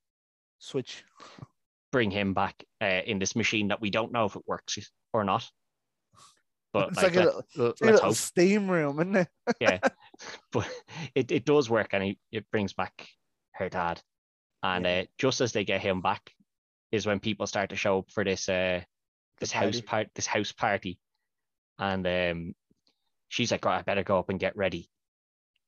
Switch. 0.61 1.05
bring 1.93 2.11
him 2.13 2.35
back 2.35 2.63
uh, 2.81 3.01
in 3.05 3.19
this 3.19 3.35
machine 3.35 3.67
that 3.69 3.81
we 3.81 3.91
don't 3.91 4.13
know 4.13 4.25
if 4.27 4.37
it 4.37 4.43
works 4.47 4.79
or 5.13 5.25
not. 5.25 5.51
But 6.73 6.91
It's 6.91 6.97
like, 7.03 7.17
like 7.17 7.17
a 7.17 7.25
little- 7.25 7.41
It's 7.41 7.57
a 7.59 7.63
let's 7.63 7.81
little 7.81 8.01
hope. 8.01 8.15
steam 8.15 8.71
room, 8.71 9.01
isn't 9.01 9.17
it? 9.17 9.29
Yeah, 9.61 9.79
but 10.53 10.71
it, 11.17 11.33
it 11.33 11.45
does 11.45 11.69
work, 11.69 11.89
and 11.93 12.05
he, 12.05 12.19
it 12.31 12.49
brings 12.53 12.73
back 12.75 13.09
her 13.55 13.69
dad. 13.69 14.01
And 14.63 14.85
Yeah. 14.85 15.01
uh, 15.01 15.05
just 15.19 15.41
as 15.41 15.51
they 15.53 15.65
get 15.65 15.81
him 15.81 16.01
back, 16.01 16.31
is 16.93 17.07
when 17.07 17.19
people 17.19 17.47
start 17.49 17.71
to 17.71 17.77
show 17.77 17.99
up 18.01 18.11
for 18.13 18.23
this 18.25 18.49
uh 18.49 18.83
this 19.41 19.51
house 19.51 19.81
party. 19.81 19.83
part 19.83 20.09
this 20.15 20.27
house 20.27 20.53
party, 20.53 21.01
and 21.79 22.07
um, 22.07 22.55
she's 23.29 23.51
like, 23.51 23.65
"Oh, 23.67 23.71
I 23.71 23.83
better 23.83 24.05
go 24.05 24.19
up 24.21 24.29
and 24.29 24.39
get 24.39 24.57
ready," 24.57 24.89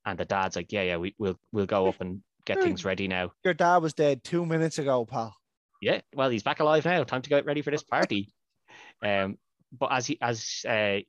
and 0.05 0.17
the 0.17 0.25
dad's 0.25 0.55
like, 0.55 0.71
"Yeah, 0.71 0.83
yeah, 0.83 0.97
we, 0.97 1.15
we'll 1.17 1.39
we'll 1.51 1.65
go 1.65 1.87
up 1.87 1.99
and 1.99 2.21
get 2.45 2.57
Hmm. 2.57 2.63
things 2.63 2.85
ready 2.85 3.07
now." 3.07 3.31
Your 3.43 3.53
dad 3.53 3.77
was 3.77 3.93
dead 3.93 4.23
two 4.23 4.45
minutes 4.45 4.79
ago, 4.79 5.05
pal. 5.05 5.35
yeah, 5.81 6.01
well, 6.15 6.29
he's 6.29 6.43
back 6.43 6.59
alive 6.59 6.85
now. 6.85 7.03
Time 7.03 7.21
to 7.21 7.29
get 7.29 7.45
ready 7.45 7.61
for 7.61 7.71
this 7.71 7.83
party. 7.83 8.33
um, 9.03 9.37
but 9.77 9.91
as 9.91 10.05
he 10.07 10.17
as 10.21 10.61
uh, 10.67 10.99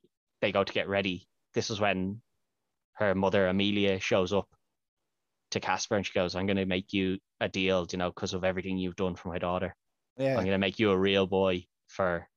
they 0.41 0.51
go 0.51 0.63
to 0.63 0.73
get 0.73 0.87
ready, 0.89 1.27
this 1.53 1.69
is 1.69 1.79
when 1.79 2.21
her 2.93 3.13
mother 3.15 3.47
Amelia 3.47 3.99
shows 3.99 4.31
up 4.33 4.47
to 5.51 5.59
Casper 5.59 5.95
and 5.95 6.05
she 6.05 6.13
goes, 6.13 6.35
"I'm 6.35 6.45
going 6.47 6.57
to 6.57 6.65
make 6.65 6.91
you 6.93 7.19
a 7.39 7.47
deal, 7.47 7.85
you 7.91 7.97
know, 7.97 8.09
because 8.09 8.33
of 8.33 8.43
everything 8.43 8.77
you've 8.77 8.95
done 8.95 9.15
for 9.15 9.29
my 9.29 9.37
daughter. 9.37 9.75
Yeah. 10.17 10.31
I'm 10.31 10.43
going 10.45 10.51
to 10.51 10.57
make 10.57 10.79
you 10.79 10.91
a 10.91 10.97
real 10.97 11.27
boy 11.27 11.65
for." 11.87 12.27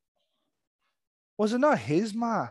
Was 1.38 1.52
it 1.52 1.58
not 1.58 1.78
his 1.78 2.14
ma? 2.14 2.48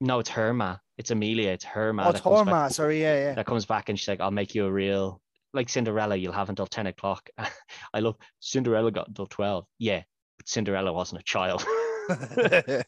No, 0.00 0.20
it's 0.20 0.30
her 0.30 0.54
ma. 0.54 0.78
It's 0.96 1.10
Amelia. 1.10 1.50
It's 1.50 1.64
her 1.64 1.92
ma. 1.92 2.06
Oh, 2.06 2.10
it's 2.10 2.20
her 2.20 2.30
back- 2.44 2.46
ma. 2.46 2.68
Sorry, 2.68 3.00
yeah, 3.02 3.14
yeah. 3.16 3.34
That 3.34 3.46
comes 3.46 3.66
back 3.66 3.88
and 3.88 3.98
she's 3.98 4.08
like, 4.08 4.20
"I'll 4.20 4.30
make 4.30 4.54
you 4.54 4.66
a 4.66 4.72
real." 4.72 5.20
Like 5.52 5.68
Cinderella, 5.68 6.16
you'll 6.16 6.32
have 6.32 6.48
until 6.48 6.66
10 6.66 6.86
o'clock. 6.86 7.28
I 7.94 8.00
love 8.00 8.16
Cinderella 8.40 8.90
got 8.90 9.08
until 9.08 9.26
12. 9.26 9.66
Yeah, 9.78 10.02
but 10.38 10.48
Cinderella 10.48 10.92
wasn't 10.92 11.20
a 11.20 11.24
child. 11.24 11.64
I 12.08 12.84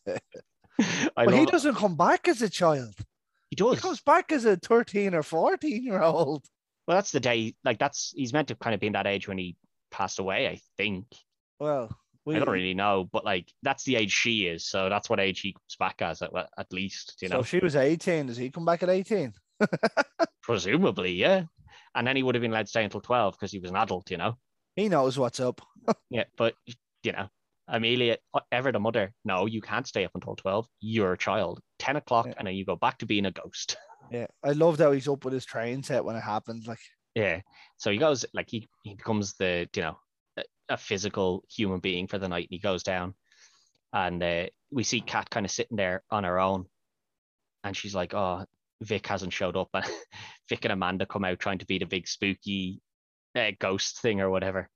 but 1.17 1.35
he 1.35 1.47
doesn't 1.47 1.77
come 1.77 1.97
back 1.97 2.29
as 2.29 2.43
a 2.43 2.49
child. 2.49 2.95
He 3.51 3.57
does. 3.57 3.75
He 3.75 3.81
comes 3.81 4.01
back 4.01 4.33
as 4.33 4.45
a 4.45 4.57
13 4.57 5.15
or 5.15 5.23
14 5.23 5.85
year 5.85 6.03
old. 6.03 6.45
Well, 6.87 6.97
that's 6.97 7.11
the 7.11 7.21
day. 7.21 7.55
Like 7.65 7.79
that's 7.79 8.13
he's 8.17 8.33
meant 8.33 8.49
to 8.49 8.55
kind 8.55 8.75
of 8.75 8.81
be 8.81 8.87
in 8.87 8.95
that 8.95 9.07
age 9.07 9.29
when 9.29 9.39
he 9.39 9.57
passed 9.91 10.19
away. 10.19 10.49
I 10.49 10.61
think. 10.77 11.07
Well, 11.61 11.95
we, 12.25 12.37
I 12.37 12.39
don't 12.39 12.51
really 12.51 12.75
know, 12.75 13.09
but 13.13 13.25
like 13.25 13.53
that's 13.63 13.85
the 13.85 13.97
age 13.97 14.13
she 14.13 14.47
is. 14.47 14.67
So 14.67 14.89
that's 14.89 15.11
what 15.11 15.21
age 15.21 15.41
he 15.41 15.53
comes 15.53 15.77
back 15.79 16.03
as 16.03 16.23
at, 16.23 16.31
at 16.57 16.73
least. 16.73 17.19
You 17.21 17.29
so 17.29 17.35
know, 17.35 17.41
if 17.41 17.49
she 17.49 17.59
was 17.59 17.77
18, 17.77 18.27
does 18.27 18.37
he 18.37 18.51
come 18.51 18.65
back 18.65 18.83
at 18.83 18.91
18? 18.91 19.33
presumably, 20.43 21.13
yeah. 21.13 21.45
And 21.95 22.07
then 22.07 22.17
he 22.17 22.23
would 22.23 22.35
have 22.35 22.43
been 22.43 22.51
led 22.53 22.67
to 22.67 22.71
stay 22.71 22.85
until 22.85 23.01
twelve 23.01 23.35
because 23.35 23.53
he 23.53 23.59
was 23.59 23.71
an 23.71 23.77
adult. 23.77 24.11
You 24.11 24.17
know. 24.19 24.37
He 24.77 24.89
knows 24.89 25.19
what's 25.19 25.41
up. 25.41 25.61
Yeah, 26.11 26.25
but 26.37 26.55
you 27.03 27.13
know, 27.13 27.29
Amelia, 27.69 28.19
ever 28.53 28.71
the 28.73 28.79
mother, 28.81 29.13
no, 29.25 29.47
you 29.47 29.61
can't 29.61 29.87
stay 29.87 30.05
up 30.05 30.13
until 30.15 30.37
twelve. 30.37 30.67
You're 30.81 31.13
a 31.15 31.19
child. 31.19 31.61
Ten 31.79 31.97
o'clock, 31.97 32.27
Yeah. 32.27 32.35
and 32.39 32.47
then 32.47 32.55
you 32.55 32.65
go 32.65 32.77
back 32.77 32.99
to 32.99 33.07
being 33.07 33.27
a 33.27 33.31
ghost. 33.31 33.77
Yeah. 34.11 34.27
I 34.45 34.51
love 34.51 34.79
how 34.79 34.93
he's 34.93 35.09
up 35.09 35.25
with 35.25 35.33
his 35.33 35.47
train 35.47 35.83
set 35.83 36.05
when 36.05 36.17
it 36.17 36.21
happens. 36.23 36.67
Like, 36.67 36.81
Yeah. 37.15 37.41
So 37.79 37.91
he 37.91 37.97
goes 37.99 38.27
like 38.35 38.51
he 38.51 38.69
he 38.83 38.95
becomes 38.95 39.35
the 39.39 39.69
you 39.75 39.83
know 39.83 39.97
a, 40.37 40.43
a 40.69 40.77
physical 40.77 41.45
human 41.51 41.81
being 41.81 42.07
for 42.09 42.19
the 42.19 42.29
night, 42.29 42.49
and 42.51 42.55
he 42.55 42.59
goes 42.59 42.83
down, 42.83 43.15
and 43.93 44.23
uh, 44.23 44.47
we 44.71 44.83
see 44.85 45.01
Kat 45.01 45.31
kind 45.31 45.47
of 45.47 45.53
sitting 45.53 45.77
there 45.79 46.03
on 46.11 46.25
her 46.25 46.39
own, 46.39 46.67
and 47.65 47.75
she's 47.77 47.95
like, 47.95 48.13
"Oh, 48.13 48.45
Vic 48.83 49.07
hasn't 49.07 49.33
showed 49.33 49.57
up," 49.57 49.71
Vic 50.49 50.65
and 50.65 50.73
Amanda 50.73 51.07
come 51.07 51.25
out 51.25 51.39
trying 51.39 51.59
to 51.59 51.67
be 51.67 51.79
the 51.79 51.87
big 51.87 52.09
spooky 52.09 52.81
uh, 53.37 53.53
ghost 53.59 54.01
thing 54.01 54.21
or 54.21 54.31
whatever, 54.31 54.69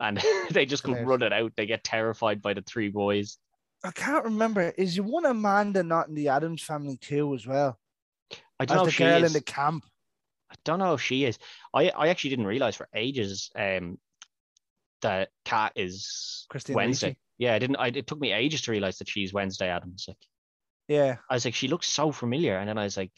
and 0.00 0.22
they 0.50 0.66
just 0.66 0.84
go 0.84 0.92
run 0.92 1.22
it 1.22 1.32
out. 1.32 1.52
They 1.56 1.66
get 1.66 1.84
terrified 1.84 2.42
by 2.42 2.54
the 2.54 2.62
three 2.62 2.88
boys. 2.88 3.38
I 3.84 3.90
can't 3.90 4.24
remember. 4.24 4.72
Is 4.78 4.96
you 4.96 5.02
one 5.02 5.26
Amanda 5.26 5.82
not 5.82 6.08
in 6.08 6.14
the 6.14 6.28
Addams 6.28 6.62
family 6.62 6.96
too 6.98 7.34
as 7.34 7.46
well? 7.46 7.78
I 8.60 8.64
don't 8.64 8.76
know 8.76 8.84
the 8.84 8.88
if 8.88 8.94
she 8.94 9.04
girl 9.04 9.24
is. 9.24 9.30
in 9.30 9.32
the 9.32 9.44
camp. 9.44 9.84
I 10.50 10.54
don't 10.64 10.78
know 10.78 10.94
if 10.94 11.02
she 11.02 11.24
is. 11.24 11.38
I 11.74 11.88
I 11.90 12.08
actually 12.08 12.30
didn't 12.30 12.46
realize 12.46 12.76
for 12.76 12.88
ages 12.94 13.50
um 13.56 13.98
that 15.00 15.30
Kat 15.44 15.72
is 15.76 16.46
Christina 16.48 16.76
Wednesday. 16.76 17.08
Ricci. 17.08 17.18
Yeah, 17.38 17.54
I 17.54 17.58
didn't. 17.58 17.76
I, 17.76 17.88
it 17.88 18.06
took 18.06 18.20
me 18.20 18.32
ages 18.32 18.62
to 18.62 18.70
realize 18.70 18.98
that 18.98 19.08
she's 19.08 19.32
Wednesday 19.32 19.68
Addams. 19.68 20.04
Like 20.06 20.18
Yeah. 20.86 21.16
I 21.28 21.34
was 21.34 21.44
like, 21.44 21.54
she 21.54 21.66
looks 21.68 21.88
so 21.88 22.12
familiar, 22.12 22.56
and 22.56 22.68
then 22.68 22.78
I 22.78 22.84
was 22.84 22.96
like, 22.96 23.10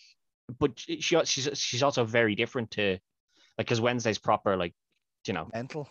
but 0.59 0.79
she 0.79 1.01
she's 1.01 1.49
she's 1.55 1.83
also 1.83 2.05
very 2.05 2.35
different 2.35 2.71
to 2.73 2.93
like 2.93 3.67
because 3.67 3.81
Wednesday's 3.81 4.19
proper 4.19 4.57
like 4.57 4.75
you 5.27 5.33
know 5.35 5.49
Mental. 5.53 5.89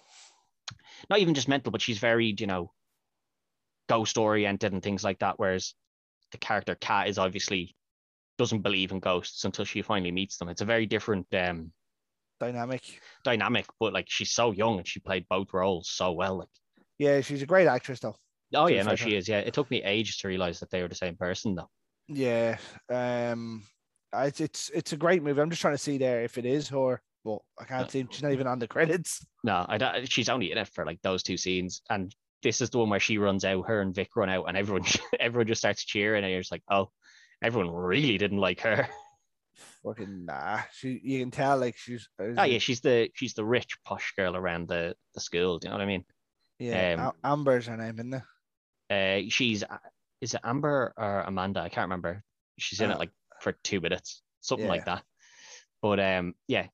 not 1.10 1.20
even 1.20 1.34
just 1.34 1.48
mental, 1.48 1.72
but 1.72 1.82
she's 1.82 1.98
very 2.00 2.36
you 2.38 2.48
know 2.48 2.72
ghost 3.90 4.18
oriented 4.18 4.74
and 4.74 4.82
things 4.84 5.04
like 5.04 5.20
that. 5.20 5.36
Whereas 5.38 5.74
the 6.32 6.38
character 6.38 6.76
Kat 6.76 7.08
is 7.08 7.18
obviously 7.18 7.76
doesn't 8.38 8.62
believe 8.62 8.92
in 8.92 9.00
ghosts 9.00 9.44
until 9.46 9.66
she 9.66 9.82
finally 9.82 10.12
meets 10.12 10.38
them. 10.38 10.50
It's 10.50 10.62
a 10.62 10.66
very 10.66 10.86
different 10.86 11.28
um 11.34 11.72
Dynamic. 12.40 13.00
dynamic, 13.24 13.66
but 13.80 13.94
like 13.94 14.08
she's 14.10 14.32
so 14.32 14.52
young 14.52 14.78
and 14.78 14.88
she 14.88 15.00
played 15.00 15.26
both 15.30 15.54
roles 15.54 15.90
so 15.90 16.12
well. 16.12 16.40
Like, 16.40 16.50
Yeah, 16.98 17.22
she's 17.22 17.42
a 17.42 17.46
great 17.46 17.68
actress 17.68 18.00
though. 18.02 18.16
oh 18.54 18.68
yeah, 18.68 18.84
no, 18.84 18.96
she 18.96 19.16
is. 19.16 19.30
Yeah, 19.30 19.40
it 19.40 19.54
took 19.54 19.70
me 19.72 19.82
ages 19.84 20.18
to 20.18 20.28
realize 20.28 20.60
that 20.60 20.70
they 20.70 20.82
were 20.82 20.88
the 20.90 20.96
same 20.96 21.16
person 21.16 21.56
though. 21.56 21.70
Yeah. 22.10 22.58
Um 22.90 23.64
it's 24.14 24.40
it's 24.42 24.70
it's 24.74 24.94
a 24.94 24.98
great 24.98 25.24
movie. 25.24 25.42
I'm 25.42 25.50
just 25.50 25.62
trying 25.62 25.74
to 25.74 25.78
see 25.78 25.98
there 25.98 26.24
if 26.24 26.38
it 26.38 26.46
is 26.46 26.70
her, 26.70 27.02
but 27.26 27.40
I 27.60 27.66
can't 27.66 27.86
Uh, 27.86 27.90
see 27.90 28.08
she's 28.10 28.24
not 28.24 28.32
even 28.34 28.48
on 28.48 28.60
the 28.60 28.68
credits. 28.68 29.26
No, 29.46 29.66
I 29.68 29.78
don't, 29.78 30.10
she's 30.10 30.30
only 30.30 30.54
in 30.54 30.58
it 30.58 30.70
for 30.70 30.86
like 30.86 31.02
those 31.02 31.22
two 31.22 31.36
scenes, 31.36 31.82
and 31.90 32.16
this 32.44 32.62
is 32.62 32.70
the 32.70 32.78
one 32.78 32.90
where 32.90 33.00
she 33.02 33.18
runs 33.18 33.44
out. 33.44 33.68
Her 33.68 33.82
and 33.82 33.94
Vic 33.94 34.16
run 34.16 34.30
out, 34.30 34.46
and 34.46 34.56
everyone 34.58 34.86
everyone 35.20 35.48
just 35.48 35.60
starts 35.60 35.84
cheering, 35.84 36.24
and 36.24 36.32
you're 36.32 36.40
just 36.42 36.52
like, 36.52 36.64
oh, 36.72 36.92
everyone 37.42 37.74
really 37.74 38.18
didn't 38.18 38.38
like 38.38 38.62
her. 38.62 38.88
Fucking 39.84 40.26
nah. 40.26 40.62
She 40.74 41.00
you 41.04 41.20
can 41.20 41.32
tell 41.32 41.58
like 41.58 41.76
she's 41.78 42.08
Oh 42.20 42.44
yeah, 42.44 42.58
she's 42.60 42.80
the 42.82 43.10
she's 43.16 43.34
the 43.34 43.44
rich 43.46 43.78
posh 43.84 44.14
girl 44.16 44.36
around 44.36 44.68
the 44.70 44.96
the 45.14 45.20
school. 45.20 45.60
Do 45.60 45.68
you 45.68 45.72
know 45.72 45.78
what 45.78 45.84
I 45.84 45.88
mean? 45.88 46.06
yeah. 46.60 47.08
um, 47.10 47.14
Amber's 47.24 47.68
her 47.68 47.76
name, 47.76 47.96
isn't 48.00 48.14
it? 48.14 49.26
Uh, 49.26 49.30
she's 49.30 49.64
is 50.22 50.34
it 50.34 50.42
Amber 50.44 50.94
or 50.96 51.22
Amanda? 51.22 51.60
I 51.60 51.70
can't 51.70 51.86
remember. 51.86 52.24
She's 52.58 52.80
in 52.80 52.92
Uh, 52.92 52.94
it 52.96 53.00
like 53.00 53.12
for 53.44 53.54
two 53.64 53.82
minutes, 53.82 54.24
something 54.42 54.68
like 54.68 54.86
that. 54.86 55.04
But 55.82 56.00
um, 56.00 56.36
yeah. 56.48 56.68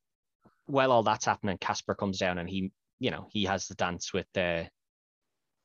While 0.67 0.91
all 0.91 1.03
that's 1.03 1.25
happening, 1.25 1.57
Casper 1.57 1.95
comes 1.95 2.19
down 2.19 2.37
and 2.37 2.47
he, 2.49 2.71
you 2.99 3.11
know, 3.11 3.27
he 3.31 3.45
has 3.45 3.67
the 3.67 3.75
dance 3.75 4.13
with 4.13 4.27
uh 4.37 4.65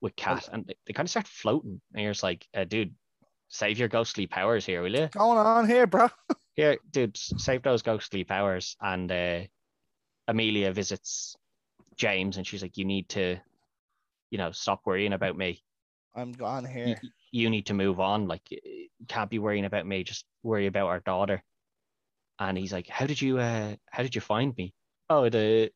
with 0.00 0.16
Kat, 0.16 0.48
and 0.52 0.66
they, 0.66 0.76
they 0.86 0.92
kind 0.92 1.06
of 1.06 1.10
start 1.10 1.26
floating. 1.28 1.80
And 1.94 2.02
you're 2.02 2.12
just 2.12 2.22
like, 2.22 2.46
uh, 2.54 2.64
dude, 2.64 2.94
save 3.48 3.78
your 3.78 3.88
ghostly 3.88 4.26
powers 4.26 4.66
here, 4.66 4.82
will 4.82 4.94
you? 4.94 5.02
What's 5.02 5.14
Going 5.16 5.38
on 5.38 5.68
here, 5.68 5.86
bro. 5.86 6.08
Here, 6.56 6.78
dude, 6.92 7.16
save 7.16 7.62
those 7.62 7.82
ghostly 7.82 8.22
powers. 8.22 8.76
And 8.80 9.10
uh, 9.10 9.40
Amelia 10.28 10.72
visits 10.72 11.36
James, 11.96 12.36
and 12.36 12.46
she's 12.46 12.62
like, 12.62 12.76
you 12.76 12.84
need 12.84 13.08
to, 13.10 13.40
you 14.30 14.38
know, 14.38 14.52
stop 14.52 14.82
worrying 14.86 15.12
about 15.12 15.36
me 15.36 15.62
I'm 16.14 16.32
gone 16.32 16.64
here. 16.64 17.00
y- 17.02 17.10
you 17.34 17.50
need 17.50 17.66
to 17.66 17.74
move 17.74 17.98
on. 17.98 18.28
Like, 18.28 18.42
can't 19.08 19.28
be 19.28 19.40
worrying 19.40 19.64
about 19.64 19.84
me. 19.86 20.04
Just 20.04 20.24
worry 20.44 20.66
about 20.66 20.86
our 20.86 21.00
daughter. 21.00 21.42
And 22.38 22.56
he's 22.56 22.72
like, 22.72 22.88
"How 22.88 23.06
did 23.06 23.20
you? 23.20 23.38
Uh, 23.38 23.74
how 23.90 24.02
did 24.04 24.14
you 24.14 24.20
find 24.20 24.56
me? 24.56 24.72
Oh, 25.10 25.28
the 25.28 25.70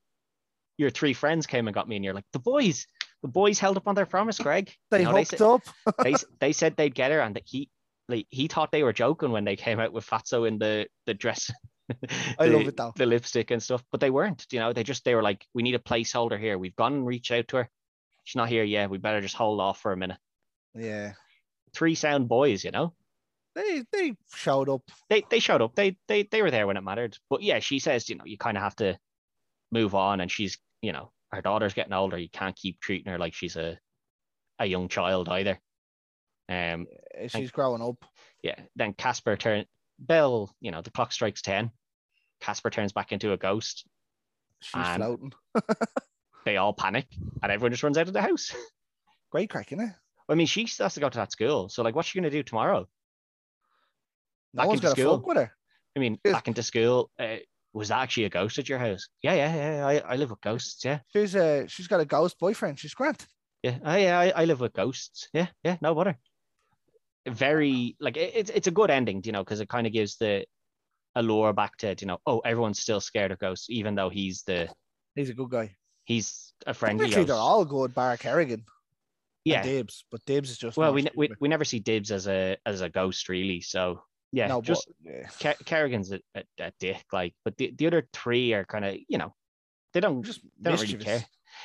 your 0.77 0.91
three 0.91 1.13
friends 1.15 1.47
came 1.47 1.67
and 1.67 1.75
got 1.75 1.89
me." 1.89 1.97
And 1.97 2.05
you're 2.05 2.15
like, 2.15 2.27
"The 2.33 2.39
boys, 2.39 2.87
the 3.23 3.29
boys 3.29 3.59
held 3.59 3.77
up 3.77 3.89
on 3.89 3.95
their 3.97 4.07
promise, 4.07 4.39
Greg. 4.39 4.73
They 4.91 5.01
You 5.01 5.05
know, 5.07 5.13
they 5.13 5.19
hooked 5.21 5.31
said- 5.31 5.41
up. 5.43 5.63
they, 6.05 6.15
they 6.41 6.53
said 6.53 6.77
they'd 6.77 6.95
get 6.95 7.11
her, 7.13 7.21
and 7.21 7.35
that 7.37 7.43
he 7.47 7.71
like 8.09 8.27
he 8.31 8.47
thought 8.49 8.71
they 8.73 8.83
were 8.85 8.93
joking 8.93 9.33
when 9.33 9.45
they 9.45 9.57
came 9.57 9.81
out 9.81 9.93
with 9.93 10.07
Fatso 10.07 10.47
in 10.47 10.59
the 10.59 10.87
the 11.07 11.15
dress 11.15 11.51
I 12.39 12.47
the, 12.49 12.57
love 12.59 12.69
it 12.69 12.77
though. 12.77 12.93
the 12.97 13.07
lipstick 13.07 13.51
and 13.51 13.63
stuff, 13.63 13.83
but 13.91 14.01
they 14.01 14.11
weren't. 14.11 14.47
You 14.53 14.61
know, 14.61 14.73
they 14.73 14.85
just 14.85 15.05
they 15.05 15.15
were 15.15 15.23
like, 15.23 15.45
we 15.55 15.63
need 15.63 15.75
a 15.75 15.79
placeholder 15.81 16.39
here. 16.39 16.57
We've 16.59 16.77
gone 16.77 16.93
and 16.95 17.07
reached 17.07 17.31
out 17.33 17.49
to 17.49 17.57
her. 17.59 17.69
She's 18.25 18.37
not 18.37 18.49
here 18.49 18.65
yet. 18.65 18.91
We 18.91 18.99
better 18.99 19.21
just 19.21 19.35
hold 19.37 19.61
off 19.61 19.81
for 19.81 19.93
a 19.93 19.97
minute. 19.97 20.19
Yeah, 20.75 21.15
Three 21.75 21.95
sound 21.95 22.29
boys, 22.29 22.65
you 22.65 22.71
know. 22.71 22.95
they 23.55 23.85
they 23.93 24.15
showed 24.35 24.69
up. 24.69 24.83
They 25.09 25.25
they 25.31 25.39
showed 25.41 25.63
up. 25.63 25.75
They 25.75 25.97
they 26.09 26.23
they 26.25 26.43
were 26.43 26.51
there 26.51 26.67
when 26.67 26.77
it 26.77 26.83
mattered. 26.85 27.17
But 27.31 27.43
yeah, 27.43 27.59
she 27.61 27.79
says, 27.79 28.09
you 28.09 28.17
know, 28.17 28.25
you 28.25 28.39
kind 28.39 28.57
of 28.57 28.63
have 28.63 28.77
to 28.77 28.99
move 29.73 29.95
on, 29.95 30.21
and 30.21 30.31
she's, 30.31 30.59
you 30.83 30.93
know, 30.93 31.11
her 31.33 31.43
daughter's 31.43 31.75
getting 31.75 31.93
older. 31.93 32.17
You 32.19 32.29
can't 32.31 32.57
keep 32.57 32.81
treating 32.81 33.11
her 33.13 33.19
like 33.19 33.35
she's 33.35 33.57
a 33.57 33.79
a 34.59 34.67
young 34.67 34.89
child 34.89 35.29
either. 35.29 35.59
Um, 36.49 36.87
She's 37.29 37.51
growing 37.51 37.83
up. 37.83 38.05
yeah. 38.43 38.55
Then 38.75 38.95
Casper 38.95 39.37
turn 39.37 39.67
Bell, 39.99 40.55
you 40.61 40.71
know, 40.71 40.81
the 40.83 40.91
clock 40.91 41.13
strikes 41.13 41.43
ten. 41.43 41.71
Casper 42.41 42.71
turns 42.71 42.93
back 42.93 43.13
into 43.13 43.33
a 43.33 43.37
ghost. 43.37 43.85
She's 44.61 44.87
floating. 44.97 45.33
They 46.45 46.57
all 46.57 46.73
panic, 46.73 47.07
and 47.43 47.53
everyone 47.53 47.73
just 47.73 47.83
runs 47.83 47.99
out 47.99 48.07
of 48.07 48.15
the 48.15 48.23
house. 48.23 48.55
Great 49.31 49.51
crack, 49.51 49.69
innit? 49.69 49.95
I 50.29 50.35
mean, 50.35 50.47
she 50.47 50.69
has 50.79 50.95
to 50.95 51.01
go 51.01 51.09
to 51.09 51.17
that 51.19 51.33
school. 51.33 51.69
So, 51.69 51.83
like, 51.83 51.95
what's 51.95 52.09
she 52.09 52.19
gonna 52.19 52.31
do 52.31 52.43
tomorrow? 52.43 52.87
No 54.55 54.63
Back 54.63 54.67
one's 54.69 54.81
into 54.81 54.91
school. 54.91 55.17
fuck 55.19 55.27
with 55.27 55.37
her. 55.39 55.53
I 55.97 56.01
mean, 56.01 56.19
back 56.25 56.49
into 56.49 56.63
school. 56.63 57.11
Uh, 57.19 57.37
was 57.73 57.89
that 57.89 58.01
actually 58.01 58.25
a 58.25 58.31
ghost 58.31 58.59
at 58.59 58.69
your 58.69 58.79
house? 58.79 59.09
Yeah, 59.23 59.35
yeah, 59.35 59.55
yeah. 59.55 59.87
I, 59.87 60.13
I 60.13 60.17
live 60.17 60.31
with 60.31 60.41
ghosts. 60.41 60.85
Yeah, 60.85 61.01
She's 61.13 61.37
uh 61.37 61.67
she's 61.69 61.87
got 61.87 62.01
a 62.01 62.05
ghost 62.05 62.39
boyfriend. 62.39 62.79
She's 62.79 62.95
Grant. 62.95 63.27
yeah. 63.63 63.79
I, 63.85 63.99
yeah, 63.99 64.19
I, 64.19 64.29
I 64.31 64.45
live 64.47 64.61
with 64.61 64.73
ghosts. 64.73 65.29
Yeah, 65.33 65.49
yeah. 65.63 65.77
No 65.83 65.95
bother. 65.95 66.19
Very 67.27 67.95
like 68.01 68.17
it, 68.17 68.33
it's 68.35 68.51
it's 68.51 68.67
a 68.69 68.71
good 68.71 68.91
ending, 68.91 69.23
you 69.25 69.33
know, 69.33 69.45
because 69.45 69.61
it 69.61 69.69
kind 69.69 69.87
of 69.87 69.93
gives 69.93 70.17
the 70.17 70.47
allure 71.15 71.53
back 71.53 71.77
to 71.79 71.95
you 72.01 72.07
know, 72.07 72.19
oh, 72.27 72.39
everyone's 72.41 72.81
still 72.81 73.01
scared 73.01 73.33
of 73.33 73.39
ghosts, 73.39 73.69
even 73.69 73.95
though 73.95 74.09
he's 74.09 74.43
the 74.45 74.69
He's 75.15 75.29
a 75.31 75.35
good 75.35 75.51
guy. 75.51 75.75
he's 76.05 76.55
a 76.67 76.73
friendly 76.73 77.05
Technically, 77.07 77.23
ghost. 77.25 77.29
they're 77.29 77.37
all 77.37 77.65
good, 77.67 77.93
bar 77.93 78.17
Carrigan. 78.17 78.65
Yeah. 79.45 79.63
Dibs, 79.63 80.05
but 80.11 80.25
Dibs 80.27 80.51
is 80.51 80.59
just 80.59 80.77
Well, 80.77 80.93
we, 80.93 81.07
we 81.15 81.31
we 81.41 81.49
never 81.49 81.65
see 81.65 81.79
Dibs 81.79 82.11
as 82.11 82.27
a 82.27 82.57
as 82.67 82.81
a 82.81 82.89
ghost 82.89 83.29
really. 83.29 83.61
So 83.61 84.03
yeah, 84.33 84.49
no, 84.49 84.61
just 84.61 84.89
but, 85.03 85.13
yeah. 85.13 85.29
Ker- 85.41 85.65
Carrigan's 85.65 86.13
a, 86.13 86.21
a, 86.35 86.43
a 86.61 86.73
dick, 86.79 87.03
like, 87.13 87.35
but 87.45 87.57
the, 87.57 87.73
the 87.75 87.87
other 87.87 88.07
three 88.13 88.53
are 88.53 88.65
kind 88.65 88.85
of, 88.85 88.97
you 89.09 89.17
know, 89.17 89.35
they 89.95 90.01
don't 90.01 90.23
just 90.23 90.43
they 90.61 90.71
don't 90.71 90.81
really 90.81 91.03
care. 91.03 91.25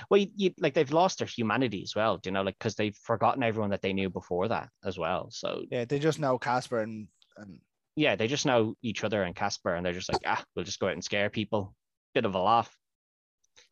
Well, 0.10 0.22
you, 0.22 0.28
you, 0.36 0.52
like 0.60 0.74
they've 0.74 0.92
lost 0.92 1.20
their 1.20 1.28
humanity 1.28 1.84
as 1.84 1.94
well, 1.94 2.20
you 2.24 2.32
know, 2.32 2.42
like 2.42 2.58
because 2.58 2.76
they've 2.76 2.96
forgotten 2.96 3.44
everyone 3.44 3.72
that 3.72 3.82
they 3.82 3.92
knew 3.92 4.10
before 4.10 4.48
that 4.48 4.70
as 4.86 4.98
well. 4.98 5.30
So 5.32 5.64
Yeah, 5.70 5.86
they 5.86 6.00
just 6.00 6.20
know 6.20 6.38
Casper 6.38 6.80
and 6.80 7.08
and 7.36 7.60
yeah, 7.96 8.16
they 8.16 8.28
just 8.28 8.46
know 8.46 8.76
each 8.82 9.04
other 9.04 9.24
and 9.24 9.36
Casper, 9.36 9.76
and 9.76 9.86
they're 9.86 9.94
just 9.94 10.12
like, 10.12 10.22
ah, 10.26 10.44
we'll 10.56 10.66
just 10.66 10.80
go 10.80 10.88
out 10.88 10.94
and 10.94 11.04
scare 11.04 11.30
people. 11.30 11.76
Bit 12.14 12.26
of 12.26 12.36
a 12.36 12.40
laugh 12.40 12.76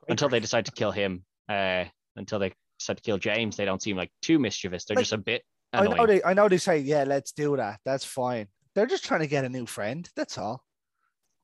until 0.10 0.30
they 0.30 0.40
decide 0.40 0.66
to 0.66 0.72
kill 0.72 0.92
him. 0.92 1.24
Uh, 1.48 1.86
until 2.16 2.40
they 2.40 2.52
to 2.86 2.96
kill 2.96 3.18
James, 3.18 3.56
they 3.58 3.66
don't 3.66 3.82
seem 3.82 3.98
like 3.98 4.12
too 4.22 4.40
mischievous. 4.40 4.86
They're 4.86 4.96
Like, 4.96 5.04
just 5.04 5.14
a 5.14 5.18
bit 5.18 5.44
I 5.74 5.88
know 5.88 6.06
they 6.06 6.22
I 6.24 6.34
know 6.34 6.50
they 6.50 6.58
say, 6.58 6.80
yeah, 6.80 7.04
let's 7.06 7.32
do 7.32 7.56
that. 7.58 7.80
That's 7.86 8.04
fine. 8.06 8.48
They're 8.76 8.86
just 8.88 9.06
trying 9.06 9.22
to 9.22 9.28
get 9.28 9.46
a 9.46 9.50
new 9.50 9.66
friend. 9.66 10.10
That's 10.16 10.38
all. 10.38 10.64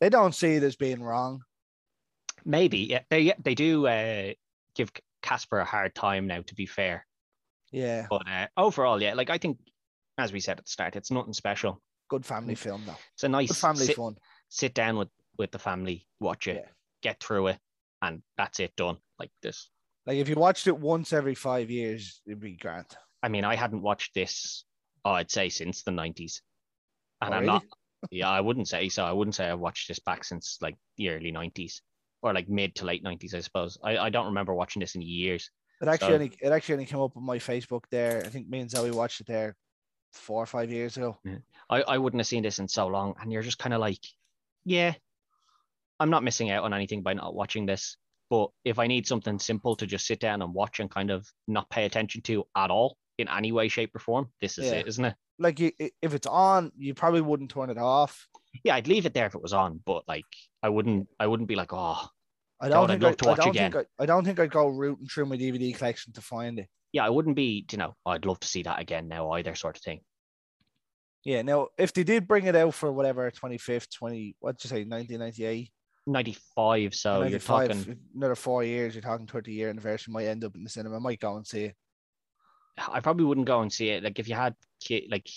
They 0.01 0.09
don't 0.09 0.35
see 0.35 0.55
it 0.55 0.63
as 0.63 0.75
being 0.75 1.01
wrong. 1.01 1.41
Maybe 2.45 2.79
yeah, 2.79 3.01
they 3.09 3.21
yeah, 3.21 3.33
they 3.43 3.55
do 3.55 3.87
uh, 3.87 4.33
give 4.75 4.91
Casper 5.21 5.59
a 5.59 5.65
hard 5.65 5.95
time 5.95 6.27
now. 6.27 6.41
To 6.41 6.55
be 6.55 6.65
fair, 6.65 7.05
Yeah, 7.71 8.07
but 8.09 8.27
uh, 8.29 8.47
overall, 8.55 9.01
yeah, 9.01 9.13
like 9.15 9.29
I 9.29 9.37
think, 9.37 9.57
as 10.17 10.31
we 10.31 10.39
said 10.39 10.57
at 10.59 10.65
the 10.65 10.71
start, 10.71 10.95
it's 10.95 11.11
nothing 11.11 11.33
special. 11.33 11.81
good 12.09 12.25
family 12.25 12.55
film 12.55 12.83
though. 12.85 12.95
It's 13.15 13.23
a 13.23 13.29
nice 13.29 13.49
Good 13.49 13.57
family 13.57 13.85
sit, 13.87 13.95
fun. 13.97 14.15
sit 14.49 14.73
down 14.73 14.97
with 14.97 15.09
with 15.37 15.51
the 15.51 15.59
family, 15.59 16.07
watch 16.19 16.47
it, 16.47 16.57
Yeah. 16.63 16.69
get 17.01 17.19
through 17.21 17.47
it, 17.47 17.59
and 18.01 18.21
that's 18.37 18.59
it 18.59 18.75
done. 18.75 18.97
Like 19.19 19.31
this. 19.41 19.69
Like 20.07 20.17
if 20.17 20.29
you 20.29 20.35
watched 20.35 20.65
it 20.67 20.77
once 20.79 21.13
every 21.13 21.35
five 21.35 21.69
years, 21.69 22.21
it'd 22.25 22.39
be 22.39 22.55
grand. 22.55 22.85
I 23.21 23.27
mean, 23.27 23.43
I 23.43 23.55
hadn't 23.55 23.81
watched 23.81 24.13
this. 24.15 24.63
Oh, 25.05 25.11
I'd 25.11 25.29
say 25.29 25.49
since 25.49 25.83
the 25.83 25.91
nineties, 25.91 26.41
and 27.21 27.33
Oh, 27.33 27.37
I'm 27.37 27.41
really? 27.41 27.53
not. 27.53 27.63
Yeah, 28.09 28.29
I 28.29 28.41
wouldn't 28.41 28.67
say 28.67 28.89
so. 28.89 29.03
I 29.03 29.11
wouldn't 29.11 29.35
say 29.35 29.49
I've 29.49 29.59
watched 29.59 29.87
this 29.89 29.99
back 29.99 30.23
since 30.23 30.57
like 30.61 30.77
the 30.97 31.09
early 31.09 31.31
nineties 31.31 31.81
or 32.21 32.33
like 32.33 32.47
mid 32.49 32.73
to 32.75 32.85
late 32.85 33.03
nineties. 33.03 33.33
I 33.35 33.41
suppose. 33.41 33.77
I, 33.83 33.97
I 33.97 34.09
don't 34.09 34.27
remember 34.27 34.53
watching 34.53 34.79
this 34.79 34.95
in 34.95 35.01
years. 35.01 35.49
It 35.81 35.87
actually 35.87 36.07
So- 36.07 36.13
only 36.13 36.31
it 36.41 36.51
actually 36.51 36.73
only 36.73 36.85
came 36.85 37.01
up 37.01 37.17
on 37.17 37.23
my 37.23 37.37
Facebook 37.37 37.83
there. 37.91 38.23
I 38.25 38.29
think 38.29 38.47
me 38.47 38.59
and 38.59 38.71
Zoe 38.71 38.91
watched 38.91 39.19
it 39.21 39.27
there 39.27 39.55
four 40.13 40.41
or 40.41 40.45
five 40.47 40.71
years 40.71 40.95
ago. 40.97 41.17
Mm. 41.25 41.41
I, 41.69 41.81
I 41.81 41.97
wouldn't 41.97 42.19
have 42.21 42.27
seen 42.27 42.43
this 42.43 42.59
in 42.59 42.67
so 42.67 42.87
long. 42.87 43.13
And 43.21 43.31
you're 43.31 43.41
just 43.43 43.59
kind 43.59 43.73
of 43.73 43.81
like, 43.81 43.99
yeah, 44.63 44.93
I'm 45.99 46.09
not 46.09 46.23
missing 46.23 46.49
out 46.49 46.63
on 46.63 46.73
anything 46.73 47.01
by 47.01 47.13
not 47.13 47.35
watching 47.35 47.65
this. 47.65 47.97
But 48.29 48.49
if 48.65 48.77
I 48.79 48.87
need 48.87 49.07
something 49.07 49.39
simple 49.39 49.75
to 49.77 49.85
just 49.87 50.05
sit 50.05 50.19
down 50.19 50.41
and 50.41 50.53
watch 50.53 50.79
and 50.79 50.89
kind 50.91 51.11
of 51.11 51.27
not 51.47 51.69
pay 51.69 51.85
attention 51.85 52.21
to 52.23 52.45
at 52.55 52.69
all 52.71 52.97
in 53.17 53.27
any 53.29 53.51
way, 53.51 53.67
shape, 53.69 53.95
or 53.95 53.99
form, 53.99 54.29
this 54.41 54.57
is 54.57 54.65
Yeah. 54.65 54.79
it, 54.79 54.87
isn't 54.87 55.05
it? 55.05 55.15
Like 55.39 55.59
you, 55.59 55.71
if 56.01 56.13
it's 56.13 56.27
on, 56.27 56.71
you 56.77 56.93
probably 56.93 57.21
wouldn't 57.21 57.51
turn 57.51 57.69
it 57.69 57.77
off. 57.77 58.27
Yeah, 58.63 58.75
I'd 58.75 58.87
leave 58.87 59.05
it 59.05 59.13
there 59.13 59.27
if 59.27 59.35
it 59.35 59.41
was 59.41 59.53
on, 59.53 59.79
but 59.85 60.03
like 60.07 60.25
I 60.63 60.69
wouldn't 60.69 61.07
I 61.19 61.27
wouldn't 61.27 61.47
be 61.47 61.55
like, 61.55 61.71
oh 61.73 62.07
I 62.59 62.69
don't 62.69 62.89
I'd 62.89 63.01
love 63.03 63.11
I, 63.11 63.15
to 63.15 63.25
I 63.25 63.29
watch 63.29 63.37
don't 63.39 63.49
again. 63.49 63.71
think 63.71 63.85
I, 63.99 64.03
I 64.03 64.05
don't 64.07 64.25
think 64.25 64.39
I'd 64.39 64.51
go 64.51 64.67
rooting 64.67 65.05
through 65.07 65.27
my 65.27 65.37
DVD 65.37 65.75
collection 65.77 66.11
to 66.13 66.21
find 66.21 66.57
it. 66.59 66.67
yeah, 66.91 67.05
I 67.05 67.09
wouldn't 67.11 67.35
be, 67.35 67.65
you 67.71 67.77
know, 67.77 67.93
oh, 68.05 68.11
I'd 68.11 68.25
love 68.25 68.39
to 68.39 68.47
see 68.47 68.63
that 68.63 68.79
again 68.79 69.07
now 69.07 69.29
either 69.31 69.53
sort 69.53 69.77
of 69.77 69.83
thing. 69.83 70.01
Yeah. 71.23 71.43
Now, 71.43 71.67
if 71.77 71.93
they 71.93 72.03
did 72.03 72.27
bring 72.27 72.45
it 72.45 72.55
out 72.55 72.73
for 72.73 72.91
whatever 72.91 73.29
twenty 73.31 73.57
fifth, 73.59 73.91
twenty 73.93 74.35
what'd 74.39 74.63
you 74.63 74.69
say, 74.69 74.83
nineteen 74.85 75.21
ninety 76.07 76.31
eight, 76.31 76.91
95, 76.91 76.95
so 76.95 77.23
you're 77.23 77.39
talking 77.39 77.97
another 78.15 78.35
four 78.35 78.63
years, 78.63 78.95
you're 78.95 79.01
talking 79.01 79.27
thirty 79.27 79.53
year 79.53 79.69
anniversary 79.69 80.11
might 80.11 80.25
end 80.25 80.43
up 80.43 80.55
in 80.55 80.63
the 80.63 80.69
cinema. 80.69 80.95
I 80.95 80.99
might 80.99 81.19
go 81.19 81.35
and 81.35 81.45
see 81.45 81.65
it. 81.65 81.75
I 82.77 82.99
probably 82.99 83.25
wouldn't 83.25 83.47
go 83.47 83.61
and 83.61 83.71
see 83.71 83.89
it. 83.89 84.03
Like 84.03 84.19
if 84.19 84.29
you 84.29 84.35
had 84.35 84.55
ki- 84.79 85.07
like 85.11 85.27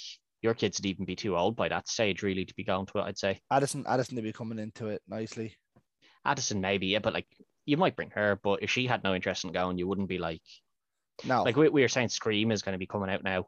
your 0.42 0.54
kids 0.54 0.78
would 0.78 0.86
even 0.86 1.04
be 1.04 1.16
too 1.16 1.36
old 1.36 1.56
by 1.56 1.68
that 1.68 1.88
stage 1.88 2.22
really 2.22 2.44
to 2.44 2.54
be 2.54 2.64
going 2.64 2.86
to 2.86 2.98
it, 2.98 3.02
I'd 3.02 3.18
say. 3.18 3.40
Addison, 3.50 3.84
Addison 3.86 4.16
would 4.16 4.24
be 4.24 4.32
coming 4.32 4.58
into 4.58 4.88
it 4.88 5.02
nicely. 5.08 5.56
Addison 6.24 6.60
maybe, 6.60 6.88
yeah, 6.88 6.98
but 6.98 7.14
like 7.14 7.26
you 7.66 7.76
might 7.76 7.96
bring 7.96 8.10
her, 8.10 8.38
but 8.42 8.62
if 8.62 8.70
she 8.70 8.86
had 8.86 9.04
no 9.04 9.14
interest 9.14 9.44
in 9.44 9.52
going, 9.52 9.78
you 9.78 9.86
wouldn't 9.86 10.08
be 10.08 10.18
like 10.18 10.42
No, 11.24 11.42
like 11.42 11.56
we, 11.56 11.68
we 11.68 11.82
were 11.82 11.88
saying 11.88 12.08
Scream 12.08 12.50
is 12.50 12.62
going 12.62 12.74
to 12.74 12.78
be 12.78 12.86
coming 12.86 13.10
out 13.10 13.22
now 13.22 13.46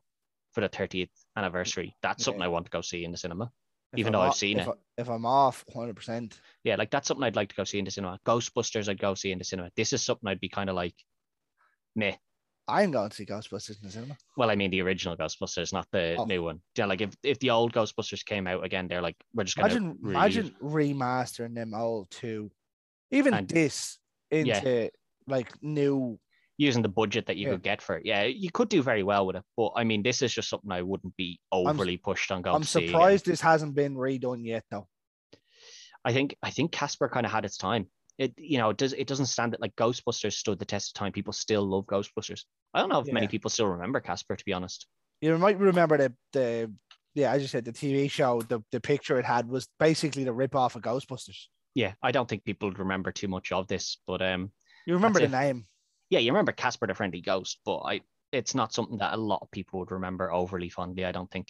for 0.53 0.61
the 0.61 0.69
30th 0.69 1.11
anniversary. 1.37 1.97
That's 2.03 2.25
something 2.25 2.43
I 2.43 2.49
want 2.49 2.67
to 2.67 2.71
go 2.71 2.83
see 2.83 3.05
in 3.05 3.11
the 3.11 3.17
cinema. 3.19 3.51
Even 3.97 4.15
I'm 4.15 4.21
though 4.21 4.27
I've 4.29 4.35
seen 4.35 4.59
if 4.59 4.67
it. 4.67 4.71
I, 4.99 5.01
if 5.03 5.09
I'm 5.09 5.27
off, 5.27 5.65
hundred 5.73 5.97
percent. 5.97 6.41
Yeah, 6.65 6.77
like 6.77 6.91
that's 6.91 7.09
something 7.09 7.25
I'd 7.25 7.37
like 7.37 7.49
to 7.51 7.55
go 7.55 7.65
see 7.65 7.79
in 7.79 7.85
the 7.85 7.91
cinema. 7.91 8.19
Ghostbusters 8.27 8.89
I'd 8.89 9.01
go 9.01 9.15
see 9.15 9.33
in 9.33 9.39
the 9.39 9.45
cinema. 9.45 9.71
This 9.77 9.93
is 9.93 10.03
something 10.05 10.29
I'd 10.29 10.41
be 10.41 10.49
kind 10.49 10.71
of 10.71 10.77
like 10.77 10.95
meh. 11.97 12.15
I'm 12.69 12.93
going 12.93 13.11
to 13.11 13.17
see 13.17 13.27
Ghostbusters 13.27 13.81
in 13.81 13.87
the 13.87 13.91
cinema. 13.91 14.17
Well, 14.37 14.49
I 14.51 14.55
mean 14.55 14.71
the 14.71 14.81
original 14.83 15.17
Ghostbusters, 15.17 15.73
not 15.73 15.87
the 15.91 16.15
Oh. 16.17 16.25
new 16.27 16.45
one. 16.45 16.61
Yeah, 16.79 16.87
like 16.87 17.01
if, 17.01 17.11
if 17.25 17.39
the 17.41 17.51
old 17.51 17.73
Ghostbusters 17.73 18.25
came 18.25 18.47
out 18.47 18.65
again, 18.65 18.87
they're 18.87 19.03
like 19.03 19.17
we're 19.35 19.45
just 19.45 19.57
gonna 19.57 19.69
Imagine, 19.75 19.99
re- 20.01 20.11
imagine 20.15 20.55
remastering 20.63 21.55
them 21.55 21.75
all 21.75 22.07
two, 22.11 22.51
even 23.11 23.35
And- 23.35 23.49
this 23.49 23.99
into 24.31 24.91
like 25.27 25.51
new. 25.63 26.19
Using 26.63 26.83
the 26.83 26.89
budget 26.89 27.27
that 27.27 27.37
you 27.37 27.47
Yeah. 27.47 27.53
could 27.53 27.63
get 27.63 27.83
for 27.83 27.97
it. 27.97 28.07
Yeah, 28.07 28.25
you 28.25 28.51
could 28.51 28.69
do 28.69 28.83
very 28.83 29.03
well 29.03 29.27
with 29.27 29.37
it. 29.37 29.45
But 29.57 29.73
I 29.77 29.85
mean, 29.85 30.03
this 30.03 30.23
is 30.23 30.33
just 30.33 30.49
something 30.49 30.71
I 30.71 30.83
wouldn't 30.83 31.17
be 31.17 31.41
overly 31.51 31.97
pushed 31.97 32.31
on 32.33 32.43
going 32.43 32.57
I'm 32.57 32.65
surprised 32.65 33.27
this 33.27 33.41
hasn't 33.41 33.75
been 33.75 33.95
redone 33.95 34.45
yet, 34.45 34.65
though. 34.71 34.89
I 36.05 36.13
think 36.13 36.37
I 36.43 36.51
think 36.51 36.73
Casper 36.73 37.09
kind 37.09 37.27
of 37.27 37.33
had 37.33 37.45
its 37.45 37.57
time. 37.57 37.87
It 38.19 38.35
you 38.37 38.59
know 38.59 38.71
it 38.71 38.77
does 38.77 38.93
it 38.93 39.07
doesn't 39.07 39.27
stand 39.27 39.53
that 39.53 39.61
like 39.61 39.75
Ghostbusters 39.77 40.35
stood 40.35 40.59
the 40.59 40.65
test 40.65 40.91
of 40.91 40.95
time. 40.95 41.13
People 41.13 41.33
still 41.33 41.65
love 41.65 41.87
Ghostbusters. 41.87 42.45
I 42.75 42.81
don't 42.81 42.89
know 42.91 43.01
if 43.01 43.13
many 43.13 43.29
people 43.29 43.51
still 43.51 43.69
remember 43.69 44.01
Casper 44.01 44.37
to 44.37 44.45
be 44.45 44.53
honest. 44.53 44.87
You 45.21 45.39
might 45.39 45.59
remember 45.59 45.97
the 45.97 46.15
the 46.33 46.73
yeah, 47.15 47.33
as 47.33 47.43
you 47.43 47.49
said, 47.49 47.65
the 47.65 47.73
TV 47.73 48.11
show, 48.11 48.41
the, 48.41 48.63
the 48.73 48.81
picture 48.81 49.19
it 49.19 49.27
had 49.27 49.47
was 49.47 49.69
basically 49.79 50.25
the 50.25 50.33
rip 50.33 50.55
off 50.55 50.77
of 50.77 50.83
Ghostbusters. 50.83 51.47
Yeah, 51.75 51.93
I 52.03 52.11
don't 52.11 52.29
think 52.29 52.45
people 52.45 52.69
would 52.71 52.79
remember 52.79 53.13
too 53.13 53.29
much 53.29 53.53
of 53.53 53.67
this, 53.69 53.99
but 54.07 54.23
um, 54.23 54.51
You 54.87 54.95
remember 54.95 55.21
the 55.21 55.29
That's 55.29 55.45
name? 55.45 55.67
Yeah, 56.13 56.19
you 56.19 56.31
remember 56.31 56.53
Casper 56.53 56.87
the 56.87 56.95
Friendly 56.95 57.23
Ghost, 57.23 57.59
but 57.65 57.79
I 57.79 58.03
it's 58.33 58.55
not 58.55 58.75
something 58.75 58.99
that 58.99 59.15
a 59.15 59.17
lot 59.17 59.39
of 59.41 59.51
people 59.51 59.81
would 59.81 59.91
remember 59.91 60.31
overly 60.31 60.69
fondly. 60.69 61.07
I 61.07 61.13
don't 61.13 61.31
think. 61.31 61.49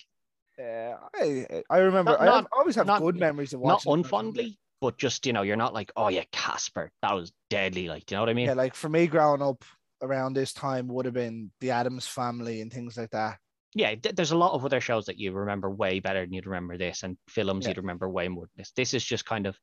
Uh, 0.56 0.94
I 1.16 1.62
I 1.68 1.78
remember. 1.78 2.12
Not- 2.12 2.20
I 2.20 2.24
not- 2.26 2.46
always 2.52 2.76
have 2.76 2.86
not- 2.86 3.00
good 3.02 3.16
memories 3.16 3.52
of 3.52 3.60
Not 3.60 3.84
watching. 3.84 3.92
it. 4.04 4.06
unfondly, 4.06 4.56
but 4.80 4.98
just 4.98 5.26
you 5.26 5.32
know, 5.32 5.42
you're 5.42 5.56
not 5.56 5.74
like, 5.74 5.90
oh 5.96 6.08
yeah, 6.08 6.22
Casper, 6.30 6.92
that 7.02 7.12
was 7.12 7.32
deadly. 7.50 7.88
Like, 7.88 8.06
do 8.06 8.14
you 8.14 8.16
know 8.18 8.22
what 8.22 8.28
I 8.30 8.34
mean? 8.34 8.46
Yeah, 8.46 8.54
like 8.54 8.76
for 8.76 8.88
me, 8.88 9.08
growing 9.08 9.42
up 9.42 9.64
around 10.00 10.34
this 10.34 10.52
time 10.52 10.86
would 10.88 11.06
have 11.06 11.14
been 11.14 11.50
the 11.60 11.72
Addams 11.72 12.06
Family 12.06 12.60
and 12.60 12.72
things 12.72 12.96
like 12.96 13.10
that. 13.10 13.38
yeah, 13.74 13.94
th- 13.96 14.14
there's 14.14 14.32
a 14.32 14.36
lot 14.36 14.52
of 14.52 14.64
other 14.64 14.80
shows 14.80 15.06
that 15.06 15.18
you 15.18 15.32
remember 15.32 15.70
way 15.70 15.98
better 15.98 16.20
than 16.20 16.32
you'd 16.32 16.46
remember 16.46 16.76
this, 16.78 17.02
and 17.02 17.16
films 17.28 17.64
Yeah. 17.64 17.70
you'd 17.70 17.78
remember 17.78 18.08
way 18.08 18.28
more 18.28 18.44
than 18.44 18.52
this. 18.58 18.70
This 18.76 18.94
is 18.94 19.04
just 19.04 19.24
kind 19.24 19.46
of, 19.46 19.56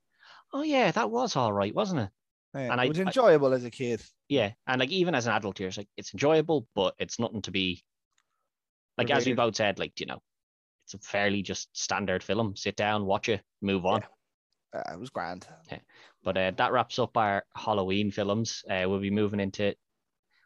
oh 0.51 0.63
yeah, 0.63 0.91
that 0.91 1.09
was 1.11 1.35
all 1.37 1.53
right, 1.53 1.73
wasn't 1.73 2.01
it? 2.01 2.09
Yeah, 2.53 2.71
And 2.71 2.81
it 2.81 2.85
I- 2.85 2.87
was 2.87 2.99
I- 2.99 3.03
enjoyable 3.03 3.53
as 3.53 3.63
a 3.63 3.69
kid. 3.71 4.01
Yeah, 4.27 4.53
and 4.67 4.79
like 4.79 4.89
even 4.91 5.15
as 5.15 5.27
an 5.27 5.33
adult, 5.33 5.59
you're 5.59 5.69
just 5.69 5.77
like, 5.77 5.89
it's 5.97 6.13
enjoyable, 6.13 6.67
but 6.75 6.95
it's 6.99 7.19
nothing 7.19 7.41
to 7.43 7.51
be 7.51 7.83
like 8.97 9.09
as 9.11 9.25
we 9.25 9.33
both 9.33 9.55
said, 9.55 9.79
like 9.79 9.99
you 9.99 10.05
know, 10.05 10.21
it's 10.85 10.93
a 10.93 10.99
fairly 10.99 11.41
just 11.41 11.69
standard 11.77 12.21
film. 12.23 12.55
Sit 12.55 12.75
down, 12.75 13.05
watch 13.05 13.29
it, 13.29 13.41
move 13.61 13.85
on. 13.85 14.03
uh, 14.73 14.83
it 14.93 14.99
was 14.99 15.09
grand. 15.09 15.47
Yeah. 15.71 15.79
But 16.23 16.37
uh, 16.37 16.51
that 16.57 16.71
wraps 16.71 16.99
up 16.99 17.15
our 17.17 17.45
Halloween 17.55 18.11
films. 18.11 18.63
Uh, 18.69 18.83
we'll 18.87 18.99
be 18.99 19.09
moving 19.11 19.39
into. 19.39 19.73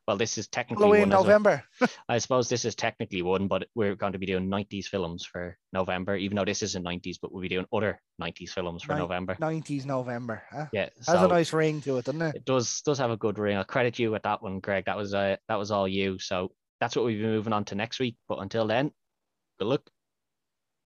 Well, 0.08 0.18
this 0.18 0.38
is 0.38 0.50
technically 0.50 0.84
Halloween. 0.84 1.10
November. 1.10 1.64
I 2.10 2.18
suppose 2.18 2.50
this 2.50 2.66
is 2.66 2.76
technically 2.76 3.22
one, 3.22 3.48
but 3.48 3.68
we're 3.74 3.96
going 3.96 4.12
to 4.14 4.20
be 4.20 4.26
doing 4.26 4.50
90s 4.50 4.86
films 4.86 5.26
for 5.26 5.58
November, 5.72 6.18
even 6.18 6.36
though 6.36 6.44
this 6.44 6.62
isn't 6.62 6.84
90s, 6.84 7.16
but 7.22 7.32
we'll 7.32 7.42
be 7.42 7.48
doing 7.48 7.66
other 7.72 8.02
90s 8.22 8.50
films 8.50 8.84
for 8.84 8.94
Nin- 8.94 9.02
November. 9.02 9.36
90s 9.36 9.86
November. 9.86 10.44
Huh? 10.52 10.66
Yeah, 10.74 10.90
Has 10.98 11.06
so 11.06 11.26
a 11.26 11.28
nice 11.30 11.54
ring 11.54 11.80
to 11.82 11.98
it, 11.98 12.06
doesn't 12.06 12.22
it? 12.22 12.36
it 12.36 12.46
does 12.46 12.82
does 12.82 12.98
have 12.98 13.12
a 13.12 13.18
good 13.18 13.40
ring. 13.40 13.56
I'll 13.56 13.64
credit 13.64 13.98
you 13.98 14.12
with 14.12 14.24
that 14.24 14.42
one, 14.44 14.60
Greg. 14.60 14.86
That 14.86 14.98
was 14.98 15.14
uh, 15.14 15.38
that 15.48 15.56
was 15.56 15.72
all 15.72 15.88
you. 15.88 16.20
So 16.20 16.52
that's 16.82 16.96
what 16.98 17.06
we'll 17.06 17.16
be 17.16 17.22
moving 17.24 17.54
on 17.54 17.64
to 17.66 17.76
next 17.76 18.00
week. 18.00 18.18
But 18.28 18.40
until 18.40 18.68
then, 18.68 18.92
good 19.60 19.68
luck. 19.70 19.90